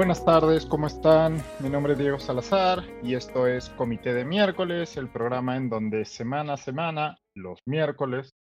Buenas 0.00 0.24
tardes, 0.24 0.64
¿cómo 0.64 0.86
están? 0.86 1.42
Mi 1.58 1.68
nombre 1.68 1.92
es 1.92 1.98
Diego 1.98 2.18
Salazar 2.18 2.82
y 3.02 3.14
esto 3.14 3.46
es 3.46 3.68
Comité 3.68 4.14
de 4.14 4.24
Miércoles, 4.24 4.96
el 4.96 5.10
programa 5.10 5.58
en 5.58 5.68
donde 5.68 6.06
semana 6.06 6.54
a 6.54 6.56
semana, 6.56 7.18
los 7.34 7.60
miércoles, 7.66 8.32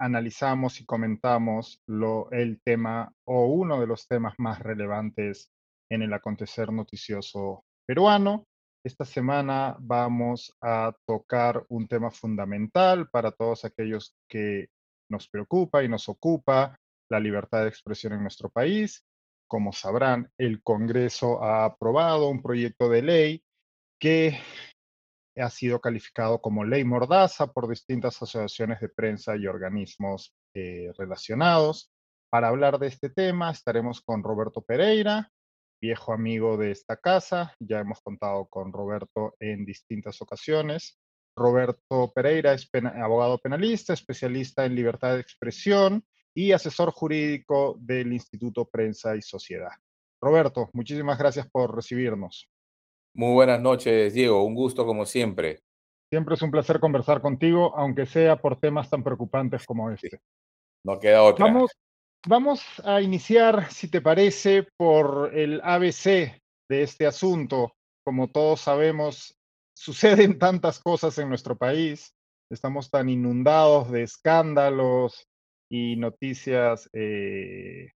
analizamos 0.00 0.80
y 0.80 0.86
comentamos 0.86 1.80
lo, 1.86 2.28
el 2.32 2.60
tema 2.64 3.12
o 3.24 3.46
uno 3.46 3.80
de 3.80 3.86
los 3.86 4.08
temas 4.08 4.34
más 4.38 4.58
relevantes 4.58 5.52
en 5.88 6.02
el 6.02 6.12
acontecer 6.12 6.72
noticioso 6.72 7.62
peruano. 7.86 8.48
Esta 8.84 9.04
semana 9.04 9.76
vamos 9.78 10.52
a 10.60 10.92
tocar 11.06 11.64
un 11.68 11.86
tema 11.86 12.10
fundamental 12.10 13.08
para 13.08 13.30
todos 13.30 13.64
aquellos 13.64 14.16
que 14.28 14.66
nos 15.08 15.28
preocupa 15.28 15.84
y 15.84 15.88
nos 15.88 16.08
ocupa 16.08 16.76
la 17.08 17.20
libertad 17.20 17.62
de 17.62 17.68
expresión 17.68 18.14
en 18.14 18.22
nuestro 18.22 18.50
país 18.50 19.04
como 19.48 19.72
sabrán, 19.72 20.30
el 20.38 20.62
Congreso 20.62 21.42
ha 21.42 21.64
aprobado 21.64 22.28
un 22.28 22.42
proyecto 22.42 22.88
de 22.88 23.02
ley 23.02 23.44
que 23.98 24.38
ha 25.36 25.50
sido 25.50 25.80
calificado 25.80 26.40
como 26.40 26.64
ley 26.64 26.84
mordaza 26.84 27.52
por 27.52 27.68
distintas 27.68 28.16
asociaciones 28.16 28.80
de 28.80 28.88
prensa 28.88 29.36
y 29.36 29.46
organismos 29.46 30.34
eh, 30.54 30.92
relacionados. 30.96 31.90
Para 32.30 32.48
hablar 32.48 32.78
de 32.78 32.88
este 32.88 33.08
tema 33.10 33.50
estaremos 33.50 34.02
con 34.02 34.22
Roberto 34.22 34.62
Pereira, 34.62 35.30
viejo 35.80 36.12
amigo 36.12 36.56
de 36.56 36.72
esta 36.72 36.96
casa. 36.96 37.54
Ya 37.58 37.80
hemos 37.80 38.00
contado 38.02 38.46
con 38.46 38.72
Roberto 38.72 39.34
en 39.40 39.64
distintas 39.64 40.20
ocasiones. 40.20 40.98
Roberto 41.36 42.12
Pereira 42.14 42.52
es 42.52 42.68
abogado 43.00 43.38
penalista, 43.38 43.92
especialista 43.92 44.64
en 44.64 44.74
libertad 44.74 45.14
de 45.14 45.20
expresión 45.20 46.04
y 46.38 46.52
asesor 46.52 46.92
jurídico 46.92 47.76
del 47.80 48.12
Instituto 48.12 48.64
Prensa 48.64 49.16
y 49.16 49.22
Sociedad. 49.22 49.72
Roberto, 50.22 50.70
muchísimas 50.72 51.18
gracias 51.18 51.50
por 51.50 51.74
recibirnos. 51.74 52.48
Muy 53.12 53.32
buenas 53.32 53.60
noches, 53.60 54.14
Diego. 54.14 54.44
Un 54.44 54.54
gusto 54.54 54.86
como 54.86 55.04
siempre. 55.04 55.64
Siempre 56.08 56.36
es 56.36 56.42
un 56.42 56.52
placer 56.52 56.78
conversar 56.78 57.20
contigo, 57.20 57.76
aunque 57.76 58.06
sea 58.06 58.36
por 58.36 58.60
temas 58.60 58.88
tan 58.88 59.02
preocupantes 59.02 59.66
como 59.66 59.90
este. 59.90 60.20
No 60.84 61.00
queda 61.00 61.24
otra. 61.24 61.46
Vamos, 61.46 61.72
vamos 62.24 62.62
a 62.84 63.02
iniciar, 63.02 63.68
si 63.72 63.90
te 63.90 64.00
parece, 64.00 64.68
por 64.76 65.36
el 65.36 65.60
ABC 65.64 66.40
de 66.68 66.82
este 66.82 67.04
asunto. 67.04 67.72
Como 68.04 68.28
todos 68.28 68.60
sabemos, 68.60 69.36
suceden 69.74 70.38
tantas 70.38 70.78
cosas 70.78 71.18
en 71.18 71.30
nuestro 71.30 71.56
país. 71.58 72.14
Estamos 72.48 72.90
tan 72.90 73.08
inundados 73.08 73.90
de 73.90 74.04
escándalos, 74.04 75.26
y 75.68 75.96
noticias 75.96 76.88
eh, 76.92 77.90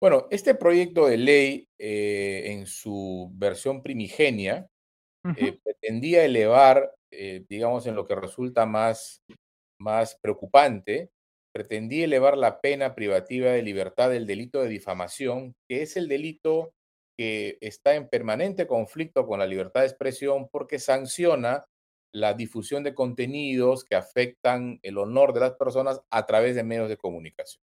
Bueno, 0.00 0.26
este 0.30 0.54
proyecto 0.54 1.06
de 1.06 1.18
ley 1.18 1.68
eh, 1.78 2.44
en 2.46 2.64
su 2.66 3.30
versión 3.34 3.82
primigenia 3.82 4.66
eh, 5.36 5.58
pretendía 5.62 6.24
elevar, 6.24 6.94
eh, 7.10 7.44
digamos, 7.48 7.86
en 7.86 7.94
lo 7.94 8.06
que 8.06 8.14
resulta 8.14 8.66
más, 8.66 9.22
más 9.78 10.16
preocupante, 10.20 11.10
pretendía 11.52 12.04
elevar 12.04 12.36
la 12.36 12.60
pena 12.60 12.94
privativa 12.94 13.50
de 13.50 13.62
libertad 13.62 14.10
del 14.10 14.26
delito 14.26 14.62
de 14.62 14.68
difamación, 14.68 15.54
que 15.68 15.82
es 15.82 15.96
el 15.96 16.08
delito 16.08 16.72
que 17.18 17.58
está 17.60 17.94
en 17.94 18.08
permanente 18.08 18.66
conflicto 18.66 19.26
con 19.26 19.40
la 19.40 19.46
libertad 19.46 19.80
de 19.80 19.88
expresión 19.88 20.48
porque 20.50 20.78
sanciona 20.78 21.64
la 22.14 22.34
difusión 22.34 22.82
de 22.82 22.94
contenidos 22.94 23.84
que 23.84 23.94
afectan 23.94 24.78
el 24.82 24.98
honor 24.98 25.32
de 25.32 25.40
las 25.40 25.52
personas 25.54 26.00
a 26.10 26.26
través 26.26 26.54
de 26.54 26.64
medios 26.64 26.88
de 26.88 26.96
comunicación. 26.96 27.62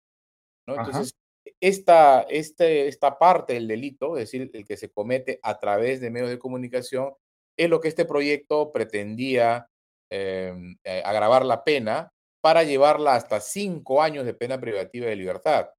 ¿no? 0.68 0.76
Entonces, 0.76 1.16
esta, 1.60 2.22
este, 2.30 2.88
esta 2.88 3.18
parte 3.18 3.54
del 3.54 3.68
delito, 3.68 4.18
es 4.18 4.26
decir, 4.26 4.52
el 4.54 4.66
que 4.66 4.78
se 4.78 4.90
comete 4.90 5.40
a 5.44 5.58
través 5.58 6.02
de 6.02 6.12
medios 6.12 6.30
de 6.30 6.40
comunicación, 6.40 7.14
es 7.58 7.70
lo 7.70 7.82
que 7.82 7.88
este 7.90 8.06
proyecto 8.06 8.72
pretendía 8.72 9.68
em, 10.12 10.78
eh, 10.84 11.02
agravar 11.06 11.46
la 11.46 11.64
pena 11.64 12.12
para 12.42 12.64
llevarla 12.64 13.16
hasta 13.16 13.42
cinco 13.42 14.02
años 14.02 14.26
de 14.26 14.34
pena 14.34 14.60
privativa 14.60 15.08
de 15.08 15.16
libertad. 15.16 15.70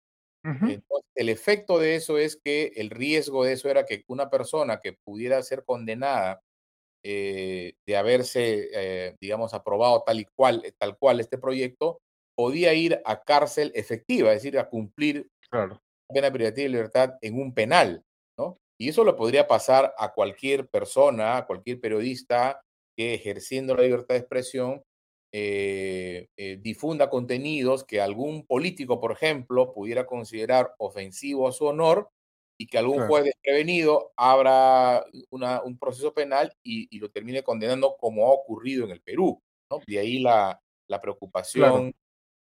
Entonces, 0.44 1.04
el 1.14 1.28
efecto 1.28 1.78
de 1.78 1.96
eso 1.96 2.16
es 2.16 2.40
que 2.42 2.72
el 2.76 2.88
riesgo 2.88 3.44
de 3.44 3.52
eso 3.52 3.68
era 3.68 3.84
que 3.84 4.04
una 4.06 4.30
persona 4.30 4.80
que 4.80 4.94
pudiera 5.04 5.42
ser 5.42 5.62
condenada 5.64 6.40
eh, 7.04 7.74
de 7.86 7.96
haberse, 7.96 8.68
eh, 8.72 9.16
digamos, 9.20 9.54
aprobado 9.54 10.02
tal 10.06 10.20
y 10.20 10.26
cual, 10.34 10.62
tal 10.78 10.96
cual 10.98 11.20
este 11.20 11.38
proyecto, 11.38 12.00
podía 12.34 12.72
ir 12.74 13.00
a 13.04 13.20
cárcel 13.20 13.72
efectiva, 13.74 14.32
es 14.32 14.42
decir, 14.42 14.58
a 14.58 14.68
cumplir 14.68 15.28
pena 16.08 16.30
privativa 16.32 16.64
de 16.64 16.68
libertad 16.70 17.14
en 17.20 17.40
un 17.40 17.54
penal. 17.54 18.02
Y 18.78 18.88
eso 18.88 19.02
lo 19.02 19.16
podría 19.16 19.48
pasar 19.48 19.92
a 19.98 20.12
cualquier 20.12 20.68
persona, 20.68 21.36
a 21.36 21.46
cualquier 21.46 21.80
periodista 21.80 22.62
que 22.96 23.14
ejerciendo 23.14 23.74
la 23.74 23.82
libertad 23.82 24.14
de 24.14 24.20
expresión 24.20 24.82
eh, 25.30 26.28
eh, 26.38 26.58
difunda 26.60 27.10
contenidos 27.10 27.84
que 27.84 28.00
algún 28.00 28.46
político, 28.46 28.98
por 28.98 29.12
ejemplo, 29.12 29.74
pudiera 29.74 30.06
considerar 30.06 30.74
ofensivo 30.78 31.46
a 31.46 31.52
su 31.52 31.66
honor 31.66 32.08
y 32.58 32.66
que 32.66 32.78
algún 32.78 33.06
juez 33.06 33.24
desprevenido 33.24 34.12
abra 34.16 35.04
un 35.30 35.78
proceso 35.78 36.14
penal 36.14 36.52
y, 36.62 36.98
lo 36.98 37.10
termine 37.10 37.42
condenando 37.42 37.96
como 37.98 38.26
ha 38.26 38.32
ocurrido 38.32 38.84
en 38.84 38.92
el 38.92 39.02
Perú. 39.02 39.40
¿no? 39.70 39.80
De 39.86 39.98
ahí 39.98 40.18
la, 40.18 40.60
preocupación 41.02 41.94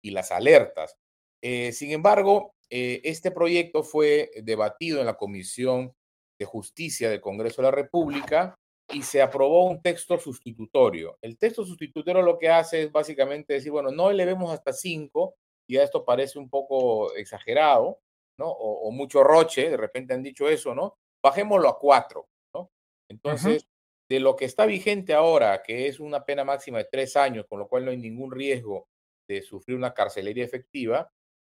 y 0.03 0.11
las 0.11 0.31
alertas. 0.31 0.97
Eh, 1.43 1.73
sin 1.73 1.91
embargo, 1.91 2.55
este 2.71 3.31
proyecto 3.31 3.83
fue 3.83 4.31
debatido 4.43 5.01
en 5.01 5.07
la 5.07 5.17
Comisión 5.17 5.93
de 6.39 6.45
Justicia 6.45 7.11
del 7.11 7.21
Congreso 7.21 7.63
de 7.63 7.69
la 7.69 7.75
República 7.75 8.55
y 8.93 9.03
se 9.03 9.21
aprobó 9.21 9.67
un 9.67 9.83
texto 9.83 10.19
sustitutorio. 10.19 11.19
El 11.21 11.39
texto 11.39 11.65
sustitutorio 11.65 12.23
lo 12.23 12.39
que 12.39 12.49
hace 12.49 12.85
es 12.85 12.93
básicamente 12.93 13.55
decir, 13.55 13.73
bueno, 13.73 13.91
no 13.91 14.11
elevemos 14.11 14.53
hasta 14.53 14.73
cinco, 14.73 15.35
ya 15.69 15.83
esto 15.83 16.05
parece 16.05 16.39
un 16.39 16.49
poco 16.49 17.15
exagerado, 17.15 17.99
¿no? 18.39 18.49
O, 18.49 18.91
mucho 18.93 19.25
roche, 19.25 19.71
de 19.71 19.77
repente 19.77 20.15
han 20.15 20.23
dicho 20.23 20.49
eso, 20.49 20.75
¿no? 20.75 20.95
Bajémoslo 21.23 21.69
a 21.69 21.79
cuatro, 21.79 22.29
¿no? 22.55 22.71
Entonces, 23.11 23.67
de 24.09 24.21
lo 24.21 24.37
que 24.37 24.45
está 24.45 24.67
vigente 24.67 25.15
ahora, 25.15 25.63
que 25.63 25.89
es 25.89 25.99
una 25.99 26.25
pena 26.25 26.45
máxima 26.45 26.79
de 26.79 26.89
tres 26.91 27.17
años, 27.17 27.47
con 27.49 27.59
lo 27.59 27.69
cual 27.69 27.85
no 27.85 27.91
hay 27.91 27.97
ningún 27.97 28.31
riesgo 28.31 28.87
de 29.29 29.43
sufrir 29.43 29.77
una 29.77 29.93
carcelería 29.93 30.45
efectiva, 30.45 31.11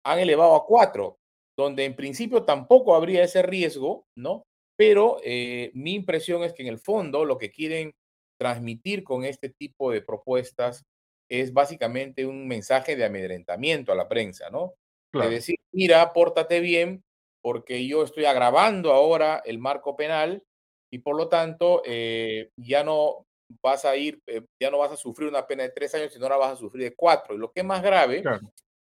han 0.06 0.20
elevado 0.20 0.56
a 0.56 0.66
cuatro, 0.66 1.18
donde 1.58 1.84
en 1.84 1.96
principio 1.96 2.44
tampoco 2.44 2.96
habría 2.96 3.24
ese 3.24 3.42
riesgo, 3.42 4.06
¿no? 4.16 4.44
Pero 4.78 5.18
eh, 5.24 5.72
mi 5.74 5.96
impresión 5.96 6.44
es 6.44 6.54
que 6.54 6.62
en 6.62 6.70
el 6.70 6.80
fondo 6.80 7.26
lo 7.26 7.38
que 7.38 7.52
quieren 7.52 7.94
transmitir 8.40 9.04
con 9.04 9.26
este 9.26 9.50
tipo 9.50 9.92
de 9.92 10.02
propuestas 10.02 10.86
es 11.30 11.52
básicamente 11.52 12.26
un 12.26 12.48
mensaje 12.48 12.96
de 12.96 13.06
amedrentamiento 13.06 13.92
a 13.92 13.96
la 13.96 14.08
prensa, 14.08 14.50
¿no? 14.50 14.76
De 15.14 15.30
decir, 15.30 15.56
mira, 15.74 16.14
pórtate 16.14 16.60
bien, 16.60 17.04
porque 17.42 17.88
yo 17.88 18.04
estoy 18.04 18.26
agravando 18.26 18.94
ahora 18.94 19.42
el 19.46 19.58
marco 19.58 19.96
penal 19.96 20.44
y 20.92 21.00
por 21.00 21.16
lo 21.16 21.28
tanto 21.28 21.82
eh, 21.86 22.52
ya 22.56 22.84
no 22.84 23.26
vas 23.64 23.86
a 23.86 23.96
ir, 23.96 24.22
eh, 24.28 24.44
ya 24.62 24.70
no 24.70 24.78
vas 24.78 24.92
a 24.92 24.98
sufrir 24.98 25.28
una 25.28 25.48
pena 25.48 25.64
de 25.64 25.70
tres 25.70 25.96
años, 25.96 26.14
sino 26.14 26.26
ahora 26.26 26.38
vas 26.38 26.54
a 26.54 26.58
sufrir 26.58 26.84
de 26.84 26.96
cuatro. 26.96 27.36
Y 27.36 27.40
lo 27.40 27.52
que 27.52 27.62
es 27.62 27.66
más 27.66 27.82
grave, 27.82 28.22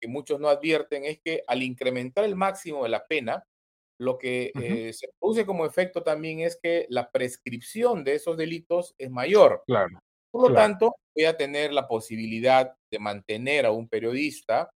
que 0.01 0.07
muchos 0.07 0.39
no 0.39 0.49
advierten, 0.49 1.05
es 1.05 1.19
que 1.19 1.43
al 1.47 1.63
incrementar 1.63 2.23
el 2.25 2.35
máximo 2.35 2.83
de 2.83 2.89
la 2.89 3.05
pena, 3.05 3.43
lo 3.99 4.17
que 4.17 4.51
eh, 4.61 4.93
se 4.93 5.09
produce 5.19 5.45
como 5.45 5.65
efecto 5.65 6.03
también 6.03 6.39
es 6.41 6.59
que 6.61 6.85
la 6.89 7.09
prescripción 7.11 8.03
de 8.03 8.15
esos 8.15 8.37
delitos 8.37 8.93
es 8.97 9.09
mayor. 9.09 9.63
Claro. 9.65 9.99
Por 10.31 10.49
lo 10.49 10.55
tanto, 10.55 10.95
voy 11.15 11.25
a 11.25 11.37
tener 11.37 11.73
la 11.73 11.87
posibilidad 11.87 12.75
de 12.91 12.99
mantener 12.99 13.65
a 13.65 13.71
un 13.71 13.87
periodista, 13.87 14.69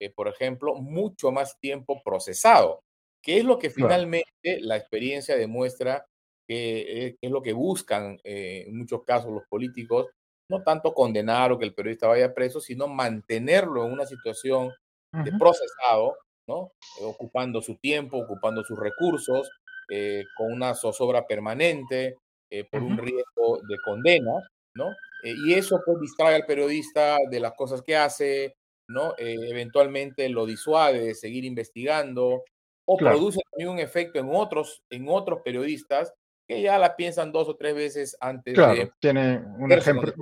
eh, 0.00 0.10
por 0.10 0.28
ejemplo, 0.28 0.74
mucho 0.74 1.30
más 1.30 1.58
tiempo 1.60 2.02
procesado, 2.02 2.80
que 3.22 3.38
es 3.38 3.44
lo 3.44 3.58
que 3.58 3.70
finalmente 3.70 4.60
la 4.60 4.76
experiencia 4.76 5.36
demuestra 5.36 6.06
que 6.48 7.06
eh, 7.06 7.16
es 7.20 7.30
lo 7.30 7.42
que 7.42 7.52
buscan 7.52 8.18
en 8.24 8.76
muchos 8.76 9.02
casos 9.04 9.32
los 9.32 9.44
políticos, 9.48 10.08
no 10.50 10.62
tanto 10.62 10.92
condenar 10.92 11.52
o 11.52 11.58
que 11.58 11.64
el 11.64 11.74
periodista 11.74 12.08
vaya 12.08 12.34
preso, 12.34 12.60
sino 12.60 12.88
mantenerlo 12.88 13.86
en 13.86 13.92
una 13.92 14.04
situación 14.04 14.72
de 15.12 15.30
procesado 15.38 16.16
¿no? 16.46 16.72
ocupando 17.00 17.62
su 17.62 17.76
tiempo, 17.76 18.18
ocupando 18.18 18.62
sus 18.64 18.78
recursos, 18.78 19.50
eh, 19.90 20.24
con 20.36 20.52
una 20.52 20.74
zozobra 20.74 21.26
permanente, 21.26 22.16
eh, 22.50 22.64
por 22.70 22.82
un 22.82 22.96
riesgo 22.96 23.60
de 23.68 23.76
condena, 23.84 24.32
¿no? 24.76 24.90
Eh, 25.24 25.34
y 25.46 25.54
eso 25.54 25.80
pues 25.84 25.98
distrae 26.00 26.34
al 26.34 26.46
periodista 26.46 27.18
de 27.30 27.40
las 27.40 27.52
cosas 27.54 27.82
que 27.82 27.96
hace, 27.96 28.54
¿no? 28.88 29.14
Eh, 29.18 29.36
eventualmente 29.48 30.28
lo 30.28 30.46
disuade 30.46 31.00
de 31.00 31.14
seguir 31.14 31.44
investigando 31.44 32.44
o 32.86 32.96
produce 32.96 33.40
también 33.50 33.70
un 33.70 33.78
efecto 33.78 34.18
en 34.20 34.28
otros, 34.30 34.82
en 34.90 35.08
otros 35.08 35.40
periodistas 35.42 36.12
que 36.46 36.60
ya 36.60 36.78
la 36.78 36.94
piensan 36.94 37.32
dos 37.32 37.48
o 37.48 37.56
tres 37.56 37.74
veces 37.74 38.16
antes 38.20 38.54
de... 38.54 38.92
Tiene 39.00 39.38
un 39.58 39.72
ejemplo, 39.72 40.12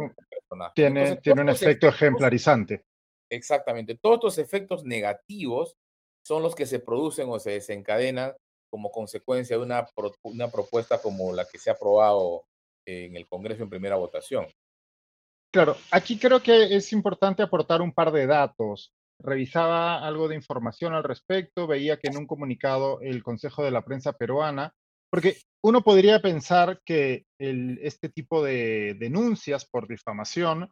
tiene, 0.74 1.16
tiene 1.16 1.42
un 1.42 1.48
efecto 1.48 1.88
ejemplarizante. 1.88 2.84
Exactamente. 3.28 3.98
Todos 4.00 4.16
estos 4.16 4.38
efectos 4.38 4.84
negativos 4.84 5.74
son 6.26 6.42
los 6.42 6.54
que 6.54 6.66
se 6.66 6.78
producen 6.78 7.28
o 7.28 7.38
se 7.38 7.52
desencadenan 7.52 8.34
como 8.70 8.90
consecuencia 8.90 9.56
de 9.56 9.62
una, 9.62 9.86
una 10.22 10.50
propuesta 10.50 11.00
como 11.00 11.32
la 11.32 11.44
que 11.44 11.58
se 11.58 11.70
ha 11.70 11.74
aprobado 11.74 12.44
en 12.86 13.16
el 13.16 13.28
Congreso 13.28 13.62
en 13.62 13.70
primera 13.70 13.96
votación. 13.96 14.46
Claro, 15.52 15.76
aquí 15.90 16.18
creo 16.18 16.42
que 16.42 16.74
es 16.74 16.92
importante 16.92 17.42
aportar 17.42 17.82
un 17.82 17.92
par 17.92 18.10
de 18.10 18.26
datos. 18.26 18.94
Revisaba 19.20 20.04
algo 20.04 20.26
de 20.26 20.34
información 20.34 20.94
al 20.94 21.04
respecto, 21.04 21.66
veía 21.66 21.98
que 21.98 22.08
en 22.08 22.16
un 22.16 22.26
comunicado 22.26 23.00
el 23.02 23.22
Consejo 23.22 23.62
de 23.62 23.70
la 23.70 23.84
Prensa 23.84 24.14
Peruana, 24.14 24.72
porque 25.10 25.36
uno 25.62 25.82
podría 25.82 26.20
pensar 26.20 26.80
que 26.84 27.26
este 27.38 28.08
tipo 28.08 28.42
de 28.42 28.96
denuncias 28.98 29.66
por 29.66 29.86
difamación 29.86 30.70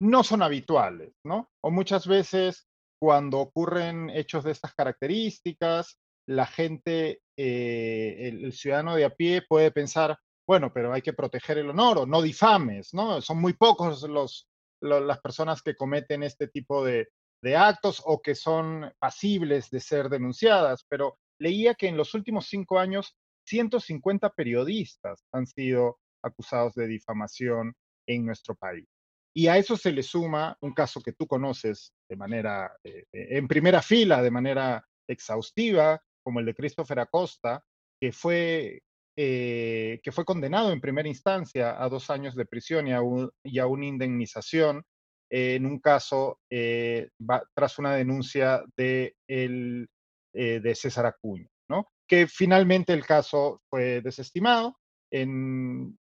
no 0.00 0.24
son 0.24 0.42
habituales, 0.42 1.12
¿no? 1.24 1.50
O 1.62 1.70
muchas 1.70 2.06
veces 2.06 2.66
cuando 3.04 3.38
ocurren 3.38 4.08
hechos 4.08 4.44
de 4.44 4.52
estas 4.52 4.72
características, 4.72 5.98
la 6.26 6.46
gente, 6.46 7.20
eh, 7.36 8.30
el, 8.32 8.50
ciudadano 8.54 8.96
de 8.96 9.04
a 9.04 9.10
pie 9.10 9.42
puede 9.46 9.70
pensar, 9.72 10.18
bueno, 10.48 10.72
pero 10.72 10.90
hay 10.90 11.02
que 11.02 11.12
proteger 11.12 11.58
el 11.58 11.68
honor 11.68 11.98
o 11.98 12.06
no 12.06 12.22
difames, 12.22 12.94
¿no? 12.94 13.20
Son 13.20 13.38
muy 13.42 13.52
pocos 13.52 14.08
los, 14.08 14.48
las 14.80 15.20
personas 15.20 15.60
que 15.60 15.76
cometen 15.76 16.22
este 16.22 16.48
tipo 16.48 16.82
de, 16.82 17.08
de 17.42 17.56
actos 17.56 18.00
o 18.06 18.22
que 18.22 18.34
son 18.34 18.90
pasibles 18.98 19.68
de 19.68 19.80
ser 19.80 20.08
denunciadas, 20.08 20.86
pero 20.88 21.18
leía 21.38 21.74
que 21.74 21.88
en 21.88 21.98
los 21.98 22.14
últimos 22.14 22.46
cinco 22.46 22.78
años 22.78 23.18
150 23.48 24.30
periodistas 24.30 25.26
han 25.30 25.46
sido 25.46 25.98
acusados 26.22 26.72
de 26.72 26.86
difamación 26.86 27.74
en 28.06 28.24
nuestro 28.24 28.54
país. 28.54 28.88
Y 29.36 29.48
a 29.48 29.58
eso 29.58 29.76
se 29.76 29.90
le 29.90 30.02
suma 30.02 30.56
un 30.60 30.72
caso 30.72 31.00
que 31.00 31.12
tú 31.12 31.26
conoces 31.26 31.92
de 32.08 32.16
manera, 32.16 32.72
eh, 32.84 33.04
eh, 33.12 33.26
en 33.30 33.48
primera 33.48 33.82
fila, 33.82 34.22
de 34.22 34.30
manera 34.30 34.86
exhaustiva, 35.08 36.00
como 36.22 36.38
el 36.38 36.46
de 36.46 36.54
Christopher 36.54 37.00
Acosta, 37.00 37.64
que 38.00 38.12
fue, 38.12 38.82
eh, 39.18 40.00
que 40.04 40.12
fue 40.12 40.24
condenado 40.24 40.72
en 40.72 40.80
primera 40.80 41.08
instancia 41.08 41.82
a 41.82 41.88
dos 41.88 42.10
años 42.10 42.36
de 42.36 42.46
prisión 42.46 42.86
y 42.86 42.92
a, 42.92 43.00
y 43.42 43.58
a 43.58 43.66
una 43.66 43.86
indemnización 43.86 44.84
en 45.30 45.66
un 45.66 45.80
caso 45.80 46.38
tras 46.48 47.78
una 47.78 47.96
denuncia 47.96 48.62
de, 48.76 49.16
el, 49.26 49.88
de 50.32 50.74
César 50.76 51.06
Acuña, 51.06 51.48
¿no? 51.68 51.88
que 52.06 52.28
finalmente 52.28 52.92
el 52.92 53.04
caso 53.04 53.60
fue 53.68 54.00
desestimado 54.00 54.78
en, 55.10 55.98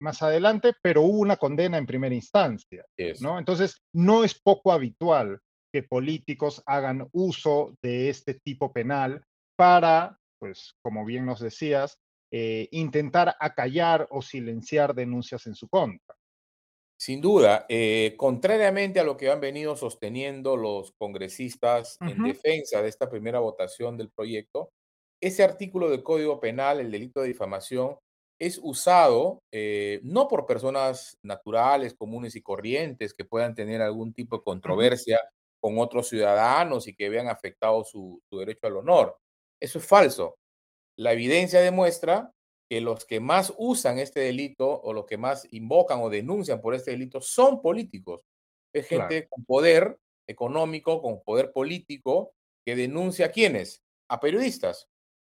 más 0.00 0.22
adelante, 0.22 0.72
pero 0.82 1.02
hubo 1.02 1.18
una 1.20 1.36
condena 1.36 1.78
en 1.78 1.86
primera 1.86 2.14
instancia, 2.14 2.84
¿no? 3.20 3.38
Entonces, 3.38 3.82
no 3.94 4.24
es 4.24 4.38
poco 4.40 4.72
habitual 4.72 5.40
que 5.72 5.82
políticos 5.82 6.62
hagan 6.66 7.08
uso 7.12 7.74
de 7.82 8.08
este 8.08 8.34
tipo 8.34 8.72
penal 8.72 9.22
para, 9.56 10.18
pues, 10.40 10.74
como 10.82 11.04
bien 11.04 11.26
nos 11.26 11.40
decías, 11.40 11.98
eh, 12.32 12.68
intentar 12.72 13.36
acallar 13.40 14.06
o 14.10 14.22
silenciar 14.22 14.94
denuncias 14.94 15.46
en 15.46 15.54
su 15.54 15.68
contra. 15.68 16.16
Sin 17.00 17.20
duda, 17.20 17.64
eh, 17.68 18.14
contrariamente 18.18 19.00
a 19.00 19.04
lo 19.04 19.16
que 19.16 19.30
han 19.30 19.40
venido 19.40 19.74
sosteniendo 19.74 20.56
los 20.56 20.92
congresistas 20.98 21.96
en 22.02 22.22
defensa 22.22 22.82
de 22.82 22.88
esta 22.88 23.08
primera 23.08 23.40
votación 23.40 23.96
del 23.96 24.10
proyecto, 24.10 24.70
ese 25.22 25.42
artículo 25.42 25.88
del 25.88 26.02
Código 26.02 26.40
Penal, 26.40 26.78
el 26.78 26.90
delito 26.90 27.22
de 27.22 27.28
difamación, 27.28 27.96
es 28.40 28.58
usado 28.62 29.42
eh, 29.52 30.00
no 30.02 30.26
por 30.26 30.46
personas 30.46 31.18
naturales, 31.22 31.94
comunes 31.94 32.34
y 32.36 32.42
corrientes 32.42 33.12
que 33.12 33.26
puedan 33.26 33.54
tener 33.54 33.82
algún 33.82 34.14
tipo 34.14 34.38
de 34.38 34.42
controversia 34.42 35.20
con 35.60 35.78
otros 35.78 36.08
ciudadanos 36.08 36.88
y 36.88 36.94
que 36.94 37.10
vean 37.10 37.28
afectado 37.28 37.84
su, 37.84 38.22
derecho 38.32 38.66
al 38.66 38.78
honor. 38.78 39.18
Eso 39.60 39.78
es 39.78 39.86
falso. 39.86 40.36
La 40.96 41.12
evidencia 41.12 41.60
demuestra 41.60 42.32
que 42.70 42.80
los 42.80 43.04
que 43.04 43.20
más 43.20 43.52
usan 43.58 43.98
este 43.98 44.20
delito 44.20 44.80
o 44.80 44.94
los 44.94 45.04
que 45.04 45.18
más 45.18 45.46
invocan 45.50 46.00
o 46.00 46.08
denuncian 46.08 46.62
por 46.62 46.74
este 46.74 46.92
delito 46.92 47.20
son 47.20 47.60
políticos. 47.60 48.22
Es 48.72 48.86
gente 48.86 49.28
con 49.28 49.44
poder 49.44 49.98
económico, 50.26 51.02
con 51.02 51.22
poder 51.22 51.52
político, 51.52 52.32
que 52.64 52.74
denuncia 52.74 53.26
a 53.26 53.32
quiénes? 53.32 53.82
A 54.08 54.18
periodistas. 54.18 54.89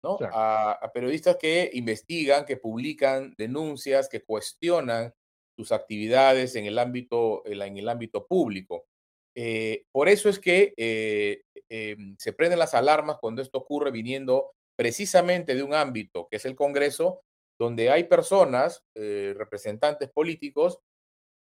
A, 0.04 0.90
periodistas 0.92 1.36
que 1.36 1.70
investigan, 1.74 2.44
que 2.44 2.56
publican 2.56 3.34
denuncias, 3.38 4.08
que 4.08 4.22
cuestionan 4.22 5.14
sus 5.56 5.72
actividades 5.72 6.56
en 6.56 6.66
el 6.66 6.78
ámbito, 6.78 7.42
en 7.46 7.78
el 7.78 7.88
ámbito 7.88 8.26
público. 8.26 8.86
Eh, 9.34 9.84
por 9.92 10.08
eso 10.08 10.28
es 10.28 10.38
que 10.38 10.74
eh, 10.76 11.42
em, 11.68 12.16
se 12.18 12.32
prenden 12.32 12.58
las 12.58 12.74
alarmas 12.74 13.18
cuando 13.20 13.40
esto 13.42 13.58
ocurre 13.58 13.90
viniendo 13.90 14.52
precisamente 14.76 15.54
de 15.54 15.62
un 15.62 15.74
ámbito 15.74 16.28
que 16.30 16.36
es 16.36 16.44
el 16.44 16.56
Congreso, 16.56 17.22
donde 17.58 17.90
hay 17.90 18.04
personas, 18.04 18.84
eh, 18.94 19.34
representantes 19.36 20.10
políticos, 20.10 20.80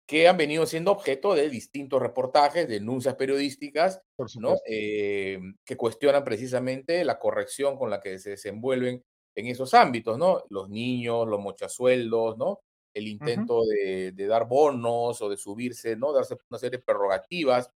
que 0.07 0.29
han 0.29 0.37
venido 0.37 0.67
siendo 0.67 0.91
objeto 0.91 1.35
de 1.35 1.49
distintos 1.49 2.01
reportajes, 2.03 2.69
denuncias 2.69 3.15
periodísticas, 3.15 4.03
¿no? 4.39 4.57
Eh, 4.69 5.39
que 5.65 5.77
cuestionan 5.77 6.25
precisamente 6.25 7.05
la 7.05 7.19
corrección 7.19 7.77
con 7.77 7.91
la 7.91 8.01
que 8.01 8.19
se 8.19 8.31
desenvuelven 8.31 9.03
en 9.35 9.47
esos 9.47 9.75
ámbitos, 9.75 10.19
¿no? 10.19 10.43
Los 10.51 10.69
niños, 10.69 11.27
los 11.27 11.41
mochasueldos, 11.41 12.37
¿no? 12.37 12.61
El 12.95 13.09
intento 13.09 13.63
de, 13.65 14.13
dar 14.27 14.47
bonos 14.47 15.23
o 15.23 15.29
de 15.29 15.37
subirse, 15.37 15.97
¿no? 15.97 16.13
Darse 16.13 16.37
una 16.51 16.59
serie 16.59 16.79
de 16.79 16.85
prerrogativas. 16.85 17.71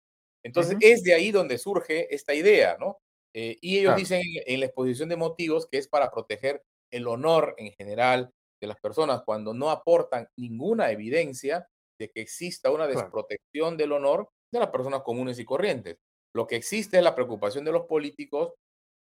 Entonces, 0.42 0.76
es 0.80 1.02
de 1.02 1.14
ahí 1.14 1.30
donde 1.30 1.58
surge 1.58 2.12
esta 2.12 2.34
idea, 2.34 2.76
¿no? 2.80 2.98
Eh, 3.32 3.56
y 3.60 3.78
ellos 3.78 3.96
dicen 3.96 4.22
en, 4.24 4.60
la 4.60 4.66
exposición 4.66 5.08
de 5.08 5.16
motivos 5.16 5.66
que 5.66 5.78
es 5.78 5.88
para 5.88 6.10
proteger 6.10 6.62
el 6.92 7.08
honor 7.08 7.54
en 7.58 7.72
general 7.72 8.32
de 8.60 8.68
las 8.68 8.78
personas 8.78 9.22
cuando 9.24 9.52
no 9.54 9.70
aportan 9.70 10.28
ninguna 10.36 10.92
evidencia 10.92 11.68
de 11.98 12.10
que 12.10 12.20
exista 12.20 12.70
una 12.70 12.86
desprotección 12.86 13.76
del 13.76 13.92
honor 13.92 14.28
de 14.52 14.60
las 14.60 14.70
personas 14.70 15.02
comunes 15.02 15.38
y 15.38 15.44
corrientes. 15.44 15.98
Lo 16.34 16.46
que 16.46 16.56
existe 16.56 16.98
es 16.98 17.04
la 17.04 17.14
preocupación 17.14 17.64
de 17.64 17.72
los 17.72 17.86
políticos 17.86 18.54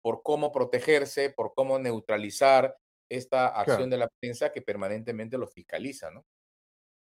por 0.03 0.23
cómo 0.23 0.53
protegerse, 0.53 1.31
por 1.31 1.53
cómo 1.55 1.79
neutralizar 1.79 2.77
esta 3.11 3.49
acción 3.49 3.91
de 3.91 3.99
la 3.99 4.09
prensa 4.21 4.53
que 4.53 4.63
permanentemente 4.63 5.37
los 5.37 5.53
fiscaliza, 5.53 6.11
¿no? 6.11 6.25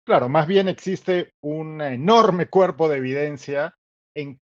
Claro, 0.06 0.30
más 0.30 0.48
bien 0.48 0.70
existe 0.70 1.34
un 1.42 1.82
enorme 1.82 2.48
cuerpo 2.48 2.88
de 2.88 2.98
evidencia 2.98 3.76
en 4.16 4.40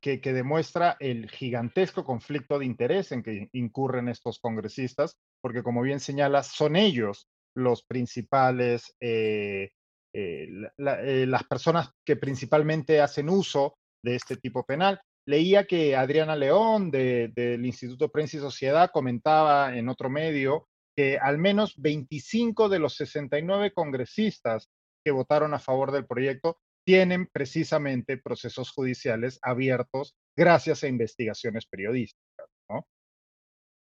que, 0.00 0.20
que, 0.20 0.32
demuestra 0.32 0.96
el 1.00 1.28
gigantesco 1.28 2.04
conflicto 2.04 2.58
de 2.58 2.64
interés 2.64 3.12
en 3.12 3.22
que 3.22 3.50
incurren 3.52 4.08
estos 4.08 4.38
congresistas, 4.38 5.18
porque 5.42 5.62
como 5.62 5.82
bien 5.82 6.00
señalas, 6.00 6.46
son 6.46 6.76
ellos 6.76 7.28
los 7.54 7.84
principales 7.84 8.94
eh, 9.00 9.72
eh, 10.14 10.48
eh, 10.78 11.26
las 11.26 11.44
personas 11.44 11.90
que 12.06 12.14
principalmente 12.16 13.00
hacen 13.00 13.28
uso 13.28 13.74
de 14.02 14.14
este 14.14 14.36
tipo 14.36 14.64
penal. 14.64 15.00
Leía 15.26 15.64
que 15.64 15.96
Adriana 15.96 16.36
León 16.36 16.90
del 16.90 17.64
Instituto 17.64 18.10
Prensa 18.10 18.36
y 18.36 18.40
Sociedad 18.40 18.90
comentaba 18.92 19.76
en 19.76 19.88
otro 19.88 20.10
medio 20.10 20.68
que 20.96 21.18
al 21.18 21.38
menos 21.38 21.74
25 21.76 22.68
de 22.68 22.78
los 22.78 22.94
69 22.96 23.72
congresistas 23.72 24.68
que 25.04 25.10
votaron 25.10 25.52
a 25.54 25.58
favor 25.58 25.90
del 25.90 26.06
proyecto 26.06 26.58
tienen 26.86 27.26
precisamente 27.26 28.18
procesos 28.18 28.70
judiciales 28.70 29.38
abiertos 29.42 30.14
gracias 30.36 30.84
a 30.84 30.88
investigaciones 30.88 31.66
periodísticas. 31.66 32.48
¿no? 32.70 32.86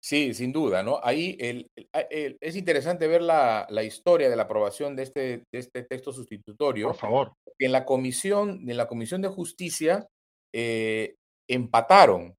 Sí, 0.01 0.35
sin 0.35 0.53
duda, 0.53 0.83
¿no? 0.83 1.01
Ahí 1.03 1.37
es 2.41 2.57
interesante 2.57 3.09
ver 3.09 3.23
la, 3.23 3.67
historia 3.83 4.31
de 4.31 4.37
la 4.37 4.45
aprobación 4.45 4.95
de 4.95 5.03
este, 5.03 5.21
de 5.21 5.59
este 5.59 5.83
texto 5.83 6.13
sustitutorio. 6.13 6.89
Por 6.89 6.97
favor. 6.97 7.33
En 7.59 7.73
la 7.73 7.85
comisión, 7.85 8.69
en 8.69 8.77
la 8.77 8.87
comisión 8.87 9.23
de 9.23 9.29
justicia 9.29 10.07
eh, 10.53 11.17
empataron. 11.49 12.37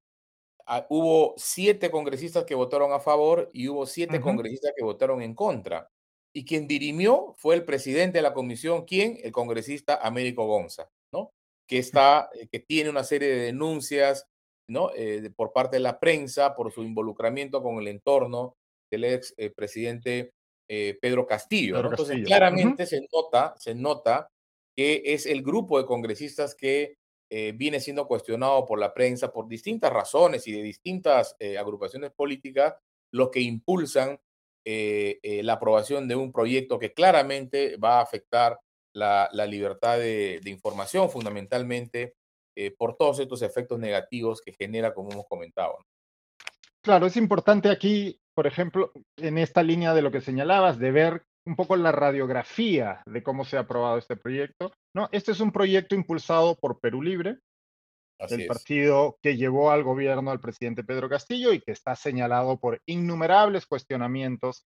Ah, 0.65 0.85
hubo 0.89 1.33
siete 1.37 1.89
congresistas 1.89 2.43
que 2.43 2.55
votaron 2.55 2.91
a 2.91 2.99
favor 2.99 3.49
y 3.53 3.67
hubo 3.69 3.85
siete 3.85 4.19
congresistas 4.19 4.73
que 4.75 4.83
votaron 4.83 5.21
en 5.21 5.33
contra. 5.33 5.89
Y 6.33 6.45
quien 6.45 6.67
dirimió 6.67 7.35
fue 7.37 7.55
el 7.55 7.65
presidente 7.65 8.19
de 8.19 8.21
la 8.21 8.33
comisión, 8.33 8.85
¿quién? 8.85 9.17
El 9.23 9.31
congresista 9.31 9.95
Américo 9.95 10.45
Gonza, 10.45 10.89
¿no? 11.11 11.31
Que, 11.67 11.79
está, 11.79 12.29
eh, 12.33 12.47
que 12.51 12.59
tiene 12.59 12.89
una 12.89 13.03
serie 13.03 13.29
de 13.29 13.45
denuncias 13.45 14.25
¿no? 14.67 14.91
Eh, 14.95 15.29
por 15.35 15.53
parte 15.53 15.77
de 15.77 15.81
la 15.81 15.99
prensa, 15.99 16.55
por 16.55 16.71
su 16.71 16.83
involucramiento 16.83 17.61
con 17.61 17.79
el 17.79 17.87
entorno 17.87 18.55
del 18.91 19.05
ex 19.05 19.33
eh, 19.37 19.49
presidente 19.49 20.33
eh, 20.69 20.97
Pedro 21.01 21.25
Castillo. 21.25 21.79
Entonces, 21.79 22.25
claramente 22.25 22.85
se, 22.85 23.07
nota, 23.13 23.55
se 23.57 23.75
nota 23.75 24.29
que 24.75 25.01
es 25.05 25.25
el 25.25 25.41
grupo 25.41 25.77
de 25.77 25.85
congresistas 25.85 26.55
que 26.55 26.95
viene 27.29 27.81
siendo 27.81 28.07
cuestionado 28.07 28.65
por 28.65 28.79
la 28.79 28.93
prensa 28.93 29.33
por 29.33 29.49
distintas 29.49 29.91
razones 29.91 30.47
y 30.47 30.53
de 30.53 30.61
distintas 30.61 31.35
agrupaciones 31.59 32.11
políticas, 32.11 32.75
lo 33.11 33.31
que 33.31 33.41
impulsan 33.41 34.17
la 34.63 35.53
aprobación 35.53 36.07
de 36.07 36.15
un 36.15 36.31
proyecto 36.31 36.79
que 36.79 36.93
claramente 36.93 37.75
va 37.75 37.99
a 37.99 38.01
afectar 38.01 38.61
la, 38.97 39.45
libertad 39.45 39.97
de, 39.99 40.41
información, 40.45 41.09
fundamentalmente 41.09 42.15
por 42.77 42.95
todos 42.95 43.19
estos 43.19 43.41
efectos 43.41 43.79
negativos 43.79 44.41
que 44.41 44.53
genera, 44.53 44.93
como 44.93 45.11
hemos 45.11 45.27
comentado. 45.27 45.77
Claro, 46.83 47.05
es 47.05 47.17
importante 47.17 47.69
aquí, 47.69 48.19
por 48.33 48.47
ejemplo, 48.47 48.91
en 49.17 49.37
esta 49.37 49.61
línea 49.63 49.93
de 49.93 50.01
lo 50.01 50.11
que 50.11 50.21
señalabas, 50.21 50.79
de 50.79 50.91
ver 50.91 51.23
un 51.45 51.55
poco 51.55 51.75
la 51.75 51.91
radiografía 51.91 53.01
de 53.05 53.23
cómo 53.23 53.45
se 53.45 53.57
ha 53.57 53.61
aprobado 53.61 53.97
este 53.97 54.17
proyecto. 54.17 54.71
¿no? 54.93 55.09
Este 55.11 55.31
es 55.31 55.39
un 55.39 55.51
proyecto 55.51 55.95
impulsado 55.95 56.55
por 56.55 56.79
Perú 56.79 57.01
Libre, 57.01 57.39
el 58.19 58.47
partido 58.47 59.17
que 59.21 59.37
llevó 59.37 59.71
al 59.71 59.83
gobierno 59.83 60.31
al 60.31 60.39
presidente 60.39 60.83
Pedro 60.83 61.07
Castillo 61.07 61.53
y 61.53 61.61
que 61.61 61.71
está 61.71 61.95
señalado 61.95 62.59
por 62.59 62.81
innumerables 62.87 63.65
cuestionamientos 63.65 64.65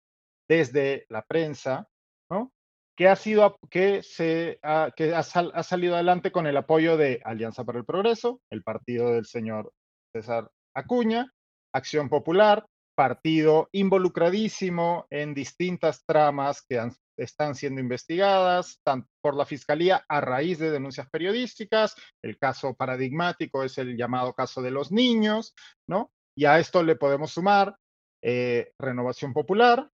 desde 0.48 1.04
la 1.08 1.22
prensa, 1.22 1.88
¿no? 2.30 2.52
Que 2.96 3.08
ha 3.08 3.16
sido 3.16 3.58
que 3.70 4.02
se 4.02 4.58
ha, 4.62 4.90
que 4.94 5.14
ha, 5.14 5.18
ha, 5.18 5.62
salido 5.62 5.94
adelante 5.94 6.30
con 6.30 6.46
el 6.46 6.56
apoyo 6.56 6.96
de 6.96 7.20
Alianza 7.24 7.64
para 7.64 7.78
el 7.78 7.84
Progreso, 7.84 8.40
el 8.50 8.62
partido 8.62 9.10
del 9.10 9.26
señor 9.26 9.72
César 10.14 10.50
Acuña, 10.74 11.32
Acción 11.74 12.08
Popular, 12.08 12.66
partido 12.94 13.68
involucradísimo 13.72 15.06
en 15.10 15.34
distintas 15.34 16.04
tramas 16.06 16.62
que 16.62 16.80
están 17.16 17.54
siendo 17.54 17.80
investigadas 17.80 18.80
tanto 18.84 19.08
por 19.20 19.36
la 19.36 19.44
Fiscalía 19.44 20.04
a 20.08 20.20
raíz 20.20 20.58
de 20.58 20.70
denuncias 20.70 21.08
periodísticas. 21.10 21.94
El 22.22 22.38
caso 22.38 22.74
paradigmático 22.74 23.64
es 23.64 23.78
el 23.78 23.96
llamado 23.96 24.32
caso 24.34 24.62
de 24.62 24.70
los 24.70 24.92
niños, 24.92 25.54
¿no? 25.88 26.10
Y 26.36 26.44
a 26.46 26.58
esto 26.58 26.82
le 26.82 26.96
podemos 26.96 27.32
sumar 27.32 27.76
eh, 28.22 28.72
Renovación 28.78 29.32
Popular 29.32 29.88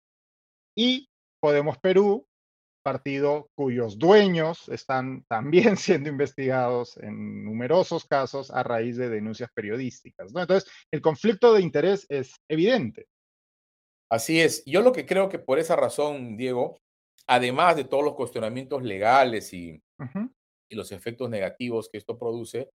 y 0.76 1.09
Podemos 1.42 1.78
Perú, 1.78 2.26
partido 2.83 3.49
cuyos 3.55 3.99
dueños 3.99 4.69
están 4.69 5.25
también 5.29 5.77
siendo 5.77 6.09
investigados 6.09 6.97
en 6.99 7.45
numerosos 7.45 8.05
casos 8.05 8.51
a 8.51 8.63
raíz 8.63 8.97
de 8.97 9.09
denuncias 9.09 9.51
periodísticas. 9.55 10.33
¿no? 10.33 10.41
Entonces, 10.41 10.71
el 10.91 11.01
conflicto 11.01 11.53
de 11.55 11.63
interés 11.63 12.07
es 12.09 12.35
evidente. 12.49 13.07
Así 14.11 14.41
es. 14.41 14.65
Yo 14.67 14.83
lo 14.83 14.93
que 14.93 15.07
creo 15.07 15.29
que 15.29 15.39
por 15.39 15.59
esa 15.59 15.77
razón, 15.77 16.37
Diego, 16.37 16.79
además 17.27 17.77
de 17.77 17.85
todos 17.85 18.05
los 18.05 18.15
cuestionamientos 18.15 18.83
legales 18.83 19.53
y, 19.53 19.81
y 20.69 20.75
los 20.75 20.91
efectos 20.91 21.31
negativos 21.31 21.89
que 21.89 21.99
esto 21.99 22.19
produce, 22.19 22.71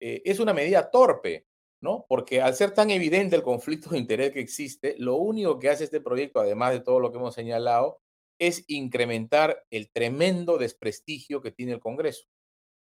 eh, 0.00 0.22
es 0.24 0.40
una 0.40 0.54
medida 0.54 0.90
torpe, 0.90 1.46
¿no? 1.82 2.06
Porque 2.08 2.40
al 2.40 2.54
ser 2.54 2.72
tan 2.72 2.90
evidente 2.90 3.36
el 3.36 3.42
conflicto 3.42 3.90
de 3.90 3.98
interés 3.98 4.32
que 4.32 4.40
existe, 4.40 4.94
lo 4.98 5.16
único 5.16 5.58
que 5.58 5.68
hace 5.68 5.84
este 5.84 6.00
proyecto, 6.00 6.40
además 6.40 6.72
de 6.72 6.80
todo 6.80 7.00
lo 7.00 7.10
que 7.10 7.18
hemos 7.18 7.34
señalado, 7.34 8.00
es 8.38 8.64
incrementar 8.68 9.64
el 9.70 9.90
tremendo 9.90 10.58
desprestigio 10.58 11.40
que 11.40 11.52
tiene 11.52 11.72
el 11.72 11.80
Congreso. 11.80 12.26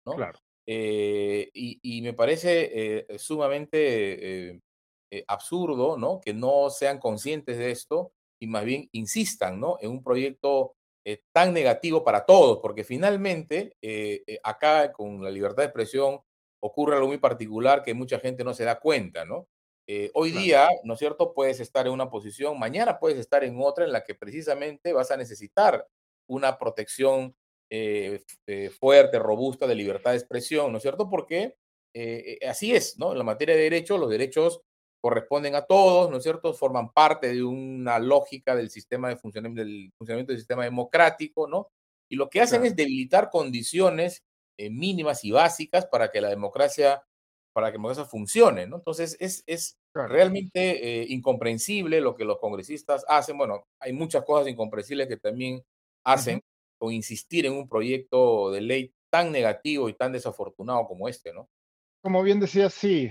¿no? 0.06 0.16
Claro. 0.16 0.40
Eh, 0.66 1.50
y, 1.54 2.02
me 2.02 2.14
parece 2.14 3.06
eh, 3.10 3.18
sumamente 3.18 4.50
eh, 4.50 5.24
absurdo 5.28 5.98
¿no? 5.98 6.20
que 6.20 6.34
no 6.34 6.70
sean 6.70 7.00
conscientes 7.00 7.58
de 7.58 7.72
esto 7.72 8.12
y 8.40 8.48
más 8.48 8.66
bien 8.66 8.90
insistan 8.92 9.60
¿no? 9.60 9.78
en 9.80 9.92
un 9.92 10.04
proyecto 10.04 10.74
tan 11.32 11.54
negativo 11.54 12.04
para 12.04 12.26
todos, 12.26 12.60
porque 12.62 12.84
finalmente 12.84 13.78
acá 14.44 14.92
con 14.92 15.24
la 15.24 15.32
libertad 15.32 15.64
de 15.64 15.68
expresión 15.68 16.20
ocurre 16.60 16.96
algo 16.96 17.08
muy 17.08 17.18
particular 17.18 17.82
que 17.82 17.94
mucha 17.94 18.20
gente 18.20 18.44
no 18.44 18.54
se 18.54 18.66
da 18.66 18.78
cuenta, 18.78 19.24
¿no? 19.24 19.48
Eh, 19.90 20.12
hoy 20.16 20.32
día, 20.32 20.68
¿no 20.84 20.94
es 20.94 21.00
cierto? 21.00 21.34
Puedes 21.34 21.62
estar 21.62 21.88
en 21.88 21.94
una 21.94 22.10
posición, 22.10 22.60
mañana 22.60 23.00
puedes 23.00 23.18
estar 23.18 23.46
en 23.46 23.56
otra 23.62 23.86
en 23.86 23.94
la 23.94 24.04
que 24.04 24.16
precisamente 24.16 24.92
vas 24.92 25.12
a 25.12 25.18
necesitar 25.18 25.88
una 26.28 26.60
protección 26.60 27.34
eh, 27.70 28.22
eh, 28.48 28.70
fuerte, 28.70 29.18
robusta 29.18 29.66
de 29.66 29.76
libertad 29.76 30.12
de 30.12 30.18
expresión, 30.18 30.74
¿no 30.74 30.78
es 30.78 30.84
cierto? 30.84 31.10
Porque 31.10 31.56
así 32.48 32.76
es, 32.76 33.00
¿no? 33.00 33.12
En 33.14 33.18
la 33.18 33.24
materia 33.24 33.56
de 33.56 33.64
derechos, 33.64 34.00
los 34.00 34.12
derechos 34.12 34.62
corresponden 35.02 35.56
a 35.56 35.64
todos, 35.64 36.12
¿no 36.12 36.18
es 36.18 36.24
cierto? 36.24 36.54
Forman 36.54 36.92
parte 36.92 37.34
de 37.34 37.44
una 37.44 37.98
lógica 37.98 38.56
del 38.56 38.70
sistema 38.70 39.10
de 39.10 39.16
funcionamiento 39.16 39.64
del, 39.64 39.92
funcionamiento 39.98 40.32
del 40.32 40.40
sistema 40.40 40.64
democrático, 40.64 41.48
¿no? 41.48 41.70
Y 42.08 42.18
lo 42.18 42.30
que 42.30 42.42
hacen 42.42 42.66
es 42.66 42.76
debilitar 42.76 43.32
condiciones 43.32 44.24
mínimas 44.60 45.24
y 45.24 45.32
básicas 45.32 45.88
para 45.88 46.12
que 46.12 46.22
la 46.22 46.30
democracia 46.30 47.07
para 47.58 47.72
que 47.72 47.80
eso 47.92 48.06
funcione, 48.06 48.68
¿no? 48.68 48.76
Entonces, 48.76 49.18
es, 49.20 49.44
es 49.48 49.80
realmente 49.96 51.02
eh, 51.02 51.06
incomprensible 51.10 52.02
lo 52.02 52.14
que 52.14 52.24
los 52.24 52.38
congresistas 52.38 53.04
hacen. 53.08 53.36
Bueno, 53.36 53.66
hay 53.80 53.94
muchas 53.94 54.24
cosas 54.26 54.48
incomprensibles 54.48 55.08
que 55.08 55.18
también 55.18 55.64
hacen 56.06 56.40
con 56.78 56.94
insistir 56.94 57.48
en 57.48 57.54
un 57.54 57.68
proyecto 57.68 58.52
de 58.52 58.62
ley 58.62 58.94
tan 59.10 59.32
negativo 59.32 59.90
y 59.90 59.96
tan 59.96 60.12
desafortunado 60.12 60.86
como 60.86 61.10
este, 61.10 61.34
¿no? 61.34 61.50
Como 62.04 62.22
bien 62.22 62.40
decía, 62.40 62.70
sí, 62.70 63.10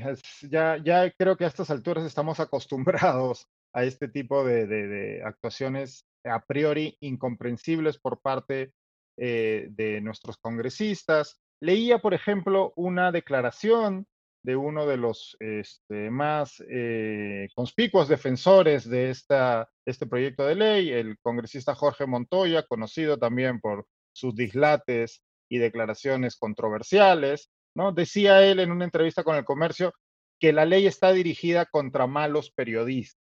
ya, 0.48 0.76
ya 0.76 1.10
creo 1.10 1.36
que 1.36 1.44
a 1.44 1.48
estas 1.48 1.70
alturas 1.70 2.04
estamos 2.04 2.38
acostumbrados 2.38 3.48
a 3.74 3.82
este 3.82 4.06
tipo 4.06 4.44
de, 4.44 4.68
de, 4.68 5.24
actuaciones 5.24 6.06
a 6.22 6.46
priori 6.46 6.96
incomprensibles 7.00 7.98
por 7.98 8.20
parte 8.20 8.70
eh, 9.16 9.66
de 9.70 10.00
nuestros 10.02 10.36
congresistas. 10.36 11.40
Leía, 11.60 11.98
por 11.98 12.14
ejemplo, 12.14 12.72
una 12.76 13.10
declaración 13.10 14.06
de 14.46 14.54
uno 14.54 14.86
de 14.86 14.96
los 14.96 15.36
este, 15.40 16.08
más 16.08 16.62
eh, 16.70 17.48
conspicuos 17.56 18.06
defensores 18.06 18.88
de 18.88 19.10
esta, 19.10 19.68
este 19.84 20.06
proyecto 20.06 20.46
de 20.46 20.54
ley, 20.54 20.92
el 20.92 21.18
congresista 21.18 21.74
Jorge 21.74 22.06
Montoya, 22.06 22.62
conocido 22.62 23.18
también 23.18 23.58
por 23.58 23.88
sus 24.12 24.36
dislates 24.36 25.20
y 25.50 25.58
declaraciones 25.58 26.36
controversiales, 26.36 27.50
¿no? 27.74 27.90
Decía 27.90 28.46
él 28.46 28.60
en 28.60 28.70
una 28.70 28.84
entrevista 28.84 29.24
con 29.24 29.34
el 29.34 29.44
comercio 29.44 29.92
que 30.38 30.52
la 30.52 30.64
ley 30.64 30.86
está 30.86 31.10
dirigida 31.10 31.66
contra 31.66 32.06
malos 32.06 32.52
periodistas, 32.52 33.20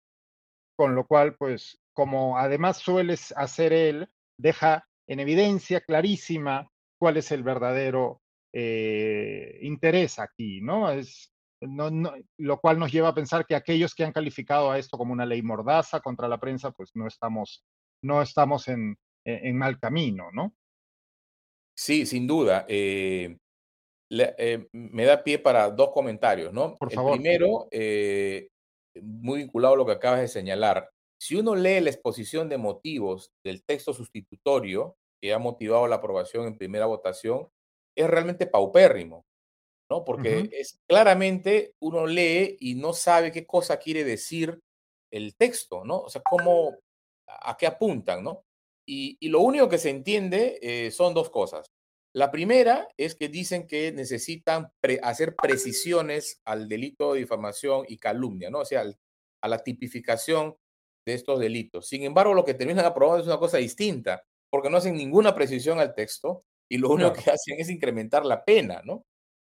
con 0.75 0.95
lo 0.95 1.05
cual, 1.05 1.35
pues, 1.35 1.79
como 1.93 2.39
además 2.39 2.77
suele 2.77 3.15
hacer 3.35 3.73
él, 3.73 4.09
deja 4.39 4.87
en 5.07 5.19
evidencia 5.19 5.81
clarísima 5.81 6.67
cuál 6.99 7.17
es 7.17 7.31
el 7.31 7.43
verdadero 7.43 8.20
eh, 8.53 9.59
interés 9.61 10.19
aquí, 10.19 10.61
¿no? 10.61 10.91
Es, 10.91 11.31
no, 11.61 12.13
Lo 12.37 12.59
cual 12.59 12.79
nos 12.79 12.91
lleva 12.91 13.09
a 13.09 13.15
pensar 13.15 13.45
que 13.45 13.55
aquellos 13.55 13.93
que 13.93 14.03
han 14.03 14.11
calificado 14.11 14.71
a 14.71 14.77
esto 14.77 14.97
como 14.97 15.13
una 15.13 15.25
ley 15.25 15.41
mordaza 15.41 15.99
contra 15.99 16.27
la 16.27 16.39
prensa, 16.39 16.71
pues 16.71 16.91
no 16.95 17.07
estamos, 17.07 17.63
no 18.03 18.21
estamos 18.21 18.67
en, 18.67 18.97
en, 19.25 19.57
mal 19.57 19.79
camino, 19.79 20.31
¿no? 20.33 20.55
Sí, 21.77 22.05
sin 22.05 22.27
duda. 22.27 22.65
Eh, 22.67 23.37
eh, 24.09 24.67
me 24.71 25.05
da 25.05 25.23
pie 25.23 25.39
para 25.39 25.69
dos 25.69 25.91
comentarios, 25.93 26.51
¿no? 26.51 26.75
Por 26.75 26.91
El 26.91 26.95
favor. 26.95 27.13
primero, 27.13 27.67
muy 29.01 29.39
vinculado 29.39 29.75
a 29.75 29.77
lo 29.77 29.85
que 29.85 29.93
acabas 29.93 30.21
de 30.21 30.27
señalar. 30.27 30.89
Si 31.21 31.35
uno 31.35 31.55
lee 31.55 31.79
la 31.79 31.91
exposición 31.91 32.49
de 32.49 32.57
motivos 32.57 33.31
del 33.45 33.63
texto 33.63 33.93
sustitutorio 33.93 34.97
que 35.21 35.33
ha 35.33 35.37
motivado 35.37 35.87
la 35.87 35.97
aprobación 35.97 36.47
en 36.47 36.57
primera 36.57 36.87
votación, 36.87 37.47
es 38.03 38.09
realmente 38.09 38.47
paupérrimo, 38.47 39.25
¿no? 39.89 40.03
Porque 40.03 40.49
es 40.53 40.79
claramente 40.87 41.73
uno 41.79 42.05
lee 42.05 42.57
y 42.59 42.75
no 42.75 42.93
sabe 42.93 43.31
qué 43.31 43.45
cosa 43.45 43.77
quiere 43.77 44.03
decir 44.03 44.59
el 45.11 45.35
texto, 45.35 45.83
¿no? 45.83 45.99
O 45.99 46.09
sea, 46.09 46.21
cómo, 46.21 46.77
a 47.27 47.57
qué 47.57 47.67
apuntan, 47.67 48.23
¿no? 48.23 48.43
Y, 48.87 49.17
lo 49.29 49.41
único 49.41 49.69
que 49.69 49.77
se 49.77 49.89
entiende 49.89 50.59
eh, 50.61 50.91
son 50.91 51.13
dos 51.13 51.29
cosas. 51.29 51.71
La 52.13 52.31
primera 52.31 52.89
es 52.97 53.15
que 53.15 53.29
dicen 53.29 53.67
que 53.67 53.91
necesitan 53.91 54.71
hacer 55.01 55.35
precisiones 55.35 56.41
al 56.45 56.67
delito 56.67 57.13
de 57.13 57.19
difamación 57.19 57.85
y 57.87 57.97
calumnia, 57.97 58.49
¿no? 58.49 58.59
O 58.59 58.65
sea, 58.65 58.83
a 59.41 59.47
la 59.47 59.59
tipificación 59.59 60.57
de 61.05 61.13
estos 61.13 61.39
delitos. 61.39 61.87
Sin 61.87 62.03
embargo, 62.03 62.33
lo 62.33 62.43
que 62.43 62.53
terminan 62.53 62.85
aprobando 62.85 63.21
es 63.21 63.27
una 63.27 63.39
cosa 63.39 63.57
distinta, 63.57 64.23
porque 64.49 64.69
no 64.69 64.77
hacen 64.77 64.95
ninguna 64.95 65.33
precisión 65.33 65.79
al 65.79 65.95
texto 65.95 66.43
y 66.71 66.77
lo 66.77 66.89
único 66.89 67.11
que 67.11 67.29
hacen 67.29 67.59
es 67.59 67.69
incrementar 67.69 68.25
la 68.25 68.45
pena, 68.45 68.81
¿no? 68.85 69.05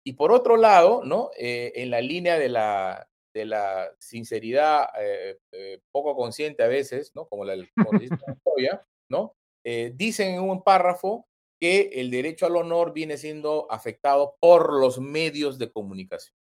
Y 0.03 0.13
por 0.13 0.31
otro 0.31 0.57
lado, 0.57 1.03
¿no? 1.05 1.29
Eh, 1.37 1.71
en 1.75 1.91
la 1.91 2.01
línea 2.01 2.39
de 2.39 2.49
la, 2.49 3.07
de 3.35 3.45
la 3.45 3.91
sinceridad 3.99 4.87
eh, 4.99 5.37
eh, 5.51 5.79
poco 5.91 6.15
consciente 6.15 6.63
a 6.63 6.67
veces, 6.67 7.11
¿no? 7.13 7.27
Como 7.27 7.45
la 7.45 7.55
¿no? 9.09 9.35
dicen 9.93 10.33
en 10.33 10.41
un 10.41 10.63
párrafo 10.63 11.27
que 11.61 11.91
el 11.93 12.09
derecho 12.09 12.47
al 12.47 12.55
honor 12.55 12.93
viene 12.93 13.17
siendo 13.17 13.67
afectado 13.69 14.35
por 14.39 14.73
los 14.73 14.99
medios 14.99 15.59
de 15.59 15.71
comunicación. 15.71 16.35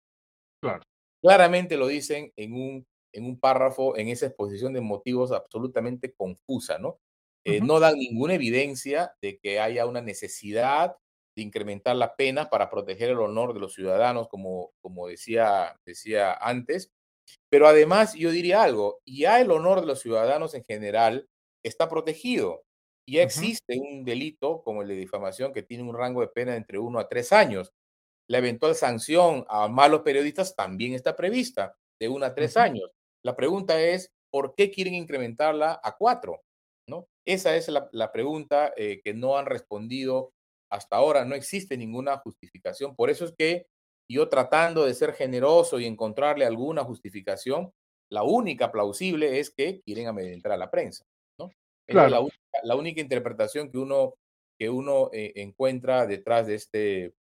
Claro. 0.62 0.82
Claramente 1.22 1.76
lo 1.76 1.86
dicen 1.86 2.32
en 2.34 2.54
un, 2.54 2.86
en 3.12 3.26
un 3.26 3.38
párrafo, 3.38 3.94
en 3.98 4.08
esa 4.08 4.26
exposición 4.26 4.72
de 4.72 4.80
motivos 4.80 5.32
absolutamente 5.32 6.14
confusa, 6.14 6.78
¿no? 6.78 6.98
Eh, 7.44 7.60
no 7.60 7.80
dan 7.80 7.96
ninguna 7.96 8.34
evidencia 8.34 9.14
de 9.20 9.38
que 9.38 9.58
haya 9.58 9.86
una 9.86 10.00
necesidad 10.00 10.96
de 11.36 11.42
incrementar 11.42 11.96
la 11.96 12.14
pena 12.14 12.50
para 12.50 12.70
proteger 12.70 13.10
el 13.10 13.18
honor 13.20 13.54
de 13.54 13.60
los 13.60 13.74
ciudadanos, 13.74 14.28
como, 14.28 14.72
como 14.80 15.08
decía, 15.08 15.76
decía 15.84 16.34
antes. 16.34 16.92
Pero 17.50 17.66
además, 17.66 18.14
yo 18.14 18.30
diría 18.30 18.62
algo, 18.62 19.00
ya 19.06 19.40
el 19.40 19.50
honor 19.50 19.80
de 19.80 19.86
los 19.86 20.00
ciudadanos 20.00 20.54
en 20.54 20.64
general 20.64 21.28
está 21.64 21.88
protegido. 21.88 22.64
Ya 23.08 23.22
existe 23.22 23.76
un 23.78 24.04
delito 24.04 24.62
como 24.62 24.82
el 24.82 24.88
de 24.88 24.94
difamación 24.94 25.52
que 25.52 25.62
tiene 25.62 25.82
un 25.82 25.96
rango 25.96 26.20
de 26.20 26.28
pena 26.28 26.52
de 26.52 26.58
entre 26.58 26.78
uno 26.78 27.00
a 27.00 27.08
tres 27.08 27.32
años. 27.32 27.72
La 28.28 28.38
eventual 28.38 28.74
sanción 28.74 29.44
a 29.48 29.68
malos 29.68 30.02
periodistas 30.02 30.54
también 30.54 30.94
está 30.94 31.16
prevista, 31.16 31.74
de 32.00 32.08
uno 32.08 32.26
a 32.26 32.34
tres 32.34 32.56
años. 32.56 32.90
La 33.24 33.36
pregunta 33.36 33.80
es, 33.80 34.10
¿por 34.30 34.54
qué 34.54 34.70
quieren 34.70 34.94
incrementarla 34.94 35.80
a 35.82 35.96
cuatro? 35.96 36.42
Esa 37.26 37.56
es 37.56 37.68
la, 37.68 38.12
pregunta 38.12 38.72
eh, 38.76 39.00
que 39.02 39.14
no 39.14 39.38
han 39.38 39.46
respondido 39.46 40.32
hasta 40.70 40.96
ahora. 40.96 41.24
No 41.24 41.34
existe 41.34 41.76
ninguna 41.76 42.18
justificación. 42.18 42.96
Por 42.96 43.10
eso 43.10 43.24
es 43.24 43.34
que 43.38 43.66
yo 44.10 44.28
tratando 44.28 44.84
de 44.84 44.94
ser 44.94 45.12
generoso 45.14 45.78
y 45.78 45.86
encontrarle 45.86 46.44
alguna 46.44 46.84
justificación, 46.84 47.72
la 48.10 48.22
única 48.24 48.70
plausible 48.70 49.38
es 49.38 49.50
que 49.50 49.80
quieren 49.82 50.08
amedrentar 50.08 50.52
a 50.52 50.56
la 50.56 50.70
prensa. 50.70 51.04
¿no? 51.38 51.50
Es 51.86 51.94
la, 51.94 52.76
única, 52.76 53.00
interpretación 53.00 53.70
que 53.70 53.78
uno, 53.78 54.14
que 54.58 54.68
uno 54.68 55.08
eh, 55.12 55.32
encuentra 55.36 56.06
detrás 56.06 56.46
de 56.46 56.56
este, 56.56 57.14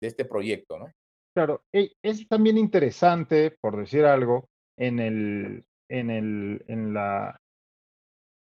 de 0.00 0.08
este 0.08 0.24
proyecto. 0.24 0.78
¿no? 0.78 0.92
Claro, 1.34 1.64
e, 1.72 1.92
es 2.02 2.28
también 2.28 2.58
interesante, 2.58 3.56
por 3.60 3.76
decir 3.76 4.04
algo, 4.04 4.48
en 4.78 5.00
el, 5.00 5.64
en 5.88 6.10
el, 6.10 6.64
en 6.68 6.94
la, 6.94 7.40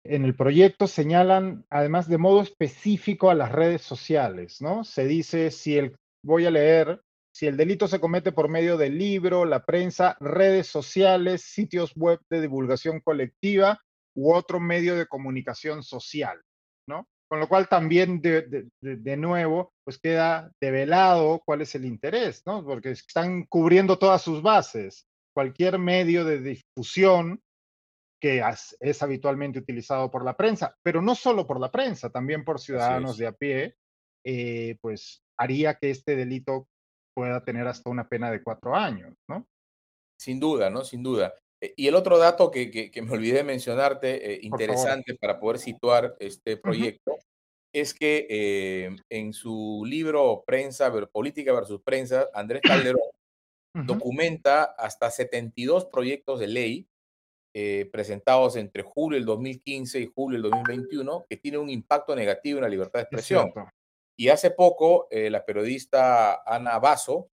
en 0.08 0.24
el 0.24 0.34
proyecto 0.34 0.86
señalan 0.86 1.64
además 1.68 2.08
de 2.08 2.18
modo 2.18 2.42
específico 2.42 3.30
a 3.30 3.34
las 3.34 3.52
redes 3.52 3.82
sociales, 3.82 4.60
¿no? 4.60 4.84
Se 4.84 5.06
dice 5.06 5.50
si 5.50 5.76
el, 5.76 5.96
voy 6.24 6.46
a 6.46 6.50
leer, 6.50 7.02
si 7.32 7.46
el 7.46 7.56
delito 7.56 7.86
se 7.86 8.00
comete 8.00 8.32
por 8.32 8.48
medio 8.48 8.76
del 8.76 8.98
libro, 8.98 9.44
la 9.44 9.64
prensa, 9.64 10.16
redes 10.18 10.66
sociales, 10.66 11.42
sitios 11.42 11.92
web 11.94 12.20
de 12.30 12.40
divulgación 12.40 13.00
colectiva 13.00 13.80
u 14.16 14.32
otro 14.32 14.58
medio 14.58 14.96
de 14.96 15.06
comunicación 15.06 15.82
social, 15.82 16.40
¿no? 16.88 17.06
Con 17.28 17.40
lo 17.40 17.48
cual 17.48 17.68
también 17.68 18.22
de, 18.22 18.66
de, 18.80 19.16
nuevo, 19.18 19.74
pues 19.84 19.98
queda 19.98 20.50
develado 20.60 21.42
cuál 21.44 21.60
es 21.60 21.74
el 21.74 21.84
interés, 21.84 22.42
¿no? 22.46 22.64
Porque 22.64 22.92
están 22.92 23.44
cubriendo 23.44 23.98
todas 23.98 24.22
sus 24.22 24.40
bases. 24.40 25.06
Cualquier 25.34 25.78
medio 25.78 26.24
de 26.24 26.40
difusión 26.40 27.42
que 28.20 28.42
es, 28.80 29.02
habitualmente 29.02 29.58
utilizado 29.58 30.10
por 30.10 30.24
la 30.24 30.36
prensa, 30.36 30.76
pero 30.82 31.00
no 31.00 31.14
solo 31.14 31.46
por 31.46 31.60
la 31.60 31.70
prensa, 31.70 32.10
también 32.10 32.44
por 32.44 32.60
ciudadanos 32.60 33.16
de 33.16 33.26
a 33.26 33.32
pie, 33.32 33.76
eh, 34.24 34.76
pues 34.80 35.22
haría 35.36 35.74
que 35.74 35.90
este 35.90 36.16
delito 36.16 36.68
pueda 37.14 37.44
tener 37.44 37.66
hasta 37.66 37.90
una 37.90 38.08
pena 38.08 38.30
de 38.30 38.42
cuatro 38.42 38.74
años, 38.74 39.14
¿no? 39.28 39.46
Sin 40.18 40.40
duda, 40.40 40.68
¿no? 40.68 40.84
Sin 40.84 41.02
duda. 41.02 41.34
Eh, 41.60 41.74
y 41.76 41.86
el 41.86 41.94
otro 41.94 42.18
dato 42.18 42.50
que, 42.50 42.70
que, 42.70 43.02
me 43.02 43.12
olvidé 43.12 43.44
mencionarte, 43.44 44.34
eh, 44.34 44.40
interesante 44.42 45.14
para 45.14 45.38
poder 45.38 45.58
situar 45.58 46.16
este 46.18 46.56
proyecto, 46.56 47.16
es 47.72 47.94
que 47.94 48.96
en 49.10 49.32
su 49.32 49.84
libro 49.86 50.42
Prensa, 50.46 50.90
Política 51.12 51.52
versus 51.52 51.82
Prensa, 51.82 52.28
Andrés 52.34 52.62
Calderón 52.64 53.00
documenta 53.74 54.64
hasta 54.64 55.10
72 55.10 55.84
proyectos 55.86 56.40
de 56.40 56.46
ley 56.48 56.88
eh, 57.60 57.86
presentados 57.90 58.54
entre 58.54 58.84
julio 58.84 59.18
del 59.18 59.26
2015 59.26 59.98
y 59.98 60.06
julio 60.06 60.40
del 60.40 60.48
2021 60.48 61.26
que 61.28 61.38
tienen 61.38 61.58
un 61.60 61.70
impacto 61.70 62.14
negativo 62.14 62.58
en 62.58 62.62
la 62.62 62.68
libertad 62.68 63.00
de 63.00 63.02
expresión. 63.02 63.52
Y 64.16 64.28
hace 64.28 64.52
poco, 64.52 65.08
eh, 65.10 65.28
la 65.28 65.44
periodista 65.44 66.40
Ana 66.46 66.78
Basso, 66.78 67.32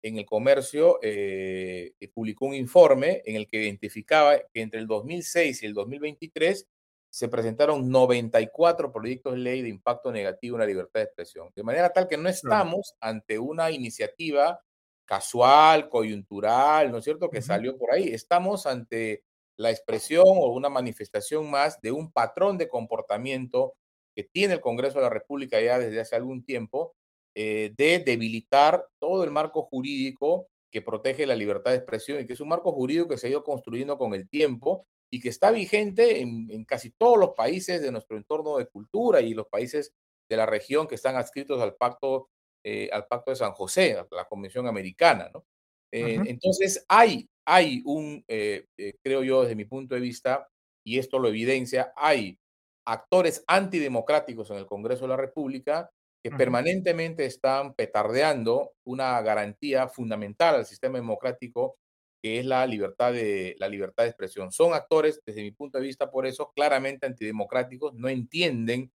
en 0.00 0.18
el 0.18 0.26
comercio, 0.26 1.00
eh, 1.02 1.92
publicó 2.14 2.46
un 2.46 2.54
informe 2.54 3.20
en 3.24 3.34
el 3.34 3.48
que 3.48 3.64
identificaba 3.64 4.38
que 4.52 4.60
entre 4.60 4.78
el 4.78 4.86
2006 4.86 5.64
y 5.64 5.66
el 5.66 5.74
2023 5.74 6.68
se 7.10 7.28
presentaron 7.28 7.90
94 7.90 8.92
proyectos 8.92 9.32
de 9.32 9.40
ley 9.40 9.62
de 9.62 9.70
impacto 9.70 10.12
negativo 10.12 10.54
en 10.54 10.60
la 10.60 10.66
libertad 10.66 11.00
de 11.00 11.06
expresión. 11.06 11.50
De 11.52 11.64
manera 11.64 11.90
tal 11.90 12.06
que 12.06 12.16
no 12.16 12.28
estamos 12.28 12.94
ante 13.00 13.40
una 13.40 13.72
iniciativa 13.72 14.60
casual, 15.04 15.88
coyuntural, 15.88 16.92
¿no 16.92 16.98
es 16.98 17.04
cierto?, 17.04 17.28
que 17.28 17.42
salió 17.42 17.76
por 17.76 17.90
ahí. 17.90 18.14
Estamos 18.14 18.66
ante 18.66 19.24
la 19.56 19.70
expresión 19.70 20.24
o 20.26 20.52
una 20.52 20.68
manifestación 20.68 21.50
más 21.50 21.80
de 21.80 21.92
un 21.92 22.10
patrón 22.12 22.58
de 22.58 22.68
comportamiento 22.68 23.74
que 24.14 24.24
tiene 24.24 24.54
el 24.54 24.60
Congreso 24.60 24.98
de 24.98 25.04
la 25.04 25.10
República 25.10 25.60
ya 25.60 25.78
desde 25.78 26.00
hace 26.00 26.16
algún 26.16 26.44
tiempo, 26.44 26.94
eh, 27.34 27.72
de 27.76 27.98
debilitar 27.98 28.86
todo 29.00 29.24
el 29.24 29.30
marco 29.30 29.62
jurídico 29.62 30.48
que 30.70 30.82
protege 30.82 31.26
la 31.26 31.36
libertad 31.36 31.72
de 31.72 31.78
expresión 31.78 32.20
y 32.20 32.26
que 32.26 32.32
es 32.34 32.40
un 32.40 32.48
marco 32.48 32.72
jurídico 32.72 33.08
que 33.08 33.18
se 33.18 33.26
ha 33.26 33.30
ido 33.30 33.44
construyendo 33.44 33.98
con 33.98 34.14
el 34.14 34.28
tiempo 34.28 34.86
y 35.10 35.20
que 35.20 35.28
está 35.28 35.50
vigente 35.50 36.20
en, 36.20 36.64
casi 36.64 36.90
todos 36.90 37.18
los 37.18 37.30
países 37.30 37.80
de 37.80 37.92
nuestro 37.92 38.16
entorno 38.16 38.56
de 38.56 38.66
cultura 38.66 39.20
y 39.20 39.34
los 39.34 39.46
países 39.46 39.92
de 40.28 40.36
la 40.36 40.46
región 40.46 40.88
que 40.88 40.96
están 40.96 41.16
adscritos 41.16 41.60
al 41.60 41.74
pacto, 41.74 42.30
eh, 42.64 42.88
al 42.92 43.06
pacto 43.06 43.30
de 43.30 43.36
San 43.36 43.52
José, 43.52 43.98
a 43.98 44.06
la 44.10 44.24
Convención 44.24 44.66
Americana. 44.66 45.30
¿no? 45.32 45.44
Eh, 45.94 46.20
entonces 46.26 46.84
hay 46.88 47.28
hay 47.46 47.82
un, 47.84 48.24
eh, 48.28 48.66
eh, 48.78 48.94
creo 49.02 49.22
yo 49.22 49.42
desde 49.42 49.56
mi 49.56 49.64
punto 49.64 49.94
de 49.94 50.00
vista, 50.00 50.48
y 50.84 50.98
esto 50.98 51.18
lo 51.18 51.28
evidencia, 51.28 51.92
hay 51.96 52.38
actores 52.86 53.44
antidemocráticos 53.46 54.50
en 54.50 54.58
el 54.58 54.66
Congreso 54.66 55.02
de 55.02 55.08
la 55.08 55.16
República 55.16 55.90
que 56.22 56.30
permanentemente 56.30 57.26
están 57.26 57.74
petardeando 57.74 58.72
una 58.86 59.20
garantía 59.20 59.88
fundamental 59.88 60.54
al 60.54 60.66
sistema 60.66 60.98
democrático 60.98 61.76
que 62.22 62.38
es 62.38 62.46
la 62.46 62.66
libertad 62.66 63.12
de 63.12 63.54
la 63.58 63.68
libertad 63.68 64.04
de 64.04 64.08
expresión. 64.08 64.50
Son 64.50 64.72
actores, 64.72 65.20
desde 65.26 65.42
mi 65.42 65.50
punto 65.50 65.76
de 65.76 65.84
vista, 65.84 66.10
por 66.10 66.26
eso 66.26 66.50
claramente 66.56 67.04
antidemocráticos, 67.04 67.92
no 67.94 68.08
entienden 68.08 68.90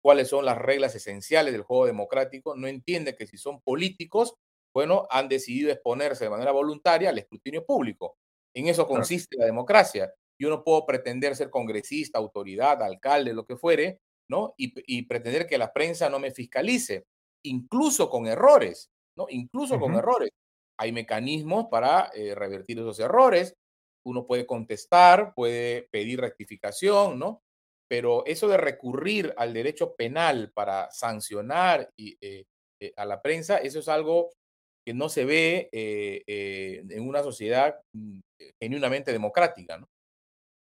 cuáles 0.00 0.28
son 0.28 0.44
las 0.44 0.56
reglas 0.58 0.94
esenciales 0.94 1.52
del 1.52 1.62
juego 1.62 1.86
democrático, 1.86 2.54
no 2.56 2.68
entienden 2.68 3.16
que 3.16 3.26
si 3.26 3.36
son 3.36 3.60
políticos 3.62 4.34
bueno, 4.74 5.06
han 5.10 5.28
decidido 5.28 5.70
exponerse 5.70 6.24
de 6.24 6.30
manera 6.30 6.52
voluntaria 6.52 7.10
al 7.10 7.18
escrutinio 7.18 7.64
público. 7.64 8.16
En 8.54 8.68
eso 8.68 8.86
consiste 8.86 9.36
la 9.36 9.46
democracia. 9.46 10.12
Yo 10.40 10.48
no 10.50 10.62
puedo 10.62 10.86
pretender 10.86 11.34
ser 11.36 11.50
congresista, 11.50 12.18
autoridad, 12.18 12.82
alcalde, 12.82 13.32
lo 13.32 13.44
que 13.44 13.56
fuere, 13.56 14.00
¿no? 14.30 14.54
Y, 14.56 15.02
pretender 15.02 15.46
que 15.46 15.58
la 15.58 15.72
prensa 15.72 16.08
no 16.08 16.18
me 16.18 16.30
fiscalice, 16.30 17.06
incluso 17.44 18.08
con 18.10 18.26
errores, 18.26 18.90
¿no? 19.16 19.26
Incluso 19.30 19.80
con 19.80 19.94
errores. 19.94 20.30
Hay 20.78 20.92
mecanismos 20.92 21.66
para 21.70 22.10
eh, 22.14 22.34
revertir 22.34 22.78
esos 22.78 23.00
errores. 23.00 23.54
Uno 24.06 24.26
puede 24.26 24.46
contestar, 24.46 25.34
puede 25.34 25.88
pedir 25.90 26.20
rectificación, 26.20 27.18
¿no? 27.18 27.42
Pero 27.88 28.24
eso 28.26 28.48
de 28.48 28.58
recurrir 28.58 29.34
al 29.36 29.52
derecho 29.54 29.94
penal 29.96 30.52
para 30.54 30.90
sancionar 30.90 31.90
y, 31.96 32.16
eh, 32.20 32.44
eh, 32.80 32.92
a 32.96 33.04
la 33.04 33.20
prensa, 33.22 33.56
eso 33.58 33.80
es 33.80 33.88
algo 33.88 34.30
que 34.88 34.94
no 34.94 35.10
se 35.10 35.26
ve 35.26 35.68
eh, 35.70 36.22
eh, 36.26 36.82
en 36.88 37.06
una 37.06 37.22
sociedad 37.22 37.74
mm, 37.92 38.20
genuinamente 38.58 39.12
democrática, 39.12 39.76
¿no? 39.76 39.86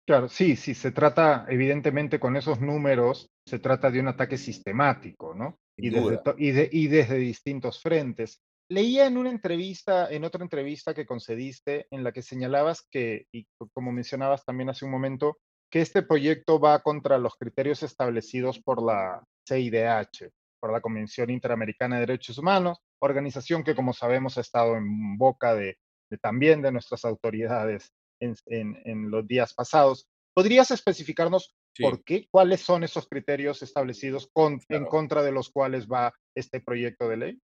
Claro, 0.05 0.27
sí, 0.27 0.57
sí, 0.57 0.73
se 0.73 0.91
trata, 0.91 1.45
evidentemente, 1.47 2.19
con 2.19 2.35
esos 2.35 2.59
números, 2.59 3.29
se 3.47 3.59
trata 3.59 3.89
de 3.89 4.01
un 4.01 4.09
ataque 4.09 4.37
sistemático, 4.37 5.33
¿no? 5.33 5.57
Y 5.77 5.89
desde, 5.89 6.69
y, 6.69 6.87
desde, 6.87 7.15
distintos 7.15 7.81
frentes. 7.81 8.41
Leía 8.69 9.07
en 9.07 9.15
una 9.15 9.29
entrevista, 9.29 10.11
en 10.11 10.25
otra 10.25 10.43
entrevista 10.43 10.93
que 10.93 11.05
concediste, 11.05 11.87
en 11.89 12.03
la 12.03 12.11
que 12.11 12.21
señalabas 12.21 12.85
que, 12.91 13.25
y 13.31 13.47
como 13.71 13.93
mencionabas 13.93 14.43
también 14.43 14.69
hace 14.69 14.83
un 14.83 14.91
momento, 14.91 15.37
que 15.71 15.79
este 15.79 16.01
proyecto 16.01 16.59
va 16.59 16.79
contra 16.79 17.17
los 17.17 17.37
criterios 17.37 17.83
establecidos 17.83 18.59
por 18.59 18.83
la 18.83 19.23
CIDH, 19.47 20.29
por 20.59 20.73
la 20.73 20.81
Convención 20.81 21.29
Interamericana 21.29 21.95
de 21.95 22.01
Derechos 22.01 22.37
Humanos, 22.37 22.81
organización 22.99 23.63
que, 23.63 23.75
como 23.75 23.93
sabemos, 23.93 24.37
ha 24.37 24.41
estado 24.41 24.75
en 24.75 25.17
boca 25.17 25.55
de, 25.55 25.77
también 26.21 26.61
de 26.61 26.71
nuestras 26.71 27.05
autoridades 27.05 27.91
en, 28.19 29.11
los 29.11 29.27
días 29.27 29.53
pasados. 29.53 30.07
¿Podrías 30.33 30.71
especificarnos 30.71 31.55
por 31.79 32.03
qué, 32.03 32.27
cuáles 32.29 32.61
son 32.61 32.83
esos 32.83 33.07
criterios 33.07 33.61
establecidos 33.61 34.29
en 34.69 34.85
contra 34.85 35.23
de 35.23 35.31
los 35.31 35.49
cuales 35.49 35.87
va 35.87 36.13
este 36.35 36.61
proyecto 36.61 37.07
de 37.07 37.17
ley? 37.17 37.39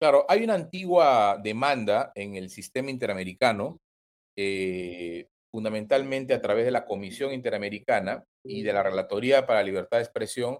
Claro, 0.00 0.24
hay 0.28 0.44
una 0.44 0.54
antigua 0.54 1.38
demanda 1.42 2.12
en 2.14 2.36
el 2.36 2.50
sistema 2.50 2.90
interamericano, 2.90 3.80
eh, 4.36 5.28
fundamentalmente 5.52 6.34
a 6.34 6.42
través 6.42 6.64
de 6.64 6.72
la 6.72 6.84
Comisión 6.84 7.32
Interamericana 7.32 8.24
y 8.44 8.62
de 8.62 8.72
la 8.72 8.82
Relatoría 8.82 9.46
para 9.46 9.60
la 9.60 9.66
Libertad 9.66 9.98
de 9.98 10.02
Expresión, 10.02 10.58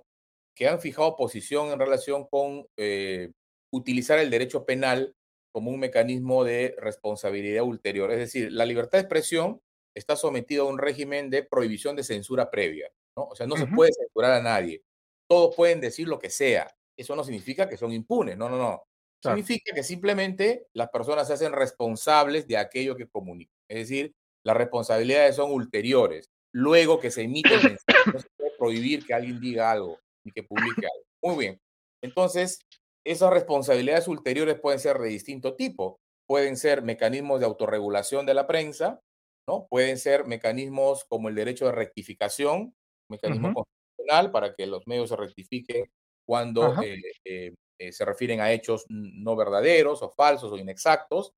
que 0.57 0.69
han 0.69 0.81
fijado 0.81 1.17
posición 1.17 1.73
en 1.73 1.79
relación 1.79 2.27
con 2.29 2.65
eh, 2.79 3.33
utilizar 3.75 4.19
el 4.19 4.31
derecho 4.31 4.65
penal 4.65 5.15
como 5.53 5.71
un 5.71 5.81
mecanismo 5.81 6.45
de 6.45 6.75
responsabilidad 6.79 7.65
ulterior. 7.65 8.11
Es 8.11 8.19
decir, 8.19 8.53
la 8.53 8.65
libertad 8.65 8.99
de 8.99 9.03
expresión 9.03 9.61
está 9.95 10.17
sometida 10.17 10.63
a 10.63 10.67
un 10.67 10.79
régimen 10.79 11.31
de 11.31 11.43
prohibición 11.43 11.95
de 11.97 12.03
censura 12.03 12.51
previa. 12.51 12.91
¿no? 13.17 13.25
O 13.25 13.35
sea, 13.35 13.47
no 13.47 13.57
se 13.57 13.67
puede 13.67 13.93
censurar 13.93 14.33
a 14.33 14.43
nadie. 14.43 14.83
Todos 15.29 15.55
pueden 15.55 15.81
decir 15.81 16.09
lo 16.09 16.19
que 16.19 16.31
sea. 16.31 16.75
eso 16.97 17.17
no 17.17 17.25
significa 17.25 17.69
que 17.69 17.77
son 17.77 17.93
impunes, 17.93 18.37
no, 18.37 18.49
no, 18.49 18.59
no. 18.59 18.85
Significa 19.23 19.75
que 19.75 19.83
simplemente 19.83 20.67
las 20.75 20.91
personas 20.91 21.27
se 21.27 21.33
hacen 21.33 21.53
responsables 21.53 22.47
de 22.47 22.59
aquello 22.59 22.95
que 22.95 23.09
comunican. 23.09 23.57
Es 23.69 23.79
decir, 23.79 24.13
las 24.45 24.57
responsabilidades 24.57 25.37
son 25.37 25.51
ulteriores. 25.51 26.31
Luego 26.53 27.01
que 27.01 27.11
se 27.11 27.23
emite 27.23 27.55
el 27.55 27.63
mensaje, 27.63 28.11
no 28.13 28.19
se 28.21 28.29
puede 28.37 28.51
prohibir 28.59 29.07
que 29.07 29.15
alguien 29.15 29.41
diga 29.41 29.71
algo 29.71 29.99
ni 30.25 30.33
que 30.33 30.43
publique 30.43 30.87
algo. 30.87 31.07
Muy 31.23 31.45
bien. 31.45 31.61
Entonces, 32.03 32.61
esas 33.05 33.31
responsabilidades 33.31 34.09
ulteriores 34.09 34.59
pueden 34.59 34.81
ser 34.81 34.99
de 34.99 35.09
distinto 35.09 35.55
tipo. 35.55 36.01
Pueden 36.27 36.57
ser 36.57 36.83
mecanismos 36.83 37.41
de 37.41 37.47
autorregulación 37.47 38.25
de 38.25 38.35
la 38.35 38.47
prensa, 38.47 39.01
¿no? 39.47 39.67
Pueden 39.69 39.99
ser 39.99 40.25
mecanismos 40.27 41.05
como 41.05 41.29
el 41.29 41.35
derecho 41.35 41.67
de 41.67 41.73
rectificación, 41.73 42.75
mecanismo 43.11 43.53
constitucional 43.53 44.31
para 44.31 44.55
que 44.55 44.67
los 44.67 44.87
medios 44.87 45.11
se 45.11 45.17
rectifiquen 45.17 45.85
cuando 46.27 46.83
eh, 46.83 47.01
eh, 47.27 47.55
eh, 47.79 47.93
se 47.93 48.05
refieren 48.07 48.41
a 48.41 48.53
hechos 48.53 48.87
no 48.89 49.37
verdaderos 49.37 50.03
o 50.03 50.11
falsos 50.11 50.51
o 50.51 50.57
inexactos. 50.57 51.35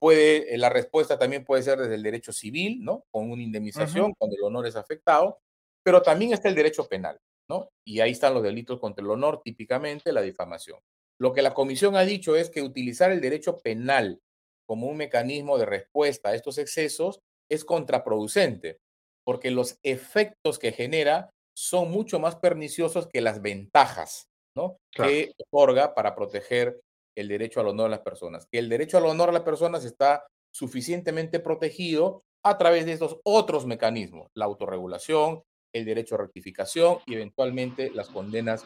puede, 0.00 0.58
la 0.58 0.70
respuesta 0.70 1.16
también 1.18 1.44
puede 1.44 1.62
ser 1.62 1.78
desde 1.78 1.94
el 1.94 2.02
derecho 2.02 2.32
civil, 2.32 2.82
¿no? 2.82 3.04
Con 3.12 3.30
una 3.30 3.42
indemnización 3.42 4.12
cuando 4.18 4.36
el 4.36 4.42
honor 4.42 4.66
es 4.66 4.74
afectado, 4.74 5.38
pero 5.84 6.02
también 6.02 6.32
está 6.32 6.48
el 6.48 6.56
derecho 6.56 6.88
penal, 6.88 7.20
¿no? 7.48 7.68
Y 7.86 8.00
ahí 8.00 8.10
están 8.10 8.34
los 8.34 8.42
delitos 8.42 8.80
contra 8.80 9.04
el 9.04 9.10
honor, 9.10 9.40
típicamente 9.44 10.12
la 10.12 10.22
difamación. 10.22 10.80
Lo 11.18 11.32
que 11.32 11.42
la 11.42 11.54
comisión 11.54 11.96
ha 11.96 12.02
dicho 12.02 12.36
es 12.36 12.50
que 12.50 12.62
utilizar 12.62 13.10
el 13.10 13.20
derecho 13.20 13.58
penal 13.58 14.20
como 14.66 14.88
un 14.88 14.96
mecanismo 14.96 15.58
de 15.58 15.66
respuesta 15.66 16.30
a 16.30 16.34
estos 16.34 16.58
excesos 16.58 17.20
es 17.50 17.64
contraproducente, 17.64 18.78
porque 19.24 19.50
los 19.50 19.78
efectos 19.82 20.58
que 20.58 20.72
genera 20.72 21.30
son 21.56 21.90
mucho 21.90 22.18
más 22.18 22.36
perniciosos 22.36 23.06
que 23.06 23.20
las 23.20 23.40
ventajas 23.40 24.28
¿no? 24.56 24.78
que 24.90 25.32
otorga 25.50 25.94
para 25.94 26.14
proteger 26.14 26.80
el 27.16 27.28
derecho 27.28 27.60
al 27.60 27.68
honor 27.68 27.86
de 27.86 27.96
las 27.96 28.00
personas. 28.00 28.46
Que 28.50 28.58
el 28.58 28.68
derecho 28.68 28.98
al 28.98 29.06
honor 29.06 29.28
de 29.28 29.34
las 29.34 29.42
personas 29.42 29.84
está 29.84 30.26
suficientemente 30.52 31.40
protegido 31.40 32.22
a 32.44 32.58
través 32.58 32.86
de 32.86 32.92
estos 32.92 33.20
otros 33.24 33.66
mecanismos, 33.66 34.30
la 34.34 34.44
autorregulación, 34.44 35.42
el 35.74 35.84
derecho 35.84 36.14
a 36.14 36.18
rectificación 36.18 36.98
y 37.06 37.14
eventualmente 37.14 37.90
las 37.90 38.08
condenas 38.08 38.64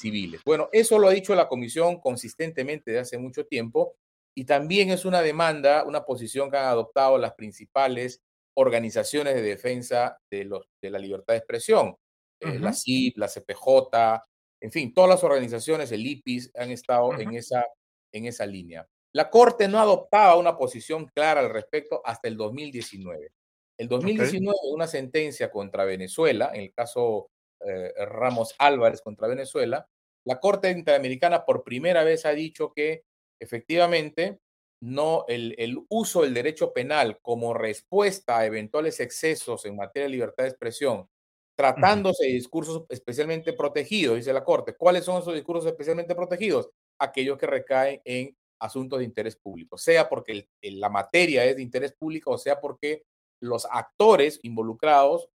civiles. 0.00 0.42
Bueno, 0.44 0.68
eso 0.72 0.98
lo 0.98 1.08
ha 1.08 1.12
dicho 1.12 1.34
la 1.34 1.48
Comisión 1.48 2.00
consistentemente 2.00 2.90
de 2.90 3.00
hace 3.00 3.18
mucho 3.18 3.46
tiempo 3.46 3.94
y 4.34 4.44
también 4.44 4.90
es 4.90 5.04
una 5.04 5.22
demanda, 5.22 5.84
una 5.84 6.04
posición 6.04 6.50
que 6.50 6.56
han 6.56 6.66
adoptado 6.66 7.18
las 7.18 7.34
principales 7.34 8.20
organizaciones 8.54 9.34
de 9.34 9.42
defensa 9.42 10.18
de, 10.30 10.44
los, 10.44 10.66
de 10.82 10.90
la 10.90 10.98
libertad 10.98 11.34
de 11.34 11.38
expresión, 11.38 11.96
eh, 12.40 12.58
la 12.58 12.72
CIP, 12.72 13.18
la 13.18 13.28
CPJ, 13.28 14.22
en 14.62 14.70
fin, 14.70 14.92
todas 14.92 15.10
las 15.10 15.24
organizaciones, 15.24 15.90
el 15.92 16.06
IPIS, 16.06 16.50
han 16.54 16.70
estado 16.70 17.18
en, 17.18 17.34
esa, 17.34 17.64
en 18.12 18.26
esa 18.26 18.44
línea. 18.46 18.86
La 19.12 19.30
Corte 19.30 19.68
no 19.68 19.78
adoptaba 19.78 20.36
una 20.36 20.56
posición 20.56 21.06
clara 21.06 21.40
al 21.40 21.50
respecto 21.50 22.02
hasta 22.04 22.28
el 22.28 22.36
2019. 22.36 23.32
El 23.78 23.88
2019, 23.88 24.56
una 24.70 24.86
sentencia 24.86 25.50
contra 25.50 25.84
Venezuela, 25.84 26.50
en 26.52 26.60
el 26.62 26.72
caso 26.72 27.30
eh, 27.66 27.92
Ramos 28.06 28.54
Álvarez 28.58 29.02
contra 29.02 29.28
Venezuela, 29.28 29.88
la 30.24 30.38
Corte 30.40 30.70
Interamericana 30.70 31.44
por 31.44 31.64
primera 31.64 32.04
vez 32.04 32.26
ha 32.26 32.30
dicho 32.30 32.72
que 32.72 33.04
efectivamente 33.40 34.38
no 34.82 35.24
el, 35.28 35.54
el, 35.58 35.78
uso 35.88 36.22
del 36.22 36.34
derecho 36.34 36.72
penal 36.72 37.18
como 37.20 37.52
respuesta 37.52 38.38
a 38.38 38.46
eventuales 38.46 39.00
excesos 39.00 39.64
en 39.66 39.76
materia 39.76 40.04
de 40.06 40.12
libertad 40.12 40.44
de 40.44 40.50
expresión, 40.50 41.08
tratándose 41.56 42.24
de 42.24 42.32
discursos 42.32 42.84
especialmente 42.88 43.52
protegidos, 43.52 44.16
dice 44.16 44.32
la 44.32 44.44
Corte. 44.44 44.74
¿Cuáles 44.74 45.04
son 45.04 45.20
esos 45.20 45.34
discursos 45.34 45.66
especialmente 45.66 46.14
protegidos? 46.14 46.70
Aquellos 46.98 47.36
que 47.36 47.46
recaen 47.46 48.00
en 48.04 48.34
asuntos 48.60 48.98
de 48.98 49.04
interés 49.04 49.36
público, 49.36 49.76
sea 49.76 50.08
porque 50.08 50.48
la 50.62 50.88
materia 50.88 51.44
es 51.44 51.56
de 51.56 51.62
interés 51.62 51.92
público 51.92 52.32
o 52.32 52.38
sea 52.38 52.60
porque 52.60 53.04
los 53.42 53.66
actores 53.70 54.38
involucrados, 54.42 55.28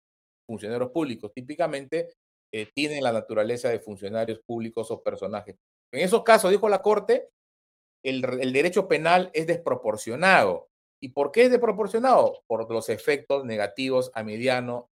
funcionarios 0.48 0.92
públicos 0.92 1.32
típicamente, 1.34 2.10
eh, 2.54 2.70
tienen 2.76 3.04
la 3.04 3.12
naturaleza 3.12 3.70
de 3.70 3.80
funcionarios 3.80 4.40
públicos 4.46 4.92
o 4.92 5.02
personajes. 5.02 5.56
En 5.92 6.02
esos 6.02 6.24
casos, 6.24 6.52
dijo 6.52 6.70
la 6.70 6.82
Corte, 6.82 7.30
el, 8.04 8.22
derecho 8.22 8.88
penal 8.88 9.32
es 9.34 9.48
desproporcionado. 9.48 10.68
¿Y 11.02 11.10
por 11.10 11.32
qué 11.32 11.44
es 11.44 11.52
desproporcionado? 11.52 12.44
Por 12.48 12.72
los 12.72 12.90
efectos 12.90 13.46
negativos 13.46 14.12
a 14.14 14.24
mediano 14.24 14.90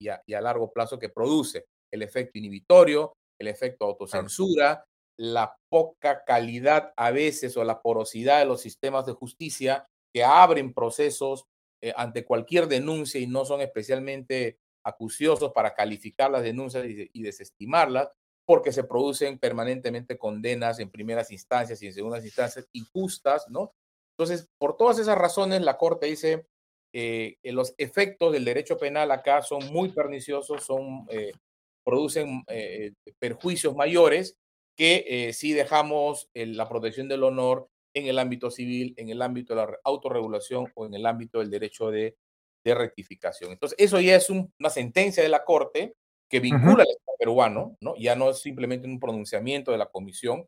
y, 0.00 0.08
a, 0.08 0.40
largo 0.40 0.70
plazo 0.72 0.98
que 0.98 1.08
produce. 1.08 1.64
El 1.92 2.02
efecto 2.02 2.38
inhibitorio, 2.38 3.14
el 3.40 3.48
efecto 3.48 3.86
autocensura, 3.86 4.84
la 5.18 5.56
poca 5.70 6.24
calidad 6.24 6.92
a 6.96 7.10
veces 7.10 7.56
o 7.56 7.64
la 7.64 7.80
porosidad 7.80 8.38
de 8.38 8.46
los 8.46 8.60
sistemas 8.60 9.06
de 9.06 9.14
justicia 9.14 9.86
que 10.14 10.24
abren 10.24 10.72
procesos 10.72 11.44
eh, 11.82 11.92
ante 11.96 12.24
cualquier 12.24 12.68
denuncia 12.68 13.20
y 13.20 13.26
no 13.26 13.44
son 13.44 13.60
especialmente 13.60 14.58
acuciosos 14.88 15.52
para 15.52 15.74
calificar 15.74 16.30
las 16.30 16.42
denuncias 16.42 16.84
y 16.86 17.22
desestimarlas, 17.22 18.10
porque 18.46 18.72
se 18.72 18.84
producen 18.84 19.38
permanentemente 19.38 20.16
condenas 20.16 20.80
en 20.80 20.90
primeras 20.90 21.30
instancias 21.30 21.82
y 21.82 21.86
en 21.86 21.92
segundas 21.92 22.24
instancias 22.24 22.66
injustas, 22.72 23.46
¿no? 23.48 23.72
Entonces, 24.18 24.48
por 24.58 24.76
todas 24.76 24.98
esas 24.98 25.16
razones, 25.16 25.60
la 25.62 25.76
Corte 25.76 26.06
dice 26.06 26.46
eh, 26.92 27.36
que 27.42 27.52
los 27.52 27.74
efectos 27.76 28.32
del 28.32 28.44
derecho 28.44 28.78
penal 28.78 29.10
acá 29.10 29.42
son 29.42 29.70
muy 29.72 29.90
perniciosos, 29.90 30.64
son, 30.64 31.06
eh, 31.10 31.32
producen 31.84 32.42
eh, 32.48 32.94
perjuicios 33.18 33.76
mayores 33.76 34.36
que 34.76 35.32
si 35.34 35.52
dejamos 35.52 36.30
la 36.34 36.68
protección 36.68 37.08
del 37.08 37.24
honor 37.24 37.68
en 37.94 38.06
el 38.06 38.18
ámbito 38.18 38.48
civil, 38.48 38.94
en 38.96 39.08
el 39.08 39.22
ámbito 39.22 39.54
de 39.54 39.62
la 39.62 39.78
autorregulación 39.82 40.70
o 40.76 40.86
en 40.86 40.94
el 40.94 41.04
ámbito 41.04 41.40
del 41.40 41.50
derecho 41.50 41.90
de, 41.90 42.16
de 42.68 42.74
rectificación. 42.74 43.52
Entonces, 43.52 43.76
eso 43.78 44.00
ya 44.00 44.16
es 44.16 44.30
una 44.30 44.70
sentencia 44.70 45.22
de 45.22 45.28
la 45.28 45.44
Corte 45.44 45.94
que 46.30 46.40
vincula 46.40 46.82
al 46.82 46.90
Estado 46.90 47.16
peruano, 47.18 47.76
¿no? 47.80 47.94
ya 47.96 48.14
no 48.14 48.30
es 48.30 48.40
simplemente 48.40 48.86
un 48.86 49.00
pronunciamiento 49.00 49.72
de 49.72 49.78
la 49.78 49.86
Comisión, 49.86 50.46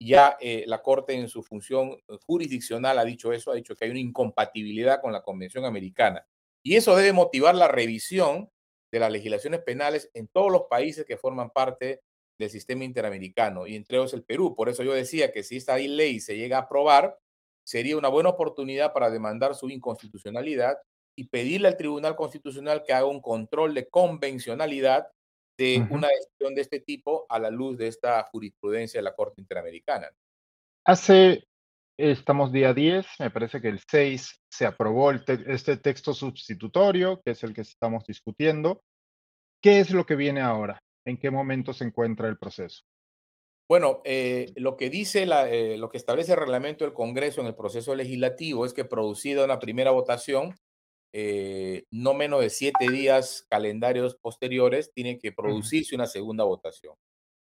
ya 0.00 0.36
eh, 0.40 0.64
la 0.66 0.82
Corte 0.82 1.14
en 1.14 1.28
su 1.28 1.42
función 1.42 1.96
jurisdiccional 2.26 2.98
ha 2.98 3.04
dicho 3.04 3.32
eso, 3.32 3.50
ha 3.50 3.54
dicho 3.54 3.74
que 3.74 3.86
hay 3.86 3.90
una 3.90 4.00
incompatibilidad 4.00 5.00
con 5.00 5.12
la 5.12 5.22
Convención 5.22 5.64
Americana. 5.64 6.26
Y 6.62 6.76
eso 6.76 6.94
debe 6.96 7.12
motivar 7.12 7.54
la 7.54 7.68
revisión 7.68 8.50
de 8.92 9.00
las 9.00 9.10
legislaciones 9.10 9.60
penales 9.60 10.10
en 10.14 10.28
todos 10.28 10.52
los 10.52 10.64
países 10.70 11.04
que 11.06 11.16
forman 11.16 11.50
parte 11.50 12.02
del 12.38 12.50
sistema 12.50 12.84
interamericano, 12.84 13.66
y 13.66 13.76
entre 13.76 13.96
ellos 13.96 14.12
el 14.12 14.22
Perú. 14.22 14.54
Por 14.54 14.68
eso 14.68 14.82
yo 14.82 14.92
decía 14.92 15.32
que 15.32 15.42
si 15.42 15.56
esta 15.56 15.78
ley 15.78 16.20
se 16.20 16.36
llega 16.36 16.58
a 16.58 16.62
aprobar, 16.62 17.18
sería 17.64 17.96
una 17.96 18.08
buena 18.08 18.28
oportunidad 18.28 18.92
para 18.92 19.10
demandar 19.10 19.54
su 19.54 19.70
inconstitucionalidad 19.70 20.78
y 21.16 21.24
pedirle 21.28 21.68
al 21.68 21.76
Tribunal 21.76 22.14
Constitucional 22.14 22.82
que 22.84 22.92
haga 22.92 23.06
un 23.06 23.20
control 23.20 23.74
de 23.74 23.88
convencionalidad 23.88 25.08
de 25.58 25.86
una 25.90 26.08
decisión 26.08 26.54
de 26.54 26.60
este 26.60 26.80
tipo 26.80 27.24
a 27.28 27.38
la 27.38 27.50
luz 27.50 27.78
de 27.78 27.88
esta 27.88 28.22
jurisprudencia 28.24 28.98
de 28.98 29.04
la 29.04 29.14
Corte 29.14 29.40
Interamericana. 29.40 30.10
Hace, 30.84 31.48
estamos 31.96 32.52
día 32.52 32.74
10, 32.74 33.06
me 33.20 33.30
parece 33.30 33.60
que 33.60 33.68
el 33.68 33.80
6 33.80 34.42
se 34.48 34.66
aprobó 34.66 35.12
este 35.12 35.78
texto 35.78 36.12
sustitutorio, 36.12 37.22
que 37.24 37.30
es 37.30 37.42
el 37.42 37.54
que 37.54 37.62
estamos 37.62 38.04
discutiendo. 38.04 38.82
¿Qué 39.62 39.80
es 39.80 39.90
lo 39.90 40.04
que 40.04 40.14
viene 40.14 40.42
ahora? 40.42 40.82
¿En 41.06 41.16
qué 41.16 41.30
momento 41.30 41.72
se 41.72 41.84
encuentra 41.84 42.28
el 42.28 42.36
proceso? 42.36 42.82
Bueno, 43.68 44.00
eh, 44.04 44.52
lo 44.56 44.76
que 44.76 44.90
dice, 44.90 45.24
eh, 45.24 45.76
lo 45.76 45.88
que 45.88 45.96
establece 45.96 46.32
el 46.32 46.38
reglamento 46.38 46.84
del 46.84 46.94
Congreso 46.94 47.40
en 47.40 47.48
el 47.48 47.56
proceso 47.56 47.96
legislativo 47.96 48.64
es 48.64 48.72
que 48.72 48.84
producida 48.84 49.44
una 49.44 49.58
primera 49.58 49.90
votación, 49.90 50.54
eh, 51.12 51.84
no 51.90 52.14
menos 52.14 52.40
de 52.40 52.50
siete 52.50 52.90
días 52.90 53.46
calendarios 53.48 54.16
posteriores, 54.16 54.92
tiene 54.92 55.18
que 55.18 55.32
producirse 55.32 55.94
una 55.94 56.06
segunda 56.06 56.44
votación. 56.44 56.94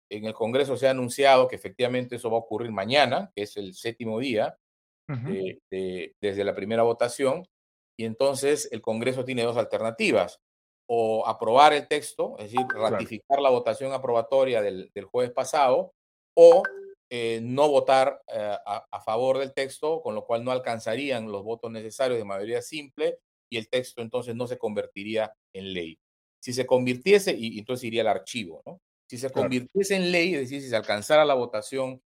En 0.09 0.25
el 0.25 0.33
Congreso 0.33 0.75
se 0.75 0.87
ha 0.87 0.91
anunciado 0.91 1.47
que 1.47 1.55
efectivamente 1.55 2.17
eso 2.17 2.29
va 2.29 2.37
a 2.37 2.41
ocurrir 2.41 2.71
mañana, 2.71 3.31
que 3.35 3.43
es 3.43 3.55
el 3.57 3.73
séptimo 3.73 4.19
día 4.19 4.57
desde 5.07 6.43
la 6.43 6.55
primera 6.55 6.83
votación, 6.83 7.45
y 7.97 8.05
entonces 8.05 8.69
el 8.71 8.81
Congreso 8.81 9.25
tiene 9.25 9.43
dos 9.43 9.57
alternativas, 9.57 10.39
o 10.93 11.25
aprobar 11.25 11.71
el 11.71 11.87
texto, 11.87 12.35
es 12.37 12.51
decir, 12.51 12.67
ratificar 12.67 13.39
la 13.39 13.49
votación 13.49 13.93
aprobatoria 13.93 14.61
del, 14.61 14.91
jueves 15.09 15.31
pasado, 15.31 15.93
o 16.35 16.63
eh, 17.09 17.39
no 17.41 17.69
votar 17.69 18.21
eh, 18.27 18.57
a, 18.65 18.85
a, 18.91 19.01
favor 19.01 19.37
del 19.37 19.53
texto, 19.53 20.01
con 20.01 20.15
lo 20.15 20.25
cual 20.25 20.43
no 20.43 20.51
alcanzarían 20.51 21.31
los 21.31 21.43
votos 21.43 21.71
necesarios 21.71 22.17
de 22.17 22.25
mayoría 22.25 22.61
simple 22.61 23.19
y 23.51 23.57
el 23.57 23.69
texto 23.69 24.01
entonces 24.01 24.33
no 24.33 24.47
se 24.47 24.57
convertiría 24.57 25.33
en 25.53 25.73
ley. 25.73 25.99
Si 26.41 26.53
se 26.53 26.65
convirtiese, 26.65 27.35
y, 27.37 27.59
entonces 27.59 27.83
iría 27.83 28.01
al 28.01 28.07
archivo, 28.07 28.63
¿no? 28.65 28.81
Si 29.07 29.17
se 29.17 29.29
convirtiese 29.29 29.95
en 29.97 30.11
ley, 30.11 30.33
es 30.33 30.41
decir, 30.41 30.61
si 30.61 30.69
se 30.69 30.75
alcanzara 30.75 31.25
la 31.25 31.33
votación 31.33 32.01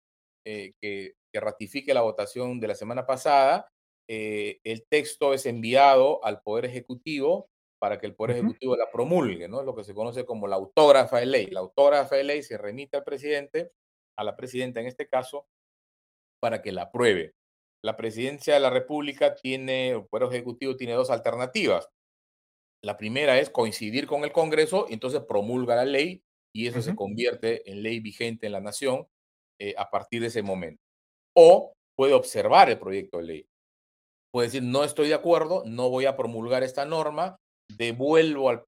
eh, 0.47 0.73
que, 0.81 1.15
ratifique 1.35 1.93
la 1.93 2.03
votación 2.03 2.61
de 2.61 2.69
la 2.69 2.75
semana 2.77 3.07
pasada, 3.07 3.69
eh, 4.09 4.61
el 4.63 4.87
texto 4.89 5.35
es 5.35 5.47
enviado 5.47 6.25
al 6.25 6.41
Poder 6.43 6.65
Ejecutivo 6.65 7.51
para 7.81 7.99
que 7.99 8.07
el 8.07 8.15
Poder 8.15 8.37
Ejecutivo 8.37 8.77
la 8.77 8.91
promulgue, 8.91 9.49
¿no? 9.49 9.61
Es 9.61 9.67
lo 9.67 9.75
que 9.75 9.85
se 9.85 9.95
conoce 9.95 10.25
como 10.25 10.47
la 10.47 10.57
autógrafa 10.57 11.19
de 11.19 11.27
ley. 11.27 11.47
La 11.49 11.61
autógrafa 11.61 12.15
de 12.17 12.25
ley 12.25 12.43
se 12.43 12.57
remite 12.57 12.97
al 12.97 13.05
presidente 13.05 13.73
a 14.17 14.25
la 14.25 14.37
presidenta 14.37 14.81
en 14.81 14.87
este 14.87 15.09
caso 15.09 15.47
para 16.41 16.63
que 16.63 16.73
la 16.73 16.83
apruebe. 16.83 17.35
La 17.85 17.99
presidencia 17.99 18.55
de 18.55 18.61
la 18.61 18.71
República 18.71 19.35
tiene, 19.35 19.91
el 19.91 20.07
Poder 20.07 20.31
Ejecutivo 20.31 20.75
tiene 20.75 20.95
dos 20.95 21.11
alternativas. 21.11 21.87
La 22.83 22.97
primera 22.97 23.39
es 23.39 23.51
coincidir 23.51 24.07
con 24.07 24.25
el 24.25 24.33
Congreso 24.33 24.87
y 24.89 24.95
entonces 24.95 25.21
promulga 25.29 25.77
la 25.77 25.85
ley 25.85 26.23
y 26.55 26.67
eso 26.67 26.81
se 26.81 26.97
convierte 26.97 27.71
en 27.71 27.83
ley 27.83 28.01
vigente 28.01 28.47
en 28.47 28.53
la 28.53 28.63
nación 28.63 29.07
eh, 29.61 29.75
a 29.77 29.91
partir 29.91 30.23
de 30.23 30.29
ese 30.29 30.43
momento. 30.43 30.81
O 31.37 31.75
puede 31.95 32.15
observar 32.15 32.71
el 32.71 32.79
proyecto 32.79 33.19
de 33.19 33.25
ley. 33.25 33.47
Puede 34.33 34.49
decir, 34.49 34.63
no 34.63 34.83
estoy 34.83 35.09
de 35.09 35.15
acuerdo, 35.15 35.63
no 35.67 35.91
voy 35.91 36.07
a 36.07 36.17
promulgar 36.17 36.63
esta 36.63 36.87
norma, 36.87 37.37
devuelvo 37.69 38.49
al, 38.49 38.65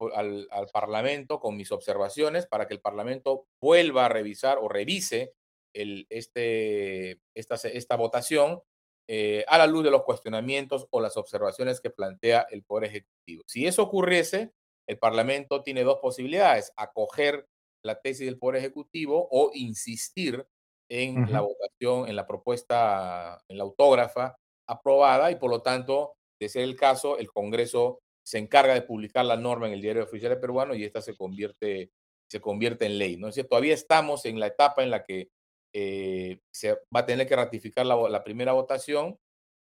Parlamento 0.75 1.41
con 1.41 1.57
mis 1.57 1.73
observaciones 1.73 2.47
para 2.47 2.67
que 2.67 2.75
el 2.75 2.83
Parlamento 2.83 3.47
vuelva 3.63 4.05
a 4.05 4.09
revisar 4.11 4.59
o 4.59 4.69
revise 4.69 5.33
el, 5.75 6.07
este, 6.11 7.19
esta, 7.35 7.55
esta 7.55 7.97
votación 7.97 8.61
eh, 9.09 9.45
a 9.47 9.59
la 9.59 9.67
luz 9.67 9.85
de 9.85 9.91
los 9.91 10.03
cuestionamientos 10.03 10.87
o 10.91 11.01
las 11.01 11.17
observaciones 11.17 11.81
que 11.81 11.91
plantea 11.91 12.47
el 12.51 12.63
Poder 12.65 12.91
Ejecutivo. 12.91 13.45
Si 13.47 13.67
eso 13.67 13.83
ocurriese, 13.83 14.53
el 14.89 14.99
Parlamento 14.99 15.63
tiene 15.63 15.85
dos 15.85 15.99
posibilidades, 16.01 16.73
acoger 16.77 17.47
la 17.85 18.01
tesis 18.01 18.27
del 18.27 18.39
Poder 18.39 18.57
Ejecutivo 18.57 19.29
o 19.31 19.51
insistir 19.55 20.47
en 20.89 21.33
la 21.33 21.41
votación, 21.41 22.09
en 22.09 22.17
la 22.17 22.27
propuesta, 22.27 23.43
en 23.49 23.59
la 23.59 23.65
autógrafa 23.65 24.37
aprobada 24.69 25.31
y 25.31 25.37
por 25.37 25.51
lo 25.51 25.63
tanto, 25.63 26.15
de 26.41 26.49
ser 26.49 26.63
el 26.63 26.77
caso, 26.77 27.19
el 27.19 27.31
Congreso 27.33 28.01
se 28.25 28.39
encarga 28.39 28.75
de 28.75 28.83
publicar 28.83 29.25
la 29.25 29.37
norma 29.37 29.67
en 29.67 29.73
el 29.73 29.81
diario 29.81 30.03
oficial 30.03 30.39
peruano 30.41 30.75
y 30.75 30.85
esta 30.85 31.01
se 31.01 31.17
convierte, 31.17 31.93
se 32.29 32.41
convierte 32.41 32.87
en 32.87 32.99
ley. 32.99 33.17
¿no? 33.17 33.29
Es 33.29 33.49
todavía 33.49 33.75
estamos 33.75 34.25
en 34.27 34.41
la 34.41 34.49
etapa 34.49 34.83
en 34.83 34.91
la 34.91 35.05
que 35.05 35.31
eh, 35.75 36.41
se 36.53 36.73
va 36.95 37.01
a 37.01 37.07
tener 37.07 37.27
que 37.27 37.37
ratificar 37.37 37.87
la, 37.87 38.25
primera 38.25 38.53
votación 38.53 39.19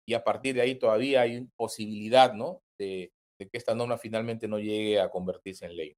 y 0.06 0.14
a 0.14 0.22
partir 0.22 0.54
de 0.54 0.60
ahí 0.60 0.74
todavía 0.76 1.22
hay 1.22 1.48
posibilidad 1.56 2.34
¿no? 2.34 2.60
de, 2.78 3.12
que 3.38 3.48
esta 3.52 3.74
norma 3.74 3.98
finalmente 3.98 4.48
no 4.48 4.58
llegue 4.58 5.00
a 5.00 5.10
convertirse 5.10 5.66
en 5.66 5.76
ley. 5.76 5.96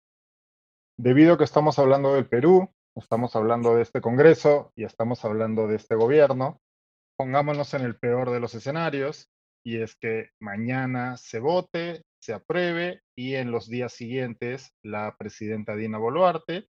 Debido 0.99 1.35
a 1.35 1.39
que 1.39 1.45
estamos 1.45 1.79
hablando 1.79 2.15
del 2.15 2.27
Perú, 2.29 2.71
estamos 2.97 3.37
hablando 3.37 3.77
de 3.77 3.83
este 3.83 4.01
Congreso 4.01 4.73
y 4.75 4.85
estamos 4.85 5.25
hablando 5.25 5.69
de 5.69 5.77
este 5.77 5.95
gobierno, 5.95 6.61
pongámonos 7.19 7.75
en 7.75 7.83
el 7.83 7.97
peor 7.97 8.31
de 8.31 8.41
los 8.41 8.55
escenarios 8.55 9.29
y 9.65 9.83
es 9.83 9.97
que 9.97 10.31
mañana 10.41 11.17
se 11.17 11.41
vote, 11.41 12.05
se 12.23 12.33
apruebe 12.33 13.03
y 13.17 13.35
en 13.35 13.51
los 13.51 13.69
días 13.69 13.93
siguientes 13.93 14.73
la 14.83 15.15
presidenta 15.19 15.77
Dina 15.77 15.99
Boluarte 15.99 16.69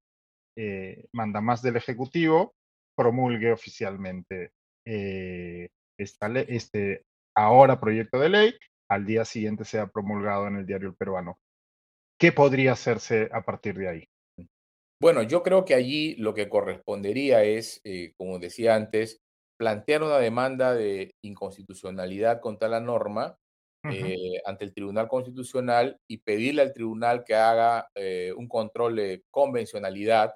eh, 0.58 1.06
manda 1.14 1.40
más 1.40 1.62
del 1.62 1.76
Ejecutivo, 1.76 2.56
promulgue 2.98 3.52
oficialmente 3.52 4.52
eh, 4.86 5.70
este 5.98 7.04
ahora 7.36 7.80
proyecto 7.80 8.20
de 8.20 8.30
ley, 8.30 8.54
al 8.90 9.06
día 9.06 9.24
siguiente 9.24 9.64
sea 9.64 9.88
promulgado 9.88 10.48
en 10.48 10.58
el 10.58 10.66
diario 10.66 10.90
El 10.90 10.96
Peruano. 10.96 11.38
¿Qué 12.20 12.32
podría 12.32 12.72
hacerse 12.72 13.30
a 13.32 13.42
partir 13.42 13.76
de 13.76 13.90
ahí? 13.90 14.10
Bueno, 15.00 15.22
yo 15.22 15.44
creo 15.44 15.64
que 15.64 15.76
allí 15.76 16.16
lo 16.16 16.34
que 16.34 16.50
correspondería 16.50 17.44
es, 17.44 17.80
eh, 17.84 18.14
como 18.18 18.40
decía 18.40 18.74
antes, 18.74 19.22
plantear 19.60 20.02
una 20.02 20.18
demanda 20.18 20.74
de 20.74 21.12
inconstitucionalidad 21.24 22.42
contra 22.42 22.68
la 22.68 22.80
norma 22.80 23.38
eh, 23.90 24.42
ante 24.46 24.66
el 24.66 24.74
Tribunal 24.74 25.08
Constitucional 25.08 26.00
y 26.10 26.18
pedirle 26.18 26.62
al 26.62 26.74
tribunal 26.74 27.24
que 27.24 27.36
haga 27.36 27.88
eh, 27.96 28.34
un 28.36 28.48
control 28.48 28.96
de 28.98 29.24
convencionalidad, 29.32 30.34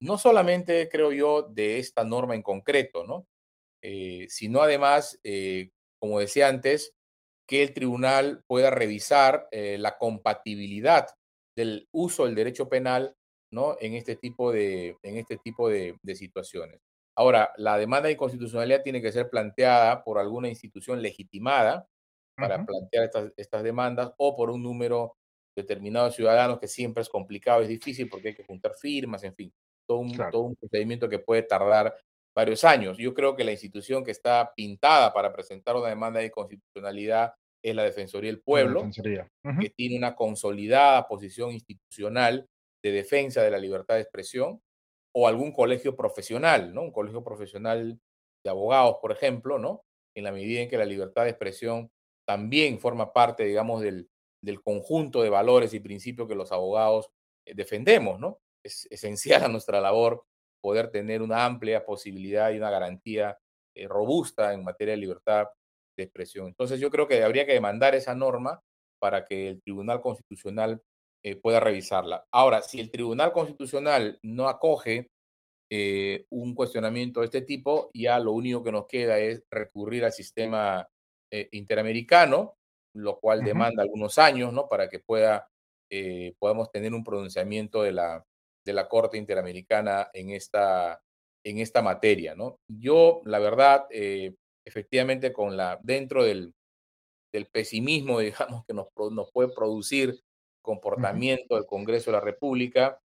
no 0.00 0.18
solamente, 0.18 0.88
creo 0.88 1.12
yo, 1.12 1.42
de 1.42 1.78
esta 1.78 2.04
norma 2.04 2.34
en 2.34 2.42
concreto, 2.42 3.04
¿no? 3.04 3.26
sino 4.28 4.62
además, 4.62 5.20
como 5.98 6.20
decía 6.20 6.48
antes, 6.48 6.94
que 7.48 7.62
el 7.62 7.74
tribunal 7.74 8.44
pueda 8.46 8.70
revisar 8.70 9.48
la 9.52 9.98
compatibilidad 9.98 11.08
del 11.56 11.88
uso 11.92 12.26
del 12.26 12.34
derecho 12.34 12.68
penal 12.68 13.16
¿no? 13.52 13.76
en 13.80 13.94
este 13.94 14.16
tipo 14.16 14.52
de, 14.52 14.96
en 15.02 15.16
este 15.16 15.36
tipo 15.38 15.68
de, 15.68 15.98
situaciones. 16.14 16.80
Ahora, 17.16 17.52
la 17.56 17.76
demanda 17.76 18.06
de 18.06 18.14
inconstitucionalidad 18.14 18.82
tiene 18.82 19.02
que 19.02 19.12
ser 19.12 19.28
planteada 19.28 20.02
por 20.04 20.18
alguna 20.18 20.48
institución 20.48 21.02
legitimada 21.02 21.86
para 22.36 22.64
plantear 22.64 23.04
estas, 23.04 23.32
estas 23.36 23.62
demandas 23.62 24.12
o 24.16 24.36
por 24.36 24.50
un 24.50 24.62
número 24.62 25.16
determinado 25.56 26.06
de 26.06 26.12
ciudadanos 26.12 26.58
que 26.58 26.68
siempre 26.68 27.02
es 27.02 27.08
complicado, 27.08 27.62
es 27.62 27.68
difícil 27.68 28.08
porque 28.08 28.28
hay 28.28 28.34
que 28.34 28.44
juntar 28.44 28.74
firmas, 28.74 29.22
en 29.24 29.34
fin, 29.34 29.52
todo 29.86 29.98
un, 29.98 30.16
todo 30.30 30.42
un 30.42 30.56
procedimiento 30.56 31.08
que 31.08 31.18
puede 31.18 31.42
tardar 31.42 31.94
varios 32.34 32.64
años. 32.64 32.96
Yo 32.98 33.12
creo 33.12 33.34
que 33.36 33.44
la 33.44 33.52
institución 33.52 34.04
que 34.04 34.12
está 34.12 34.52
pintada 34.54 35.12
para 35.12 35.32
presentar 35.32 35.76
una 35.76 35.88
demanda 35.88 36.20
de 36.20 36.26
inconstitucionalidad 36.26 37.34
es 37.62 37.74
la 37.74 37.82
Defensoría 37.82 38.30
del 38.30 38.40
Pueblo, 38.40 38.88
que 39.60 39.70
tiene 39.70 39.98
una 39.98 40.14
consolidada 40.14 41.06
posición 41.06 41.52
institucional 41.52 42.48
de 42.82 42.92
defensa 42.92 43.42
de 43.42 43.50
la 43.50 43.58
libertad 43.58 43.96
de 43.96 44.02
expresión 44.02 44.60
o 45.14 45.28
algún 45.28 45.52
colegio 45.52 45.96
profesional, 45.96 46.72
¿no? 46.72 46.82
Un 46.82 46.92
colegio 46.92 47.22
profesional 47.22 47.98
de 48.44 48.50
abogados, 48.50 48.96
por 49.02 49.12
ejemplo, 49.12 49.58
¿no? 49.58 49.82
En 50.16 50.24
la 50.24 50.32
medida 50.32 50.60
en 50.60 50.70
que 50.70 50.78
la 50.78 50.86
libertad 50.86 51.24
de 51.24 51.30
expresión 51.30 51.90
también 52.26 52.78
forma 52.78 53.12
parte, 53.12 53.44
digamos, 53.44 53.82
del, 53.82 54.08
del 54.42 54.62
conjunto 54.62 55.22
de 55.22 55.30
valores 55.30 55.74
y 55.74 55.80
principios 55.80 56.28
que 56.28 56.34
los 56.34 56.52
abogados 56.52 57.10
eh, 57.46 57.54
defendemos, 57.54 58.18
¿no? 58.18 58.38
Es 58.64 58.86
esencial 58.90 59.44
a 59.44 59.48
nuestra 59.48 59.80
labor 59.80 60.24
poder 60.62 60.90
tener 60.90 61.22
una 61.22 61.44
amplia 61.44 61.84
posibilidad 61.84 62.50
y 62.50 62.58
una 62.58 62.70
garantía 62.70 63.38
eh, 63.74 63.88
robusta 63.88 64.52
en 64.52 64.64
materia 64.64 64.92
de 64.92 65.00
libertad 65.00 65.46
de 65.96 66.04
expresión. 66.04 66.46
Entonces 66.46 66.80
yo 66.80 66.90
creo 66.90 67.08
que 67.08 67.22
habría 67.22 67.46
que 67.46 67.54
demandar 67.54 67.94
esa 67.94 68.14
norma 68.14 68.60
para 69.00 69.24
que 69.24 69.48
el 69.48 69.62
Tribunal 69.62 70.02
Constitucional 70.02 70.82
eh, 71.22 71.36
pueda 71.36 71.60
revisarla. 71.60 72.26
Ahora, 72.30 72.62
si 72.62 72.80
el 72.80 72.90
Tribunal 72.90 73.32
Constitucional 73.32 74.18
no 74.22 74.48
acoge 74.48 75.08
un 76.30 76.56
cuestionamiento 76.56 77.20
de 77.20 77.26
este 77.26 77.42
tipo, 77.42 77.92
ya 77.94 78.18
lo 78.18 78.32
único 78.32 78.64
que 78.64 78.72
nos 78.72 78.88
queda 78.88 79.20
es 79.20 79.44
recurrir 79.52 80.04
al 80.04 80.12
sistema 80.12 80.88
interamericano, 81.52 82.56
lo 82.94 83.18
cual 83.18 83.44
demanda 83.44 83.82
algunos 83.82 84.18
años, 84.18 84.52
¿no? 84.52 84.68
Para 84.68 84.88
que 84.88 85.00
pueda, 85.00 85.48
podamos 86.38 86.70
tener 86.70 86.94
un 86.94 87.04
pronunciamiento 87.04 87.82
de 87.82 87.92
la, 87.92 88.24
de 88.64 88.72
la 88.72 88.88
Corte 88.88 89.18
Interamericana 89.18 90.08
en 90.12 90.30
esta, 90.30 91.00
en 91.44 91.58
esta 91.58 91.82
materia, 91.82 92.34
¿no? 92.34 92.58
Yo, 92.68 93.22
la 93.24 93.38
verdad, 93.38 93.86
efectivamente, 94.64 95.32
con 95.32 95.56
la, 95.56 95.78
dentro 95.82 96.24
del, 96.24 96.54
del 97.32 97.46
pesimismo, 97.46 98.18
digamos, 98.20 98.64
que 98.66 98.74
nos, 98.74 98.88
nos 99.12 99.30
puede 99.32 99.52
producir 99.54 100.20
comportamiento 100.62 101.54
del 101.56 101.66
Congreso 101.66 102.10
de 102.10 102.16
la 102.16 102.22
República. 102.22 102.98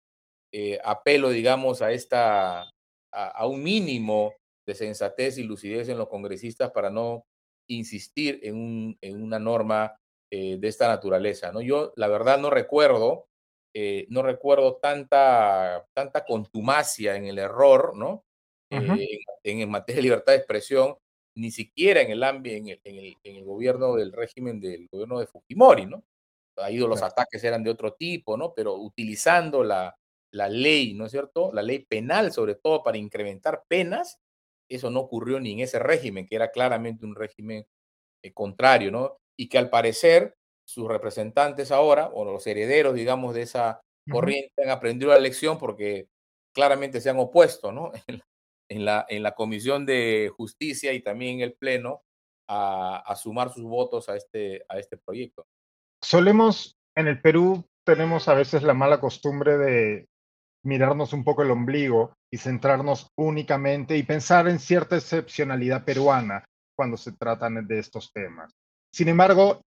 Eh, 0.52 0.80
apelo, 0.84 1.30
digamos, 1.30 1.82
a, 1.82 1.92
esta, 1.92 2.70
a, 3.12 3.48
un 3.48 3.64
mínimo 3.64 4.34
de 4.66 4.76
sensatez 4.76 5.38
y 5.38 5.44
lucidez 5.44 5.90
en 5.90 5.98
los 5.98 6.10
congresistas 6.10 6.72
para 6.72 6.90
no 6.90 7.24
insistir 7.68 8.40
en, 8.44 8.56
un, 8.56 8.98
en 9.02 9.22
una 9.22 9.40
norma 9.40 9.98
eh, 10.32 10.58
de 10.60 10.68
esta 10.68 10.88
naturaleza. 10.88 11.52
¿no? 11.52 11.62
Yo, 11.62 11.94
la 11.96 12.08
verdad, 12.08 12.40
no 12.40 12.50
recuerdo, 12.50 13.28
eh, 13.74 14.06
no 14.10 14.22
recuerdo 14.22 14.78
tanta, 14.78 15.86
tanta 15.94 16.26
contumacia 16.26 17.16
en 17.16 17.26
el 17.26 17.40
error, 17.40 17.96
¿no? 17.96 18.24
en, 18.70 19.70
materia 19.70 19.98
de 19.98 20.02
libertad 20.02 20.34
de 20.34 20.40
expresión, 20.40 20.98
ni 21.38 21.52
siquiera 21.52 22.02
en 22.02 22.12
el, 22.12 22.24
en 22.24 22.68
el, 22.68 22.82
en 22.84 22.98
el, 22.98 23.18
en 23.24 23.36
el 23.36 23.44
gobierno 23.46 23.96
del 23.96 24.12
régimen 24.12 24.60
del 24.60 24.88
gobierno 24.92 25.20
de 25.20 25.28
Fujimori, 25.28 25.86
¿no? 25.86 26.04
ahí 26.58 26.78
los 26.78 27.02
ataques 27.02 27.44
eran 27.44 27.64
de 27.64 27.70
otro 27.70 27.94
tipo, 27.94 28.38
¿no? 28.38 28.54
Pero 28.54 28.76
utilizando 28.76 29.64
la, 29.64 29.98
la 30.32 30.50
ley, 30.50 30.94
¿no 30.94 31.06
es 31.06 31.12
cierto? 31.12 31.52
La 31.54 31.62
ley 31.62 31.80
penal, 31.80 32.32
sobre 32.32 32.56
todo 32.56 32.84
para 32.84 32.98
incrementar 32.98 33.64
penas, 33.68 34.20
eso 34.70 34.90
no 34.90 35.02
ocurrió 35.02 35.40
ni 35.40 35.54
en 35.54 35.60
ese 35.60 35.80
régimen, 35.80 36.26
que 36.28 36.36
era 36.36 36.52
claramente 36.52 37.06
un 37.06 37.16
régimen 37.16 37.66
eh, 38.24 38.34
contrario, 38.34 38.92
¿no? 38.92 39.18
Y 39.38 39.50
que 39.50 39.58
al 39.58 39.70
parecer 39.70 40.36
sus 40.68 40.88
representantes 40.88 41.72
ahora, 41.72 42.10
o 42.14 42.26
los 42.26 42.46
herederos, 42.48 42.96
digamos, 42.96 43.36
de 43.36 43.44
esa 43.44 43.82
corriente, 44.10 44.64
han 44.64 44.70
aprendido 44.70 45.12
la 45.12 45.20
lección 45.20 45.58
porque 45.58 46.08
claramente 46.54 47.02
se 47.02 47.10
han 47.10 47.20
opuesto, 47.20 47.72
¿no? 47.72 47.92
En 48.68 48.84
la, 48.84 49.06
en 49.10 49.22
la, 49.22 49.36
Comisión 49.36 49.86
de 49.86 50.32
Justicia 50.36 50.92
y 50.92 51.04
también 51.04 51.36
en 51.36 51.42
el 51.42 51.54
Pleno 51.54 52.02
a, 52.50 52.98
a 52.98 53.16
sumar 53.16 53.54
sus 53.54 53.64
votos 53.64 54.10
a 54.10 54.16
este, 54.16 54.66
a 54.68 54.80
este 54.80 54.98
proyecto 54.98 55.46
solemos, 56.06 56.78
en 56.96 57.08
el 57.08 57.22
Perú, 57.22 57.66
tenemos 57.84 58.28
a 58.28 58.34
veces 58.34 58.64
la 58.64 58.74
mala 58.74 59.00
costumbre 59.00 59.58
de 59.58 60.08
mirarnos 60.66 61.14
un 61.14 61.24
poco 61.24 61.44
el 61.44 61.52
ombligo 61.52 62.18
y 62.32 62.38
centrarnos 62.38 63.12
únicamente 63.16 63.98
y 63.98 64.04
pensar 64.04 64.48
en 64.48 64.60
cierta 64.60 64.96
excepcionalidad 64.98 65.86
peruana 65.86 66.44
cuando 66.76 66.98
se 66.98 67.12
tratan 67.14 67.68
de 67.68 67.80
estos 67.80 68.12
temas. 68.12 68.52
Sin 68.92 69.08
embargo, 69.08 69.62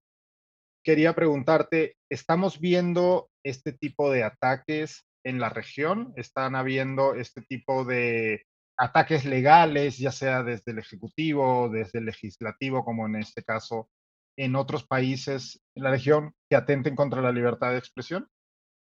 quería 0.84 1.14
preguntarte, 1.14 1.96
¿estamos 2.10 2.60
viendo 2.60 3.30
este 3.44 3.72
tipo 3.72 4.10
de 4.10 4.24
ataques 4.24 5.04
en 5.24 5.38
la 5.38 5.48
región? 5.48 6.12
¿Están 6.16 6.56
habiendo 6.56 7.14
este 7.14 7.42
tipo 7.42 7.84
de 7.84 8.42
ataques 8.76 9.24
legales, 9.24 9.98
ya 9.98 10.12
sea 10.12 10.42
desde 10.42 10.72
el 10.72 10.78
Ejecutivo, 10.78 11.68
desde 11.68 12.00
el 12.00 12.06
Legislativo, 12.06 12.84
como 12.84 13.06
en 13.06 13.16
este 13.16 13.42
caso 13.42 13.88
en 14.36 14.56
otros 14.56 14.86
países 14.86 15.60
en 15.76 15.82
la 15.84 15.90
región, 15.90 16.32
que 16.48 16.56
atenten 16.56 16.94
contra 16.96 17.20
la 17.20 17.32
libertad 17.32 17.72
de 17.72 17.78
expresión? 17.78 18.28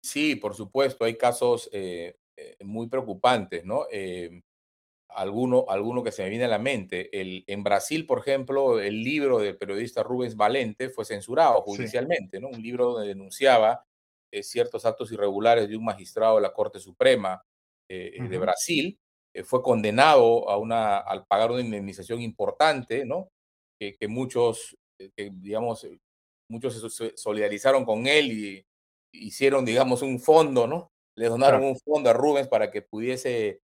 Sí, 0.03 0.37
por 0.37 0.55
supuesto, 0.55 1.05
hay 1.05 1.17
casos 1.17 1.69
eh, 1.73 2.17
eh, 2.37 2.57
muy 2.65 2.88
preocupantes, 2.88 3.65
¿no? 3.65 3.87
Eh, 3.91 4.43
alguno, 5.09 5.67
alguno 5.69 6.03
que 6.03 6.12
se 6.12 6.23
me 6.23 6.31
viene 6.31 6.45
a 6.47 6.49
la 6.49 6.59
mente. 6.59 7.09
El, 7.21 7.45
en 7.47 7.62
Brasil, 7.62 8.07
por 8.07 8.21
ejemplo, 8.21 8.81
el 8.81 9.03
libro 9.03 9.38
del 9.38 9.57
periodista 9.57 10.03
Rubens 10.03 10.37
Valente 10.37 10.88
fue 10.88 11.05
censurado 11.05 11.62
judicialmente, 11.62 12.41
¿no? 12.41 12.49
Un 12.49 12.62
libro 12.62 12.93
donde 12.93 13.09
denunciaba 13.09 13.85
ciertos 14.43 14.87
actos 14.87 15.12
irregulares 15.12 15.69
de 15.69 15.77
un 15.77 15.85
magistrado 15.85 16.37
de 16.37 16.43
la 16.43 16.55
Corte 16.55 16.81
Suprema 16.81 17.45
de 17.87 18.38
Brasil 18.38 18.99
eh, 19.35 19.45
fue 19.45 19.62
condenado 19.62 20.49
a, 20.51 20.59
una, 20.59 20.99
al 20.99 21.25
pagar 21.27 21.51
una 21.51 21.62
indemnización 21.62 22.21
importante, 22.21 23.05
¿no? 23.05 23.31
Que, 23.79 23.97
muchos, 24.07 24.77
eh, 24.99 25.11
que, 25.17 25.31
digamos, 25.33 25.83
eh, 25.83 25.99
muchos 26.49 26.95
se 26.95 27.17
solidarizaron 27.17 27.85
con 27.85 28.07
él 28.07 28.31
y 28.33 28.67
hicieron, 29.12 29.64
digamos, 29.64 30.03
un 30.03 30.18
fondo, 30.20 30.66
¿no? 30.66 30.90
Le 31.16 31.29
donaron 31.29 31.62
un 31.64 31.79
fondo 31.79 32.11
a 32.11 32.12
Rubens 32.12 32.48
para 32.48 32.70
que 32.70 32.83
pudiese 32.83 33.61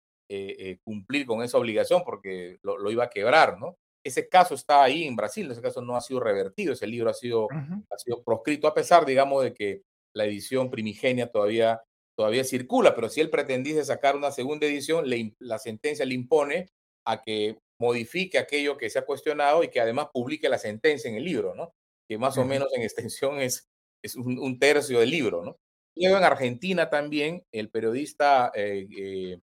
cumplir 0.84 1.28
con 1.28 1.44
esa 1.44 1.60
obligación 1.60 2.04
porque 2.04 2.58
lo, 2.64 2.90
iba 2.90 3.04
a 3.04 3.10
quebrar, 3.10 3.60
¿no? 3.60 3.76
Ese 4.04 4.28
caso 4.28 4.56
está 4.56 4.84
ahí 4.84 5.04
en 5.04 5.16
Brasil, 5.16 5.50
ese 5.52 5.62
caso 5.62 5.82
no 5.82 5.96
ha 5.96 6.02
sido 6.02 6.20
revertido, 6.20 6.74
ese 6.74 6.88
libro 6.88 7.10
ha 7.10 7.14
sido, 7.14 7.48
ha 7.52 7.98
sido 7.98 8.24
proscrito, 8.24 8.68
a 8.68 8.74
pesar, 8.74 9.06
digamos, 9.06 9.44
de 9.44 9.54
que 9.54 9.82
la 10.16 10.26
edición 10.26 10.72
primigenia 10.72 11.28
todavía 11.32 11.82
todavía 12.16 12.44
circula, 12.44 12.96
pero 12.96 13.10
si 13.10 13.22
él 13.22 13.30
pretendiese 13.30 13.84
sacar 13.84 14.16
una 14.16 14.32
segunda 14.32 14.68
edición, 14.68 15.06
la 15.40 15.60
sentencia 15.60 16.06
le 16.06 16.14
impone 16.14 16.70
a 17.06 17.22
que 17.22 17.58
modifique 17.80 18.38
aquello 18.38 18.78
que 18.78 18.90
se 18.90 19.00
ha 19.00 19.06
cuestionado 19.06 19.64
y 19.64 19.70
que 19.70 19.80
además 19.80 20.08
publique 20.14 20.48
la 20.50 20.58
sentencia 20.58 21.10
en 21.10 21.18
el 21.18 21.24
libro, 21.24 21.56
¿no? 21.56 21.74
Que 22.08 22.18
más 22.18 22.38
o 22.38 22.46
menos 22.46 22.70
en 22.74 22.84
extensión 22.84 23.40
es, 23.40 23.68
es 24.04 24.16
un, 24.16 24.60
tercio 24.60 25.00
del 25.00 25.10
libro, 25.10 25.44
¿no? 25.44 25.58
Luego 25.96 26.18
en 26.18 26.24
Argentina 26.24 26.90
también 26.90 27.44
el 27.52 27.70
periodista 27.70 28.52
eh, 28.54 28.88
eh, 28.98 29.40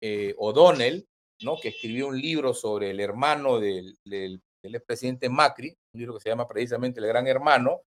eh, 0.00 0.34
O'Donnell, 0.38 1.06
¿no? 1.42 1.56
Que 1.60 1.68
escribió 1.68 2.08
un 2.08 2.20
libro 2.20 2.54
sobre 2.54 2.90
el 2.90 3.00
hermano 3.00 3.60
del, 3.60 3.96
del, 4.04 4.40
del 4.62 4.74
expresidente 4.74 5.28
Macri, 5.28 5.76
un 5.92 6.00
libro 6.00 6.14
que 6.14 6.20
se 6.20 6.30
llama 6.30 6.48
precisamente 6.48 7.00
El 7.00 7.06
Gran 7.06 7.26
Hermano. 7.26 7.82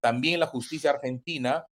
también 0.00 0.40
la 0.40 0.46
justicia 0.46 0.90
argentina 0.90 1.66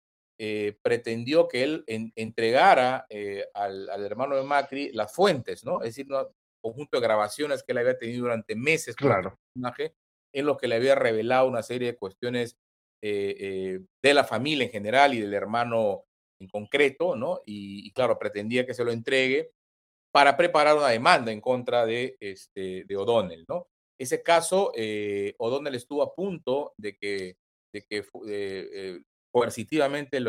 pretendió 0.82 1.50
que 1.50 1.63
él 1.63 1.84
entregara 2.15 3.06
eh, 3.10 3.45
al, 3.54 3.89
hermano 4.06 4.38
de 4.38 4.43
Macri 4.43 4.91
las 4.93 5.13
fuentes, 5.13 5.65
¿no? 5.65 5.82
Es 5.82 5.95
decir, 5.95 6.08
un 6.10 6.28
conjunto 6.62 6.98
de 6.98 7.04
grabaciones 7.04 7.62
que 7.62 7.74
él 7.74 7.80
había 7.80 7.98
tenido 7.98 8.22
durante 8.22 8.56
meses 8.56 8.95
claro. 8.95 9.38
personaje, 9.54 9.95
en 10.34 10.45
lo 10.45 10.56
que 10.56 10.69
le 10.69 10.76
había 10.76 10.95
revelado 10.95 11.48
una 11.48 11.63
serie 11.63 11.91
de 11.91 11.98
cuestiones 11.98 12.58
eh, 13.01 13.79
de 14.01 14.13
la 14.13 14.23
familia 14.23 14.65
en 14.65 14.71
general 14.71 15.13
y 15.13 15.21
del 15.21 15.33
hermano 15.33 16.05
en 16.39 16.47
concreto, 16.47 17.15
¿no? 17.15 17.41
Y, 17.45 17.91
claro, 17.91 18.17
pretendía 18.17 18.65
que 18.65 18.73
se 18.73 18.83
lo 18.83 18.91
entregue 18.91 19.51
para 20.12 20.38
preparar 20.38 20.75
una 20.75 20.89
demanda 20.89 21.31
en 21.31 21.41
contra 21.41 21.85
de, 21.85 22.17
este, 22.19 22.85
de 22.85 22.97
O'Donnell, 22.97 23.45
¿no? 23.47 23.67
Ese 23.97 24.23
caso, 24.23 24.71
O'Donnell 25.38 25.75
estuvo 25.75 26.01
a 26.01 26.15
punto 26.15 26.73
de 26.77 26.95
que, 26.95 27.35
de 27.73 27.81
que 27.83 29.01
coercitivamente 29.31 30.19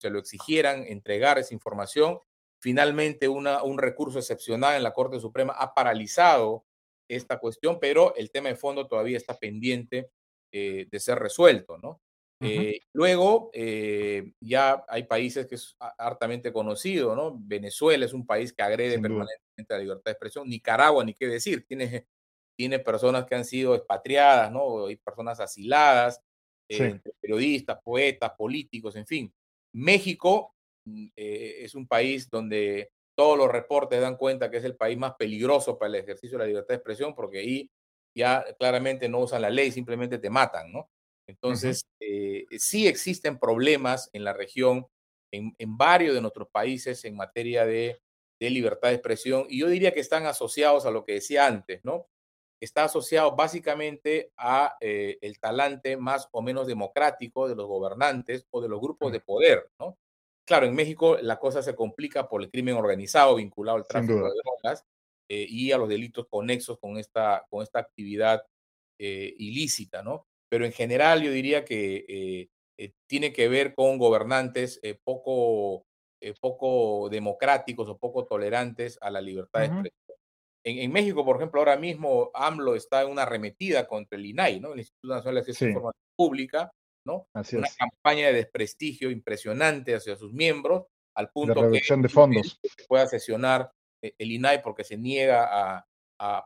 se 0.00 0.10
lo 0.10 0.18
exigieran 0.18 0.84
entregar 0.88 1.38
esa 1.38 1.54
información. 1.54 2.18
Finalmente, 2.60 3.28
una, 3.28 3.62
un 3.62 3.78
recurso 3.78 4.18
excepcional 4.18 4.76
en 4.76 4.82
la 4.82 4.92
Corte 4.92 5.20
Suprema 5.20 5.52
ha 5.52 5.74
paralizado 5.74 6.64
esta 7.08 7.38
cuestión, 7.38 7.78
pero 7.80 8.14
el 8.16 8.30
tema 8.30 8.48
de 8.48 8.56
fondo 8.56 8.86
todavía 8.86 9.16
está 9.16 9.38
pendiente 9.38 10.10
eh, 10.52 10.86
de 10.90 11.00
ser 11.00 11.18
resuelto, 11.18 11.78
¿no? 11.78 12.00
Eh, 12.44 12.80
luego, 12.92 13.50
eh, 13.54 14.32
ya 14.40 14.84
hay 14.88 15.04
países 15.04 15.46
que 15.46 15.54
es 15.54 15.76
hartamente 15.78 16.52
conocido, 16.52 17.14
¿no? 17.14 17.38
Venezuela 17.38 18.04
es 18.04 18.12
un 18.12 18.26
país 18.26 18.52
que 18.52 18.62
agrede 18.62 18.98
permanentemente 18.98 19.74
la 19.74 19.78
libertad 19.78 20.04
de 20.06 20.10
expresión. 20.10 20.48
Nicaragua, 20.48 21.04
ni 21.04 21.14
qué 21.14 21.28
decir, 21.28 21.64
tiene, 21.66 22.08
tiene 22.56 22.80
personas 22.80 23.26
que 23.26 23.36
han 23.36 23.44
sido 23.44 23.76
expatriadas, 23.76 24.50
¿no? 24.50 24.86
Hay 24.86 24.96
personas 24.96 25.38
asiladas, 25.38 26.20
entre 26.68 27.12
periodistas, 27.20 27.78
poetas, 27.82 28.32
políticos, 28.36 28.96
en 28.96 29.06
fin. 29.06 29.32
México 29.72 30.54
mm, 30.84 31.08
es 31.14 31.74
un 31.76 31.86
país 31.86 32.28
donde 32.28 32.90
todos 33.14 33.38
los 33.38 33.50
reportes 33.50 34.00
dan 34.00 34.16
cuenta 34.16 34.50
que 34.50 34.56
es 34.56 34.64
el 34.64 34.76
país 34.76 34.98
más 34.98 35.14
peligroso 35.14 35.78
para 35.78 35.90
el 35.90 35.94
ejercicio 35.96 36.36
de 36.36 36.44
la 36.44 36.48
libertad 36.48 36.68
de 36.68 36.76
expresión, 36.76 37.14
porque 37.14 37.38
ahí 37.38 37.70
ya 38.14 38.44
claramente 38.58 39.08
no 39.08 39.20
usan 39.20 39.42
la 39.42 39.50
ley, 39.50 39.72
simplemente 39.72 40.18
te 40.18 40.30
matan, 40.30 40.72
¿no? 40.72 40.90
Entonces, 41.26 41.86
eh, 42.00 42.44
sí 42.58 42.86
existen 42.86 43.38
problemas 43.38 44.10
en 44.12 44.24
la 44.24 44.32
región, 44.32 44.86
en, 45.32 45.54
en, 45.58 45.76
varios 45.78 46.14
de 46.14 46.20
nuestros 46.20 46.48
países 46.48 47.04
en 47.04 47.16
materia 47.16 47.64
de, 47.64 48.00
de 48.40 48.50
libertad 48.50 48.88
de 48.88 48.94
expresión, 48.94 49.46
y 49.48 49.60
yo 49.60 49.68
diría 49.68 49.94
que 49.94 50.00
están 50.00 50.26
asociados 50.26 50.84
a 50.84 50.90
lo 50.90 51.04
que 51.04 51.14
decía 51.14 51.46
antes, 51.46 51.80
¿no? 51.84 52.08
está 52.62 52.84
asociado 52.84 53.34
básicamente 53.34 54.32
a 54.36 54.76
eh, 54.80 55.18
el 55.20 55.40
talante 55.40 55.96
más 55.96 56.28
o 56.30 56.42
menos 56.42 56.68
democrático 56.68 57.48
de 57.48 57.56
los 57.56 57.66
gobernantes 57.66 58.46
o 58.50 58.60
de 58.60 58.68
los 58.68 58.80
grupos 58.80 59.10
de 59.10 59.18
poder, 59.18 59.68
¿no? 59.80 59.98
Claro, 60.44 60.66
en 60.66 60.74
México 60.74 61.16
la 61.20 61.40
cosa 61.40 61.60
se 61.60 61.74
complica 61.74 62.28
por 62.28 62.40
el 62.40 62.50
crimen 62.50 62.76
organizado 62.76 63.34
vinculado 63.34 63.78
al 63.78 63.86
tráfico 63.86 64.14
de 64.14 64.30
drogas 64.44 64.84
eh, 65.32 65.46
y 65.48 65.72
a 65.72 65.78
los 65.78 65.88
delitos 65.88 66.26
conexos 66.28 66.78
con 66.78 66.98
esta, 66.98 67.46
con 67.48 67.62
esta 67.62 67.78
actividad 67.78 68.42
eh, 69.00 69.34
ilícita, 69.38 70.02
¿no? 70.02 70.26
Pero 70.50 70.66
en 70.66 70.72
general 70.72 71.22
yo 71.22 71.32
diría 71.32 71.64
que 71.64 72.48
tiene 73.08 73.32
que 73.32 73.48
ver 73.48 73.74
con 73.74 73.96
gobernantes 73.96 74.80
poco, 75.04 75.86
poco 76.40 77.08
democráticos 77.08 77.88
o 77.88 77.96
poco 77.96 78.26
tolerantes 78.26 78.98
a 79.00 79.10
la 79.10 79.22
libertad 79.22 79.60
de 79.60 79.66
expresión 79.66 80.02
en, 80.64 80.92
México, 80.92 81.24
por 81.24 81.36
ejemplo, 81.36 81.60
ahora 81.60 81.76
mismo 81.76 82.30
AMLO 82.34 82.76
está 82.76 83.02
en 83.02 83.10
una 83.10 83.22
arremetida 83.22 83.86
contra 83.86 84.16
el 84.16 84.26
INAI, 84.26 84.60
¿no? 84.60 84.72
El 84.72 84.80
Instituto 84.80 85.14
Nacional 85.14 85.34
de 85.34 85.40
Acceso 85.40 85.64
a 85.64 85.68
Información 85.68 86.02
Pública, 86.16 86.70
¿no? 87.04 87.26
una 87.34 87.68
campaña 87.76 88.28
de 88.28 88.34
desprestigio 88.34 89.10
impresionante 89.10 89.94
hacia 89.94 90.14
sus 90.14 90.32
miembros, 90.32 90.84
al 91.16 91.30
punto 91.30 91.54
de 91.54 91.62
reducción 91.62 92.00
de 92.00 92.08
fondos. 92.08 92.60
pueda 92.88 93.06
sesionar 93.06 93.62
eh, 93.62 93.81
el 94.02 94.32
INAI 94.32 94.62
porque 94.62 94.84
se 94.84 94.96
niega 94.96 95.48
a, 95.50 95.86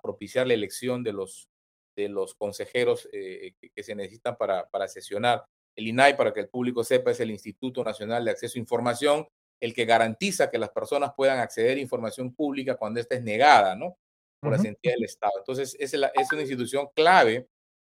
propiciar 0.03 0.47
la 0.47 0.55
elección 0.55 1.03
de 1.03 1.13
los, 1.13 1.51
de 1.95 2.09
los 2.09 2.35
consejeros 2.35 3.07
eh, 3.13 3.53
que, 3.75 3.83
se 3.83 3.95
necesitan 3.95 4.35
para, 4.37 4.67
para 4.71 4.89
sesionar. 4.89 5.45
El 5.77 5.89
INAI, 5.89 6.17
para 6.17 6.33
que 6.33 6.41
el 6.41 6.49
público 6.49 6.83
sepa, 6.83 7.11
es 7.11 7.21
el 7.21 7.31
Instituto 7.31 7.85
Nacional 7.85 8.25
de 8.25 8.31
Acceso 8.31 8.57
a 8.57 8.61
Información, 8.61 9.29
el 9.61 9.75
que 9.75 9.85
garantiza 9.85 10.51
que 10.51 10.59
las 10.59 10.71
personas 10.71 11.13
puedan 11.15 11.41
acceder 11.41 11.77
a 11.77 11.81
información 11.81 12.35
pública 12.35 12.77
cuando 12.77 13.01
esta 13.01 13.17
es 13.17 13.23
negada, 13.23 13.77
¿no? 13.77 13.99
por 14.41 14.53
la 14.53 14.57
entidades 14.57 14.99
del 14.99 15.05
Estado. 15.05 15.33
Entonces, 15.39 15.77
es, 15.79 15.95
es 15.95 16.33
una 16.33 16.41
institución 16.41 16.89
clave, 16.95 17.49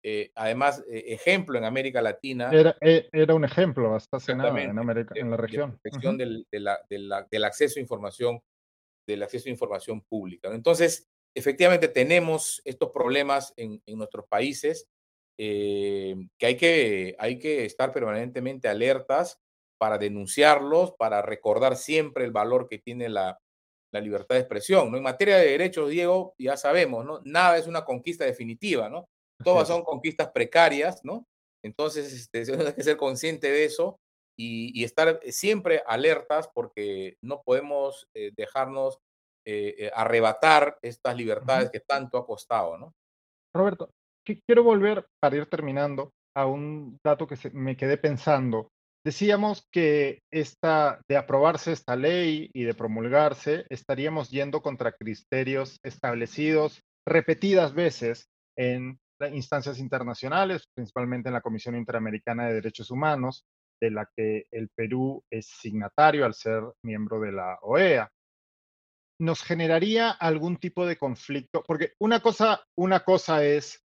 eh, 0.03 0.31
además, 0.35 0.83
eh, 0.89 1.05
ejemplo 1.07 1.57
en 1.57 1.63
América 1.63 2.01
Latina. 2.01 2.49
Era, 2.51 2.75
eh, 2.81 3.07
era 3.11 3.35
un 3.35 3.45
ejemplo 3.45 3.93
hasta 3.95 4.17
hace 4.17 4.35
nada 4.35 4.59
en, 4.59 4.77
América, 4.77 5.13
en 5.15 5.29
la 5.29 5.37
región. 5.37 5.79
De 5.83 6.17
del, 6.17 6.47
del, 7.29 7.43
acceso 7.43 7.79
a 7.79 7.81
información, 7.81 8.41
del 9.11 9.23
acceso 9.23 9.47
a 9.47 9.51
información 9.51 10.01
pública. 10.01 10.53
Entonces, 10.53 11.07
efectivamente, 11.35 11.87
tenemos 11.87 12.61
estos 12.65 12.89
problemas 12.91 13.53
en, 13.57 13.81
en 13.85 13.97
nuestros 13.97 14.25
países 14.27 14.87
que, 15.37 16.45
hay 16.45 16.55
que 16.55 17.15
hay 17.17 17.39
que 17.39 17.65
estar 17.65 17.91
permanentemente 17.91 18.67
alertas 18.67 19.39
para 19.79 19.97
denunciarlos, 19.97 20.93
para 20.93 21.21
recordar 21.21 21.75
siempre 21.75 22.23
el 22.23 22.31
valor 22.31 22.67
que 22.69 22.77
tiene 22.77 23.09
la, 23.09 23.39
la 23.91 23.99
libertad 23.99 24.35
de 24.35 24.41
expresión. 24.41 24.91
¿no? 24.91 24.97
En 24.97 25.03
materia 25.03 25.37
de 25.37 25.47
derechos, 25.47 25.89
Diego, 25.89 26.35
ya 26.37 26.57
sabemos, 26.57 27.03
¿no? 27.05 27.21
Nada 27.25 27.57
es 27.57 27.65
una 27.65 27.83
conquista 27.83 28.25
definitiva, 28.25 28.89
¿no? 28.89 29.09
Todas 29.43 29.67
son 29.67 29.83
conquistas 29.83 30.29
precarias, 30.31 31.03
¿no? 31.03 31.25
Entonces, 31.63 32.13
este, 32.13 32.43
hay 32.67 32.73
que 32.73 32.83
ser 32.83 32.97
consciente 32.97 33.49
de 33.49 33.65
eso 33.65 33.99
y, 34.37 34.83
estar 34.83 35.19
siempre 35.29 35.81
alertas 35.87 36.47
porque 36.53 37.17
no 37.21 37.41
podemos 37.41 38.07
eh, 38.13 38.31
dejarnos 38.35 38.99
eh, 39.45 39.75
eh, 39.77 39.91
arrebatar 39.93 40.77
estas 40.81 41.15
libertades 41.15 41.69
que 41.69 41.81
tanto 41.81 42.17
ha 42.17 42.25
costado, 42.25 42.77
¿no? 42.77 42.93
Roberto, 43.53 43.89
quiero 44.25 44.63
volver 44.63 45.05
para 45.19 45.35
ir 45.35 45.47
terminando 45.47 46.11
a 46.35 46.45
un 46.45 46.97
dato 47.03 47.27
que 47.27 47.37
me 47.51 47.75
quedé 47.75 47.97
pensando 47.97 48.69
Decíamos 49.03 49.67
que 49.71 50.19
esta, 50.31 51.01
de 51.09 51.17
aprobarse 51.17 51.71
esta 51.71 51.95
ley 51.95 52.51
y 52.53 52.63
de 52.63 52.75
promulgarse, 52.75 53.65
estaríamos 53.69 54.29
yendo 54.29 54.61
contra 54.61 54.91
criterios 54.91 55.79
establecidos 55.83 56.81
repetidas 57.07 57.73
veces 57.73 58.27
en 58.55 58.99
instancias 59.33 59.79
internacionales, 59.79 60.65
principalmente 60.75 61.29
en 61.29 61.33
la 61.33 61.41
Comisión 61.41 61.75
Interamericana 61.75 62.47
de 62.47 62.55
Derechos 62.55 62.91
Humanos, 62.91 63.43
de 63.81 63.89
la 63.89 64.07
que 64.15 64.45
el 64.51 64.69
Perú 64.69 65.23
es 65.31 65.47
signatario 65.47 66.23
al 66.23 66.35
ser 66.35 66.61
miembro 66.83 67.19
de 67.19 67.31
la 67.31 67.57
OEA. 67.63 68.07
Nos 69.21 69.43
generaría 69.43 70.09
algún 70.09 70.57
tipo 70.57 70.85
de 70.87 70.97
conflicto, 70.97 71.63
porque 71.67 71.93
una 71.99 72.21
cosa, 72.21 72.65
una 72.75 73.01
cosa 73.01 73.45
es, 73.45 73.83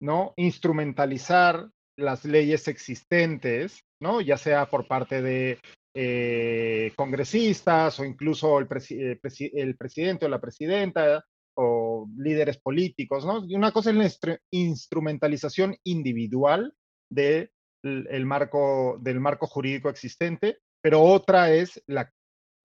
¿no? 0.00 0.34
Instrumentalizar 0.36 1.70
las 1.96 2.26
leyes 2.26 2.68
existentes, 2.68 3.82
¿no? 3.98 4.20
Ya 4.20 4.36
sea 4.36 4.66
por 4.66 4.86
parte 4.86 5.22
de 5.22 5.58
eh, 5.94 6.92
congresistas 6.96 7.98
o 7.98 8.04
incluso 8.04 8.58
el, 8.58 8.68
eh, 8.90 9.18
el, 9.54 9.76
presidente 9.76 10.26
o 10.26 10.28
la 10.28 10.40
presidenta 10.40 11.24
o 11.56 12.06
líderes 12.18 12.58
políticos, 12.58 13.24
¿no? 13.24 13.46
Y 13.48 13.54
una 13.56 13.72
cosa 13.72 13.90
es 13.90 13.96
la 13.96 14.38
instrumentalización 14.52 15.76
individual 15.84 16.74
de 17.10 17.52
el 17.82 18.26
marco, 18.26 18.98
del 19.00 19.18
marco 19.18 19.46
jurídico 19.46 19.88
existente, 19.88 20.58
pero 20.82 21.02
otra 21.02 21.52
es 21.52 21.82
la 21.86 22.12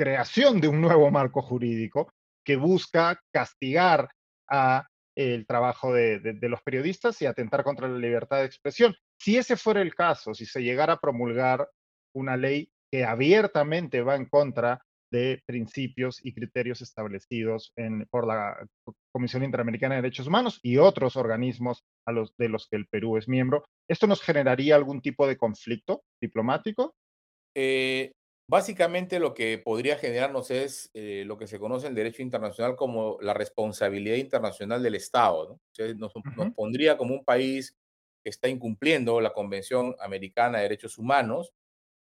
creación 0.03 0.59
de 0.59 0.67
un 0.67 0.81
nuevo 0.81 1.09
marco 1.11 1.41
jurídico 1.41 2.11
que 2.45 2.57
busca 2.57 3.21
castigar 3.31 4.09
a 4.49 4.85
el 5.15 5.47
trabajo 5.47 5.93
de, 5.93 6.19
de, 6.19 6.49
los 6.49 6.61
periodistas 6.61 7.21
y 7.21 7.25
atentar 7.25 7.63
contra 7.63 7.87
la 7.87 7.97
libertad 7.97 8.39
de 8.39 8.45
expresión. 8.45 8.93
Si 9.17 9.37
ese 9.37 9.55
fuera 9.55 9.81
el 9.81 9.95
caso, 9.95 10.33
si 10.33 10.45
se 10.45 10.61
llegara 10.61 10.93
a 10.93 10.99
promulgar 10.99 11.69
una 12.13 12.35
ley 12.35 12.69
que 12.91 13.05
abiertamente 13.05 14.01
va 14.01 14.15
en 14.15 14.25
contra 14.25 14.83
de 15.09 15.41
principios 15.45 16.19
y 16.21 16.33
criterios 16.33 16.81
establecidos 16.81 17.71
por 18.09 18.27
la 18.27 18.57
Comisión 19.13 19.45
Interamericana 19.45 19.95
de 19.95 20.01
Derechos 20.01 20.27
Humanos 20.27 20.59
y 20.63 20.79
otros 20.79 21.15
organismos 21.15 21.85
a 22.05 22.11
los, 22.11 22.35
de 22.35 22.49
los 22.49 22.67
que 22.67 22.75
el 22.75 22.87
Perú 22.87 23.15
es 23.15 23.29
miembro, 23.29 23.63
¿esto 23.87 24.05
nos 24.05 24.21
generaría 24.21 24.75
algún 24.75 25.01
tipo 25.01 25.27
de 25.27 25.37
conflicto 25.37 26.03
diplomático? 26.19 26.93
Eh, 27.55 28.11
básicamente 28.47 29.19
lo 29.19 29.33
que 29.33 29.57
podría 29.57 29.97
generarnos 29.97 30.51
es 30.51 30.89
eh, 30.93 31.23
lo 31.25 31.37
que 31.37 31.47
se 31.47 31.59
conoce 31.59 31.87
en 31.87 31.95
derecho 31.95 32.21
internacional 32.21 32.75
como 32.75 33.17
la 33.21 33.33
responsabilidad 33.33 34.17
internacional 34.17 34.83
del 34.83 34.95
Estado. 34.95 35.59
nos, 35.97 36.13
pondría 36.55 36.97
como 36.97 37.13
un 37.13 37.23
país 37.23 37.75
que 38.23 38.29
está 38.29 38.47
incumpliendo 38.47 39.19
la 39.21 39.33
Convención 39.33 39.95
Americana 39.99 40.57
de 40.57 40.63
Derechos 40.63 40.97
Humanos 40.97 41.53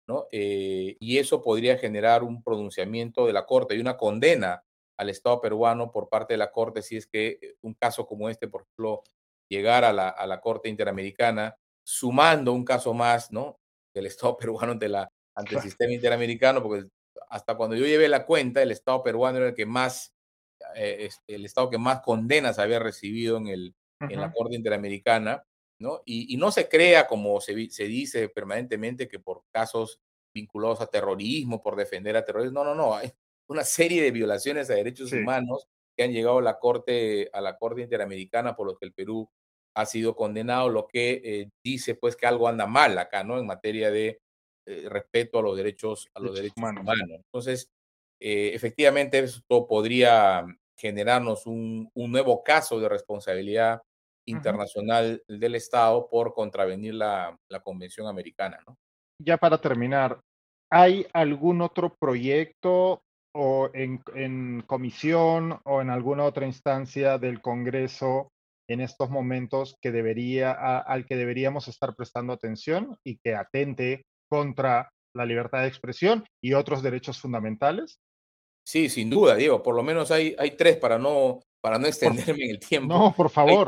¿no? 0.07 0.27
Eh, 0.31 0.97
y 0.99 1.17
eso 1.17 1.41
podría 1.41 1.77
generar 1.77 2.23
un 2.23 2.43
pronunciamiento 2.43 3.25
de 3.25 3.33
la 3.33 3.45
Corte 3.45 3.75
y 3.75 3.79
una 3.79 3.97
condena 3.97 4.63
al 4.97 5.09
Estado 5.09 5.41
peruano 5.41 5.91
por 5.91 6.09
parte 6.09 6.33
de 6.33 6.37
la 6.37 6.51
Corte 6.51 6.81
si 6.81 6.97
es 6.97 7.07
que 7.07 7.39
eh, 7.41 7.55
un 7.61 7.73
caso 7.73 8.05
como 8.05 8.29
este, 8.29 8.47
por 8.47 8.63
ejemplo, 8.63 9.03
llegara 9.49 9.89
a 9.89 9.93
la, 9.93 10.09
a 10.09 10.27
la 10.27 10.41
Corte 10.41 10.69
Interamericana, 10.69 11.57
sumando 11.83 12.53
un 12.53 12.65
caso 12.65 12.93
más, 12.93 13.31
¿no? 13.31 13.59
Del 13.93 14.07
Estado 14.07 14.37
peruano 14.37 14.73
ante, 14.73 14.89
la, 14.89 15.09
ante 15.35 15.55
el 15.55 15.61
sistema 15.61 15.93
interamericano, 15.93 16.61
porque 16.61 16.87
hasta 17.29 17.55
cuando 17.55 17.75
yo 17.75 17.85
llevé 17.85 18.07
la 18.07 18.25
cuenta, 18.25 18.61
el 18.61 18.71
Estado 18.71 19.01
peruano 19.03 19.39
era 19.39 19.47
el 19.49 19.55
que 19.55 19.65
más, 19.65 20.13
eh, 20.75 21.09
el 21.27 21.45
Estado 21.45 21.69
que 21.69 21.77
más 21.77 22.01
condenas 22.01 22.59
había 22.59 22.79
recibido 22.79 23.37
en, 23.37 23.47
el, 23.47 23.75
en 24.01 24.19
la 24.19 24.31
Corte 24.31 24.55
Interamericana. 24.55 25.43
Y, 26.05 26.37
no 26.37 26.51
se 26.51 26.69
crea, 26.69 27.07
como 27.07 27.41
se, 27.41 27.53
dice 27.55 28.29
permanentemente, 28.29 29.07
que 29.07 29.19
por 29.19 29.43
casos 29.51 29.99
vinculados 30.33 30.81
a 30.81 30.87
terrorismo, 30.87 31.61
por 31.61 31.75
defender 31.75 32.15
a 32.15 32.25
terroristas. 32.25 32.53
No, 32.53 32.63
no, 32.63 32.75
no. 32.75 32.95
Hay 32.95 33.11
una 33.47 33.63
serie 33.63 34.01
de 34.01 34.11
violaciones 34.11 34.69
a 34.69 34.75
derechos 34.75 35.11
humanos 35.11 35.67
que 35.95 36.03
han 36.03 36.11
llegado 36.11 36.39
a 36.39 36.41
la 36.41 36.59
Corte, 36.59 37.29
a 37.33 37.41
la 37.41 37.57
Corte 37.57 37.81
Interamericana 37.81 38.55
por 38.55 38.67
los 38.67 38.79
que 38.79 38.85
el 38.85 38.93
Perú 38.93 39.29
ha 39.75 39.85
sido 39.85 40.15
condenado, 40.15 40.69
lo 40.69 40.87
que 40.87 41.21
eh, 41.23 41.49
dice 41.63 41.95
pues 41.95 42.15
que 42.15 42.27
algo 42.27 42.47
anda 42.47 42.67
mal 42.67 42.97
acá, 42.97 43.23
¿no? 43.23 43.39
En 43.39 43.45
materia 43.45 43.91
de 43.91 44.21
eh, 44.65 44.87
respeto 44.89 45.39
a 45.39 45.41
los 45.41 45.57
derechos, 45.57 46.09
a 46.13 46.19
los 46.19 46.35
derechos, 46.35 46.57
humanos. 46.57 46.85
Entonces, 47.09 47.69
eh, 48.19 48.51
efectivamente, 48.53 49.19
esto 49.19 49.67
podría 49.67 50.45
generarnos 50.77 51.45
un, 51.45 51.89
un, 51.93 52.11
nuevo 52.11 52.43
caso 52.43 52.79
de 52.79 52.89
responsabilidad 52.89 53.81
internacional 54.25 55.23
del 55.27 55.55
Estado 55.55 56.07
por 56.09 56.33
contravenir 56.33 56.95
la, 56.95 57.37
Convención 57.63 58.07
Americana. 58.07 58.59
¿no? 58.67 58.77
Ya 59.19 59.37
para 59.37 59.59
terminar, 59.59 60.19
¿hay 60.71 61.05
algún 61.13 61.61
otro 61.61 61.95
proyecto 61.99 63.03
o 63.35 63.69
en, 63.73 64.61
comisión 64.67 65.59
o 65.63 65.81
en 65.81 65.89
alguna 65.89 66.23
otra 66.23 66.45
instancia 66.45 67.17
del 67.17 67.41
Congreso 67.41 68.29
en 68.69 68.79
estos 68.79 69.09
momentos 69.09 69.75
que 69.81 69.91
debería, 69.91 70.51
al 70.79 71.05
que 71.05 71.15
deberíamos 71.15 71.67
estar 71.67 71.95
prestando 71.95 72.33
atención 72.33 72.97
y 73.03 73.17
que 73.17 73.35
atente 73.35 74.03
contra 74.33 74.91
la 75.15 75.27
libertad 75.27 75.61
de 75.61 75.67
expresión 75.67 76.25
y 76.41 76.53
otros 76.53 76.81
derechos 76.81 77.21
fundamentales? 77.21 77.99
Sí, 78.65 78.89
sin 78.89 79.11
duda, 79.11 79.35
Diego. 79.35 79.61
Por 79.61 79.75
lo 79.75 79.83
menos 79.83 80.09
hay, 80.09 80.35
hay 80.39 80.57
tres 80.57 80.77
para 80.77 80.97
no 80.97 81.41
para 81.61 81.77
no 81.77 81.85
extenderme 81.87 82.45
en 82.45 82.49
el 82.49 82.59
tiempo. 82.59 82.91
No, 82.93 83.13
por 83.15 83.29
favor. 83.29 83.67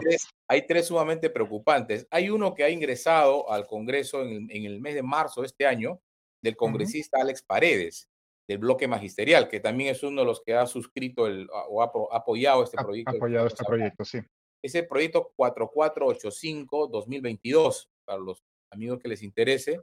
Hay 0.49 0.65
tres, 0.65 0.87
sumamente 0.87 1.29
preocupantes. 1.29 2.07
Hay 2.09 2.31
uno 2.31 2.55
que 2.55 2.63
ha 2.63 2.69
ingresado 2.69 3.49
al 3.49 3.67
Congreso 3.67 4.23
en 4.23 4.49
el, 4.49 4.81
mes 4.81 4.95
de 4.95 5.03
marzo 5.03 5.41
de 5.41 5.47
este 5.47 5.67
año, 5.67 6.01
del 6.43 6.57
congresista 6.57 7.21
Alex 7.21 7.43
Paredes, 7.43 8.09
del 8.49 8.57
bloque 8.57 8.87
magisterial, 8.87 9.47
que 9.47 9.59
también 9.59 9.91
es 9.91 10.01
uno 10.03 10.21
de 10.21 10.25
los 10.25 10.41
que 10.43 10.55
ha 10.55 10.65
suscrito 10.65 11.27
el, 11.27 11.47
o 11.69 11.83
ha, 11.83 11.91
apoyado 12.11 12.63
este 12.63 12.83
proyecto. 12.83 13.11
Ha 13.11 13.15
apoyado 13.15 13.45
este 13.47 13.63
proyecto, 13.63 14.03
sí. 14.03 14.17
Es 14.63 14.73
el 14.73 14.87
proyecto 14.87 15.31
4485-2022, 15.37 17.87
para 18.03 18.19
los 18.19 18.43
amigos 18.71 18.99
que 18.99 19.07
les 19.07 19.21
interese. 19.21 19.79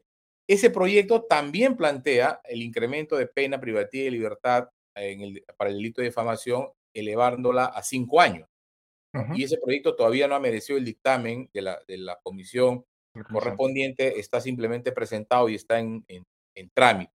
Ese 0.48 0.70
proyecto 0.70 1.22
también 1.22 1.76
plantea 1.76 2.40
el 2.44 2.62
incremento 2.62 3.16
de 3.16 3.26
pena 3.26 3.60
privativa 3.60 4.04
y 4.06 4.10
libertad 4.10 4.68
en 4.96 5.20
el, 5.20 5.44
para 5.56 5.70
el 5.70 5.76
delito 5.76 6.00
de 6.00 6.08
difamación 6.08 6.68
elevándola 6.94 7.66
a 7.66 7.82
cinco 7.82 8.20
años. 8.20 8.48
Y 9.34 9.44
ese 9.44 9.58
proyecto 9.58 9.94
todavía 9.94 10.26
no 10.26 10.34
ha 10.34 10.40
merecido 10.40 10.78
el 10.78 10.86
dictamen 10.86 11.50
de 11.52 11.60
la, 11.60 11.78
de 11.86 11.98
la 11.98 12.18
comisión 12.22 12.86
correspondiente, 13.30 14.18
está 14.18 14.40
simplemente 14.40 14.90
presentado 14.90 15.50
y 15.50 15.54
está 15.54 15.78
en, 15.78 16.02
en, 16.08 16.70
trámite. 16.74 17.12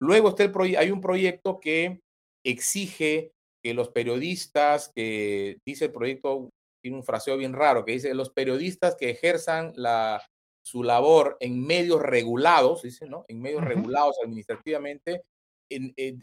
Luego 0.00 0.30
está 0.30 0.42
el 0.42 0.76
hay 0.76 0.90
un 0.90 1.00
proyecto 1.00 1.60
que 1.60 2.00
exige 2.44 3.30
que 3.62 3.74
los 3.74 3.90
periodistas, 3.90 4.90
que 4.92 5.58
dice 5.64 5.84
el 5.84 5.92
proyecto, 5.92 6.50
tiene 6.82 6.98
un 6.98 7.04
fraseo 7.04 7.36
bien 7.36 7.52
raro, 7.52 7.84
que 7.84 7.92
dice 7.92 8.12
los 8.12 8.30
periodistas 8.30 8.96
que 8.96 9.10
ejerzan 9.10 9.72
la, 9.76 10.20
su 10.66 10.82
labor 10.82 11.36
en 11.38 11.64
medios 11.64 12.02
regulados, 12.02 12.82
dice, 12.82 13.06
¿no? 13.06 13.24
En 13.28 13.40
medios 13.40 13.62
regulados 13.62 14.16
administrativamente, 14.20 15.22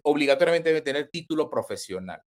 obligatoriamente 0.04 0.68
debe 0.70 0.82
tener 0.82 1.10
título 1.10 1.50
profesional. 1.50 2.22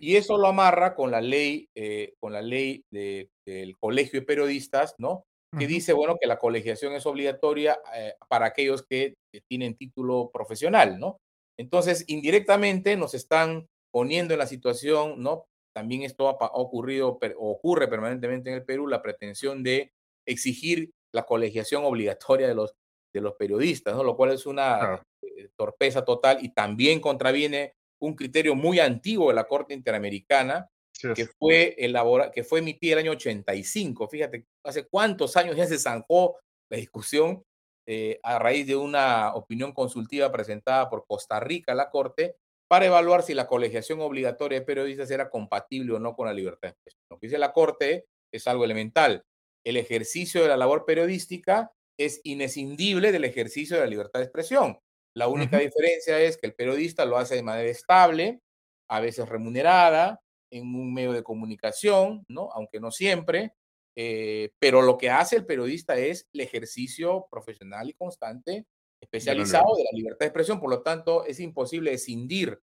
Y 0.00 0.16
eso 0.16 0.38
lo 0.38 0.48
amarra 0.48 0.94
con 0.94 1.10
la 1.10 1.20
ley, 1.20 1.68
eh, 1.74 2.14
con 2.18 2.32
la 2.32 2.40
ley 2.40 2.82
del 2.90 3.76
Colegio 3.78 4.20
de 4.20 4.26
Periodistas, 4.26 4.94
¿no? 4.96 5.24
Que 5.58 5.66
dice, 5.66 5.92
bueno, 5.92 6.16
que 6.18 6.26
la 6.26 6.38
colegiación 6.38 6.94
es 6.94 7.04
obligatoria 7.04 7.78
eh, 7.94 8.14
para 8.28 8.46
aquellos 8.46 8.84
que 8.88 9.14
tienen 9.48 9.76
título 9.76 10.30
profesional, 10.32 10.98
¿no? 10.98 11.18
Entonces, 11.58 12.04
indirectamente 12.06 12.96
nos 12.96 13.12
están 13.12 13.66
poniendo 13.92 14.32
en 14.32 14.38
la 14.38 14.46
situación, 14.46 15.22
¿no? 15.22 15.44
También 15.74 16.02
esto 16.02 16.28
ha, 16.28 16.50
ocurrido, 16.54 17.18
ocurre 17.36 17.86
permanentemente 17.88 18.48
en 18.48 18.56
el 18.56 18.64
Perú, 18.64 18.86
la 18.86 19.02
pretensión 19.02 19.62
de 19.62 19.90
exigir 20.26 20.90
la 21.12 21.24
colegiación 21.24 21.84
obligatoria 21.84 22.48
de 22.48 22.54
los, 22.54 22.74
de 23.14 23.20
los 23.20 23.34
periodistas, 23.34 23.94
¿no? 23.94 24.04
Lo 24.04 24.16
cual 24.16 24.32
es 24.32 24.46
una 24.46 25.02
eh, 25.22 25.48
torpeza 25.56 26.04
total 26.04 26.38
y 26.42 26.50
también 26.50 27.00
contraviene 27.00 27.74
un 28.00 28.14
criterio 28.14 28.54
muy 28.54 28.78
antiguo 28.78 29.28
de 29.28 29.34
la 29.34 29.44
Corte 29.44 29.74
Interamericana, 29.74 30.68
que 31.14 31.26
fue 31.26 31.76
elabora, 31.78 32.32
que 32.32 32.42
fue 32.42 32.58
emitida 32.58 32.94
el 32.94 33.00
año 33.00 33.12
85. 33.12 34.08
Fíjate, 34.08 34.46
hace 34.64 34.86
cuántos 34.88 35.36
años 35.36 35.56
ya 35.56 35.66
se 35.66 35.78
zanjó 35.78 36.36
la 36.70 36.76
discusión 36.76 37.44
eh, 37.86 38.18
a 38.22 38.38
raíz 38.38 38.66
de 38.66 38.76
una 38.76 39.34
opinión 39.34 39.72
consultiva 39.72 40.30
presentada 40.30 40.90
por 40.90 41.06
Costa 41.06 41.40
Rica 41.40 41.72
a 41.72 41.76
la 41.76 41.88
Corte 41.90 42.36
para 42.68 42.84
evaluar 42.84 43.22
si 43.22 43.32
la 43.32 43.46
colegiación 43.46 44.00
obligatoria 44.00 44.60
de 44.60 44.66
periodistas 44.66 45.10
era 45.10 45.30
compatible 45.30 45.94
o 45.94 45.98
no 45.98 46.14
con 46.14 46.26
la 46.26 46.34
libertad 46.34 46.68
de 46.68 46.72
expresión. 46.72 47.02
Lo 47.10 47.18
que 47.18 47.26
dice 47.28 47.38
la 47.38 47.52
Corte 47.52 48.04
es 48.30 48.46
algo 48.46 48.64
elemental. 48.64 49.24
El 49.64 49.76
ejercicio 49.76 50.42
de 50.42 50.48
la 50.48 50.56
labor 50.56 50.84
periodística 50.84 51.72
es 51.98 52.20
inescindible 52.24 53.12
del 53.12 53.24
ejercicio 53.24 53.76
de 53.76 53.82
la 53.82 53.88
libertad 53.88 54.20
de 54.20 54.26
expresión. 54.26 54.78
La 55.14 55.28
única 55.28 55.58
diferencia 55.58 56.20
es 56.20 56.36
que 56.36 56.46
el 56.46 56.54
periodista 56.54 57.04
lo 57.04 57.18
hace 57.18 57.34
de 57.34 57.42
manera 57.42 57.68
estable, 57.68 58.40
a 58.88 59.00
veces 59.00 59.28
remunerada, 59.28 60.20
en 60.50 60.74
un 60.74 60.94
medio 60.94 61.12
de 61.12 61.22
comunicación, 61.22 62.24
¿no? 62.28 62.50
Aunque 62.52 62.80
no 62.80 62.90
siempre, 62.90 63.52
eh, 63.96 64.50
pero 64.60 64.80
lo 64.80 64.96
que 64.96 65.10
hace 65.10 65.36
el 65.36 65.44
periodista 65.44 65.96
es 65.96 66.28
el 66.32 66.40
ejercicio 66.40 67.26
profesional 67.30 67.90
y 67.90 67.94
constante, 67.94 68.66
especializado 69.02 69.76
de 69.76 69.84
la 69.84 69.90
libertad 69.92 70.20
de 70.20 70.26
expresión. 70.26 70.60
Por 70.60 70.70
lo 70.70 70.82
tanto, 70.82 71.24
es 71.26 71.40
imposible 71.40 71.92
escindir 71.92 72.60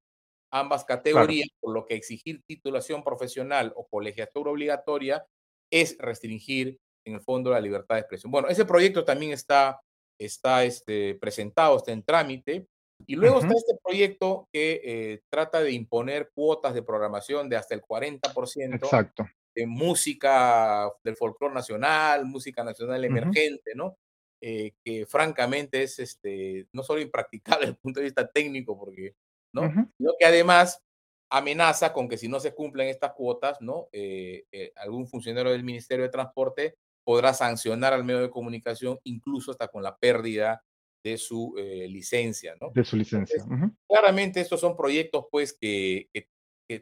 ambas 0.52 0.86
categorías, 0.86 1.50
por 1.60 1.74
lo 1.74 1.86
que 1.86 1.96
exigir 1.96 2.41
titulación 2.48 3.04
profesional 3.04 3.74
o 3.76 3.88
colegiatura 3.88 4.52
obligatoria 4.52 5.26
es 5.72 5.98
restringir 6.00 6.80
en 7.06 7.14
el 7.14 7.22
fondo 7.22 7.51
la 7.51 7.62
libertad 7.62 7.95
de 7.95 8.01
expresión. 8.01 8.32
Bueno, 8.32 8.49
ese 8.49 8.66
proyecto 8.66 9.06
también 9.06 9.32
está 9.32 9.80
está 10.20 10.64
este, 10.64 11.16
presentado, 11.16 11.78
está 11.78 11.91
en 11.91 12.03
trámite. 12.03 12.68
Y 13.06 13.16
luego 13.16 13.39
está 13.39 13.53
este 13.53 13.78
proyecto 13.84 14.47
que 14.53 14.82
eh, 14.84 15.22
trata 15.30 15.62
de 15.62 15.72
imponer 15.74 16.32
cuotas 16.34 16.74
de 16.74 16.82
programación 16.82 17.49
de 17.49 17.58
hasta 17.58 17.76
el 17.76 17.82
40% 17.82 18.76
Exacto. 18.76 19.26
de 19.53 19.68
música 19.68 20.89
del 21.03 21.18
folclore 21.18 21.53
nacional, 21.53 22.26
música 22.26 22.64
nacional 22.64 23.03
emergente, 23.03 23.74
¿no? 23.76 23.97
Eh, 24.41 24.72
que 24.84 25.06
francamente 25.06 25.84
es 25.84 25.99
este, 25.99 26.68
no 26.72 26.84
solo 26.84 27.01
impracticable 27.01 27.66
desde 27.66 27.74
el 27.74 27.80
punto 27.80 27.99
de 27.99 28.06
vista 28.06 28.32
técnico, 28.32 28.78
porque, 28.80 29.14
¿no? 29.53 29.64
Sino 29.97 30.14
que 30.18 30.26
además 30.26 30.82
amenaza 31.30 31.91
con 31.91 32.08
que 32.08 32.18
si 32.18 32.30
no 32.30 32.39
se 32.39 32.53
cumplen 32.53 32.88
estas 32.88 33.12
cuotas, 33.12 33.60
¿no? 33.60 33.89
Eh, 33.91 34.72
algún 34.78 35.06
funcionario 35.06 35.51
del 35.51 35.66
Ministerio 35.66 36.06
de 36.06 36.12
Transporte 36.12 36.78
podrá 37.06 37.34
sancionar 37.34 37.93
al 37.93 38.03
medio 38.03 38.22
de 38.22 38.32
comunicación, 38.32 38.99
incluso 39.03 39.51
hasta 39.51 39.68
con 39.68 39.84
la 39.84 39.95
pérdida 39.95 40.64
de 41.03 41.18
su 41.18 41.53
eh, 41.58 41.88
licencia, 41.88 42.56
¿no? 42.60 42.72
De 42.74 42.84
su 42.84 42.97
licencia. 42.97 43.45
Claramente 43.88 44.41
estos 44.41 44.60
son 44.60 44.76
proyectos, 44.76 45.26
pues, 45.32 45.53
que, 45.53 46.10
que, 46.12 46.28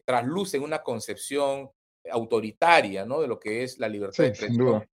traslucen 0.05 0.63
una 0.63 0.81
concepción 0.81 1.69
autoritaria, 2.09 3.05
¿no? 3.05 3.19
De 3.19 3.27
lo 3.27 3.37
que 3.37 3.63
es 3.63 3.79
la 3.79 3.89
libertad 3.89 4.23
de 4.23 4.29
expresión, 4.29 4.89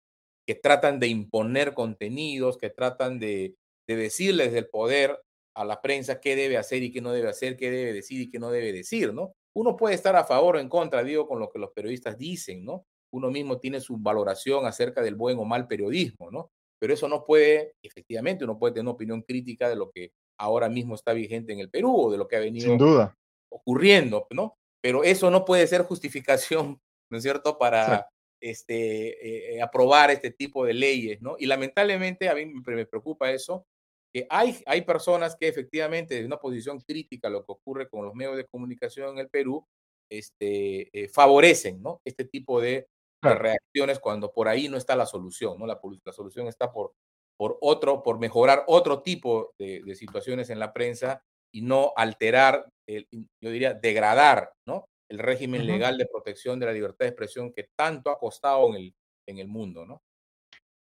que 0.46 0.54
tratan 0.54 1.00
de 1.00 1.08
imponer 1.08 1.74
contenidos, 1.74 2.56
que 2.56 2.70
tratan 2.70 3.18
de, 3.18 3.56
de 3.88 3.96
decirles 3.96 4.52
del 4.52 4.68
poder 4.68 5.20
a 5.56 5.64
la 5.64 5.82
prensa 5.82 6.20
qué 6.20 6.36
debe 6.36 6.56
hacer 6.56 6.84
y 6.84 6.92
qué 6.92 7.00
no 7.00 7.10
debe 7.10 7.28
hacer, 7.28 7.56
qué 7.56 7.68
debe 7.68 7.92
decir 7.92 8.20
y 8.20 8.30
qué 8.30 8.38
no 8.38 8.52
debe 8.52 8.72
decir, 8.72 9.12
¿no? 9.12 9.32
Uno 9.56 9.76
puede 9.76 9.96
estar 9.96 10.14
a 10.14 10.24
favor 10.24 10.54
o 10.54 10.60
en 10.60 10.68
contra, 10.68 11.02
digo, 11.02 11.26
con 11.26 11.40
lo 11.40 11.50
que 11.50 11.58
los 11.58 11.72
periodistas 11.72 12.16
dicen, 12.16 12.64
¿no? 12.64 12.86
Uno 13.12 13.30
mismo 13.30 13.58
tiene 13.58 13.80
su 13.80 13.96
valoración 13.98 14.66
acerca 14.66 15.02
del 15.02 15.14
buen 15.14 15.38
o 15.38 15.44
mal 15.44 15.66
periodismo, 15.66 16.30
¿no? 16.30 16.50
pero 16.78 16.94
eso 16.94 17.08
no 17.08 17.24
puede, 17.24 17.74
efectivamente, 17.82 18.44
uno 18.44 18.58
puede 18.58 18.74
tener 18.74 18.84
una 18.84 18.92
opinión 18.92 19.22
crítica 19.22 19.68
de 19.68 19.76
lo 19.76 19.90
que 19.90 20.12
ahora 20.38 20.68
mismo 20.68 20.94
está 20.94 21.12
vigente 21.12 21.52
en 21.52 21.60
el 21.60 21.70
Perú 21.70 21.94
o 21.96 22.12
de 22.12 22.18
lo 22.18 22.28
que 22.28 22.36
ha 22.36 22.40
venido 22.40 22.68
Sin 22.68 22.78
duda. 22.78 23.16
ocurriendo, 23.50 24.26
¿no? 24.30 24.56
Pero 24.82 25.02
eso 25.02 25.30
no 25.30 25.44
puede 25.44 25.66
ser 25.66 25.82
justificación, 25.82 26.80
¿no 27.10 27.16
es 27.16 27.22
cierto?, 27.22 27.58
para 27.58 28.08
este, 28.40 29.54
eh, 29.56 29.62
aprobar 29.62 30.10
este 30.10 30.30
tipo 30.30 30.66
de 30.66 30.74
leyes, 30.74 31.22
¿no? 31.22 31.36
Y 31.38 31.46
lamentablemente 31.46 32.28
a 32.28 32.34
mí 32.34 32.46
me 32.46 32.86
preocupa 32.86 33.30
eso, 33.30 33.64
que 34.12 34.26
hay, 34.28 34.62
hay 34.66 34.82
personas 34.82 35.36
que 35.36 35.48
efectivamente 35.48 36.14
desde 36.14 36.26
una 36.26 36.38
posición 36.38 36.80
crítica 36.80 37.28
a 37.28 37.30
lo 37.30 37.44
que 37.44 37.52
ocurre 37.52 37.88
con 37.88 38.04
los 38.04 38.14
medios 38.14 38.36
de 38.36 38.46
comunicación 38.46 39.10
en 39.14 39.18
el 39.18 39.28
Perú, 39.28 39.66
este, 40.10 40.88
eh, 40.92 41.08
favorecen, 41.08 41.82
¿no? 41.82 42.00
Este 42.04 42.24
tipo 42.24 42.60
de 42.60 42.86
reacciones 43.34 43.98
cuando 43.98 44.32
por 44.32 44.48
ahí 44.48 44.68
no 44.68 44.76
está 44.76 44.96
la 44.96 45.06
solución, 45.06 45.58
¿no? 45.58 45.66
La, 45.66 45.80
la 46.04 46.12
solución 46.12 46.46
está 46.46 46.72
por, 46.72 46.92
por 47.36 47.58
otro, 47.60 48.02
por 48.02 48.18
mejorar 48.18 48.64
otro 48.66 49.02
tipo 49.02 49.54
de, 49.58 49.94
situaciones 49.94 50.50
en 50.50 50.58
la 50.58 50.72
prensa 50.72 51.22
y 51.52 51.62
no 51.62 51.92
alterar, 51.96 52.66
el, 52.88 53.06
yo 53.10 53.50
diría, 53.50 53.74
degradar, 53.74 54.52
¿no? 54.66 54.86
El 55.08 55.18
régimen 55.18 55.66
legal 55.66 55.96
de 55.98 56.06
protección 56.06 56.58
de 56.58 56.66
la 56.66 56.72
libertad 56.72 57.04
de 57.04 57.10
expresión 57.10 57.52
que 57.52 57.68
tanto 57.76 58.10
ha 58.10 58.18
costado 58.18 58.68
en 58.70 58.74
el, 58.74 58.94
en 59.28 59.38
el 59.38 59.48
mundo, 59.48 59.86
¿no? 59.86 60.02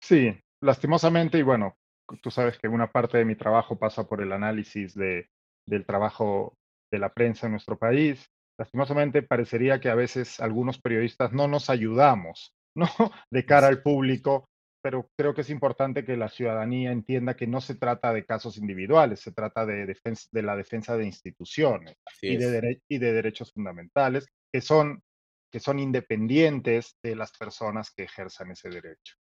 Sí, 0.01 0.37
lastimosamente, 0.61 1.37
y 1.37 1.43
bueno, 1.43 1.75
tú 2.21 2.31
sabes 2.31 2.57
que 2.57 2.67
una 2.67 2.91
parte 2.91 3.17
de 3.17 3.25
mi 3.25 3.35
trabajo 3.35 3.77
pasa 3.77 4.07
por 4.07 4.21
el 4.21 4.31
análisis 4.31 4.93
de, 4.95 5.29
del 5.67 5.85
trabajo 5.85 6.55
de 6.91 6.99
la 6.99 7.13
prensa 7.13 7.47
en 7.47 7.53
nuestro 7.53 7.77
país 7.77 8.29
lastimosamente 8.59 9.23
parecería 9.23 9.79
que 9.79 9.89
a 9.89 9.95
veces 9.95 10.39
algunos 10.39 10.79
periodistas 10.79 11.33
no 11.33 11.47
nos 11.47 11.69
ayudamos, 11.69 12.53
¿no? 12.75 12.87
De 13.31 13.45
cara 13.45 13.67
al 13.67 13.81
público, 13.81 14.45
pero 14.83 15.09
creo 15.17 15.33
que 15.33 15.41
es 15.41 15.49
importante 15.49 16.03
que 16.03 16.17
la 16.17 16.29
ciudadanía 16.29 16.91
entienda 16.91 17.35
que 17.35 17.47
no 17.47 17.61
se 17.61 17.75
trata 17.75 18.11
de 18.11 18.25
casos 18.25 18.57
individuales, 18.57 19.21
se 19.21 19.31
trata 19.31 19.65
de, 19.65 19.85
defensa, 19.85 20.27
de 20.31 20.41
la 20.41 20.55
defensa 20.55 20.97
de 20.97 21.05
instituciones 21.05 21.95
y 22.21 22.35
de, 22.35 22.81
y 22.89 22.97
de, 22.97 23.13
derechos 23.13 23.53
fundamentales 23.53 24.27
que 24.51 24.61
son, 24.61 25.01
que 25.51 25.59
son 25.59 25.79
independientes 25.79 26.97
de 27.01 27.15
las 27.15 27.31
personas 27.31 27.91
que 27.95 28.03
ejerzan 28.03 28.51
ese 28.51 28.69
derecho. 28.69 29.15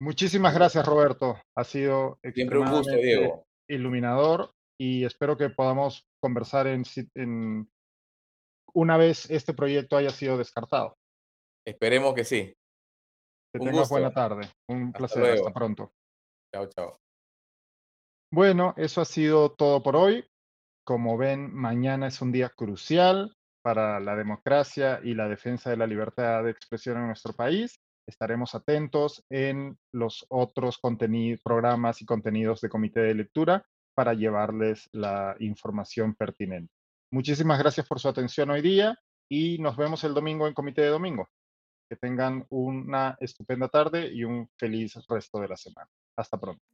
Muchísimas 0.00 0.54
gracias, 0.54 0.86
Roberto. 0.86 1.40
Ha 1.56 1.64
sido 1.64 2.18
Siempre 2.32 2.58
un 2.58 2.70
gusto, 2.70 2.94
Diego. 2.96 3.46
iluminador 3.68 4.52
y 4.78 5.04
espero 5.04 5.36
que 5.36 5.50
podamos 5.50 6.06
conversar 6.20 6.66
en, 6.66 6.84
en 7.14 7.68
una 8.74 8.96
vez 8.96 9.30
este 9.30 9.54
proyecto 9.54 9.96
haya 9.96 10.10
sido 10.10 10.36
descartado. 10.36 10.96
Esperemos 11.66 12.14
que 12.14 12.24
sí. 12.24 12.54
Que 13.52 13.60
tengas 13.60 13.88
buena 13.88 14.12
tarde. 14.12 14.48
Un 14.68 14.92
placer. 14.92 15.34
Hasta 15.34 15.52
pronto. 15.52 15.92
Chao, 16.52 16.68
chao. 16.68 16.98
Bueno, 18.32 18.74
eso 18.76 19.00
ha 19.00 19.04
sido 19.04 19.52
todo 19.52 19.82
por 19.82 19.96
hoy. 19.96 20.24
Como 20.84 21.16
ven, 21.16 21.54
mañana 21.54 22.08
es 22.08 22.20
un 22.20 22.32
día 22.32 22.50
crucial 22.50 23.34
para 23.62 24.00
la 24.00 24.16
democracia 24.16 25.00
y 25.02 25.14
la 25.14 25.28
defensa 25.28 25.70
de 25.70 25.76
la 25.76 25.86
libertad 25.86 26.44
de 26.44 26.50
expresión 26.50 26.98
en 26.98 27.06
nuestro 27.06 27.32
país. 27.32 27.80
Estaremos 28.06 28.54
atentos 28.54 29.24
en 29.30 29.78
los 29.92 30.26
otros 30.28 30.78
programas 31.42 32.02
y 32.02 32.04
contenidos 32.04 32.60
de 32.60 32.68
comité 32.68 33.00
de 33.00 33.14
lectura 33.14 33.64
para 33.94 34.12
llevarles 34.12 34.88
la 34.92 35.36
información 35.38 36.14
pertinente. 36.14 36.72
Muchísimas 37.14 37.60
gracias 37.60 37.86
por 37.86 38.00
su 38.00 38.08
atención 38.08 38.50
hoy 38.50 38.60
día 38.60 38.98
y 39.28 39.58
nos 39.58 39.76
vemos 39.76 40.02
el 40.02 40.14
domingo 40.14 40.48
en 40.48 40.52
Comité 40.52 40.82
de 40.82 40.88
Domingo. 40.88 41.28
Que 41.88 41.94
tengan 41.94 42.44
una 42.48 43.16
estupenda 43.20 43.68
tarde 43.68 44.12
y 44.12 44.24
un 44.24 44.50
feliz 44.58 44.96
resto 45.08 45.38
de 45.38 45.46
la 45.46 45.56
semana. 45.56 45.88
Hasta 46.16 46.40
pronto. 46.40 46.64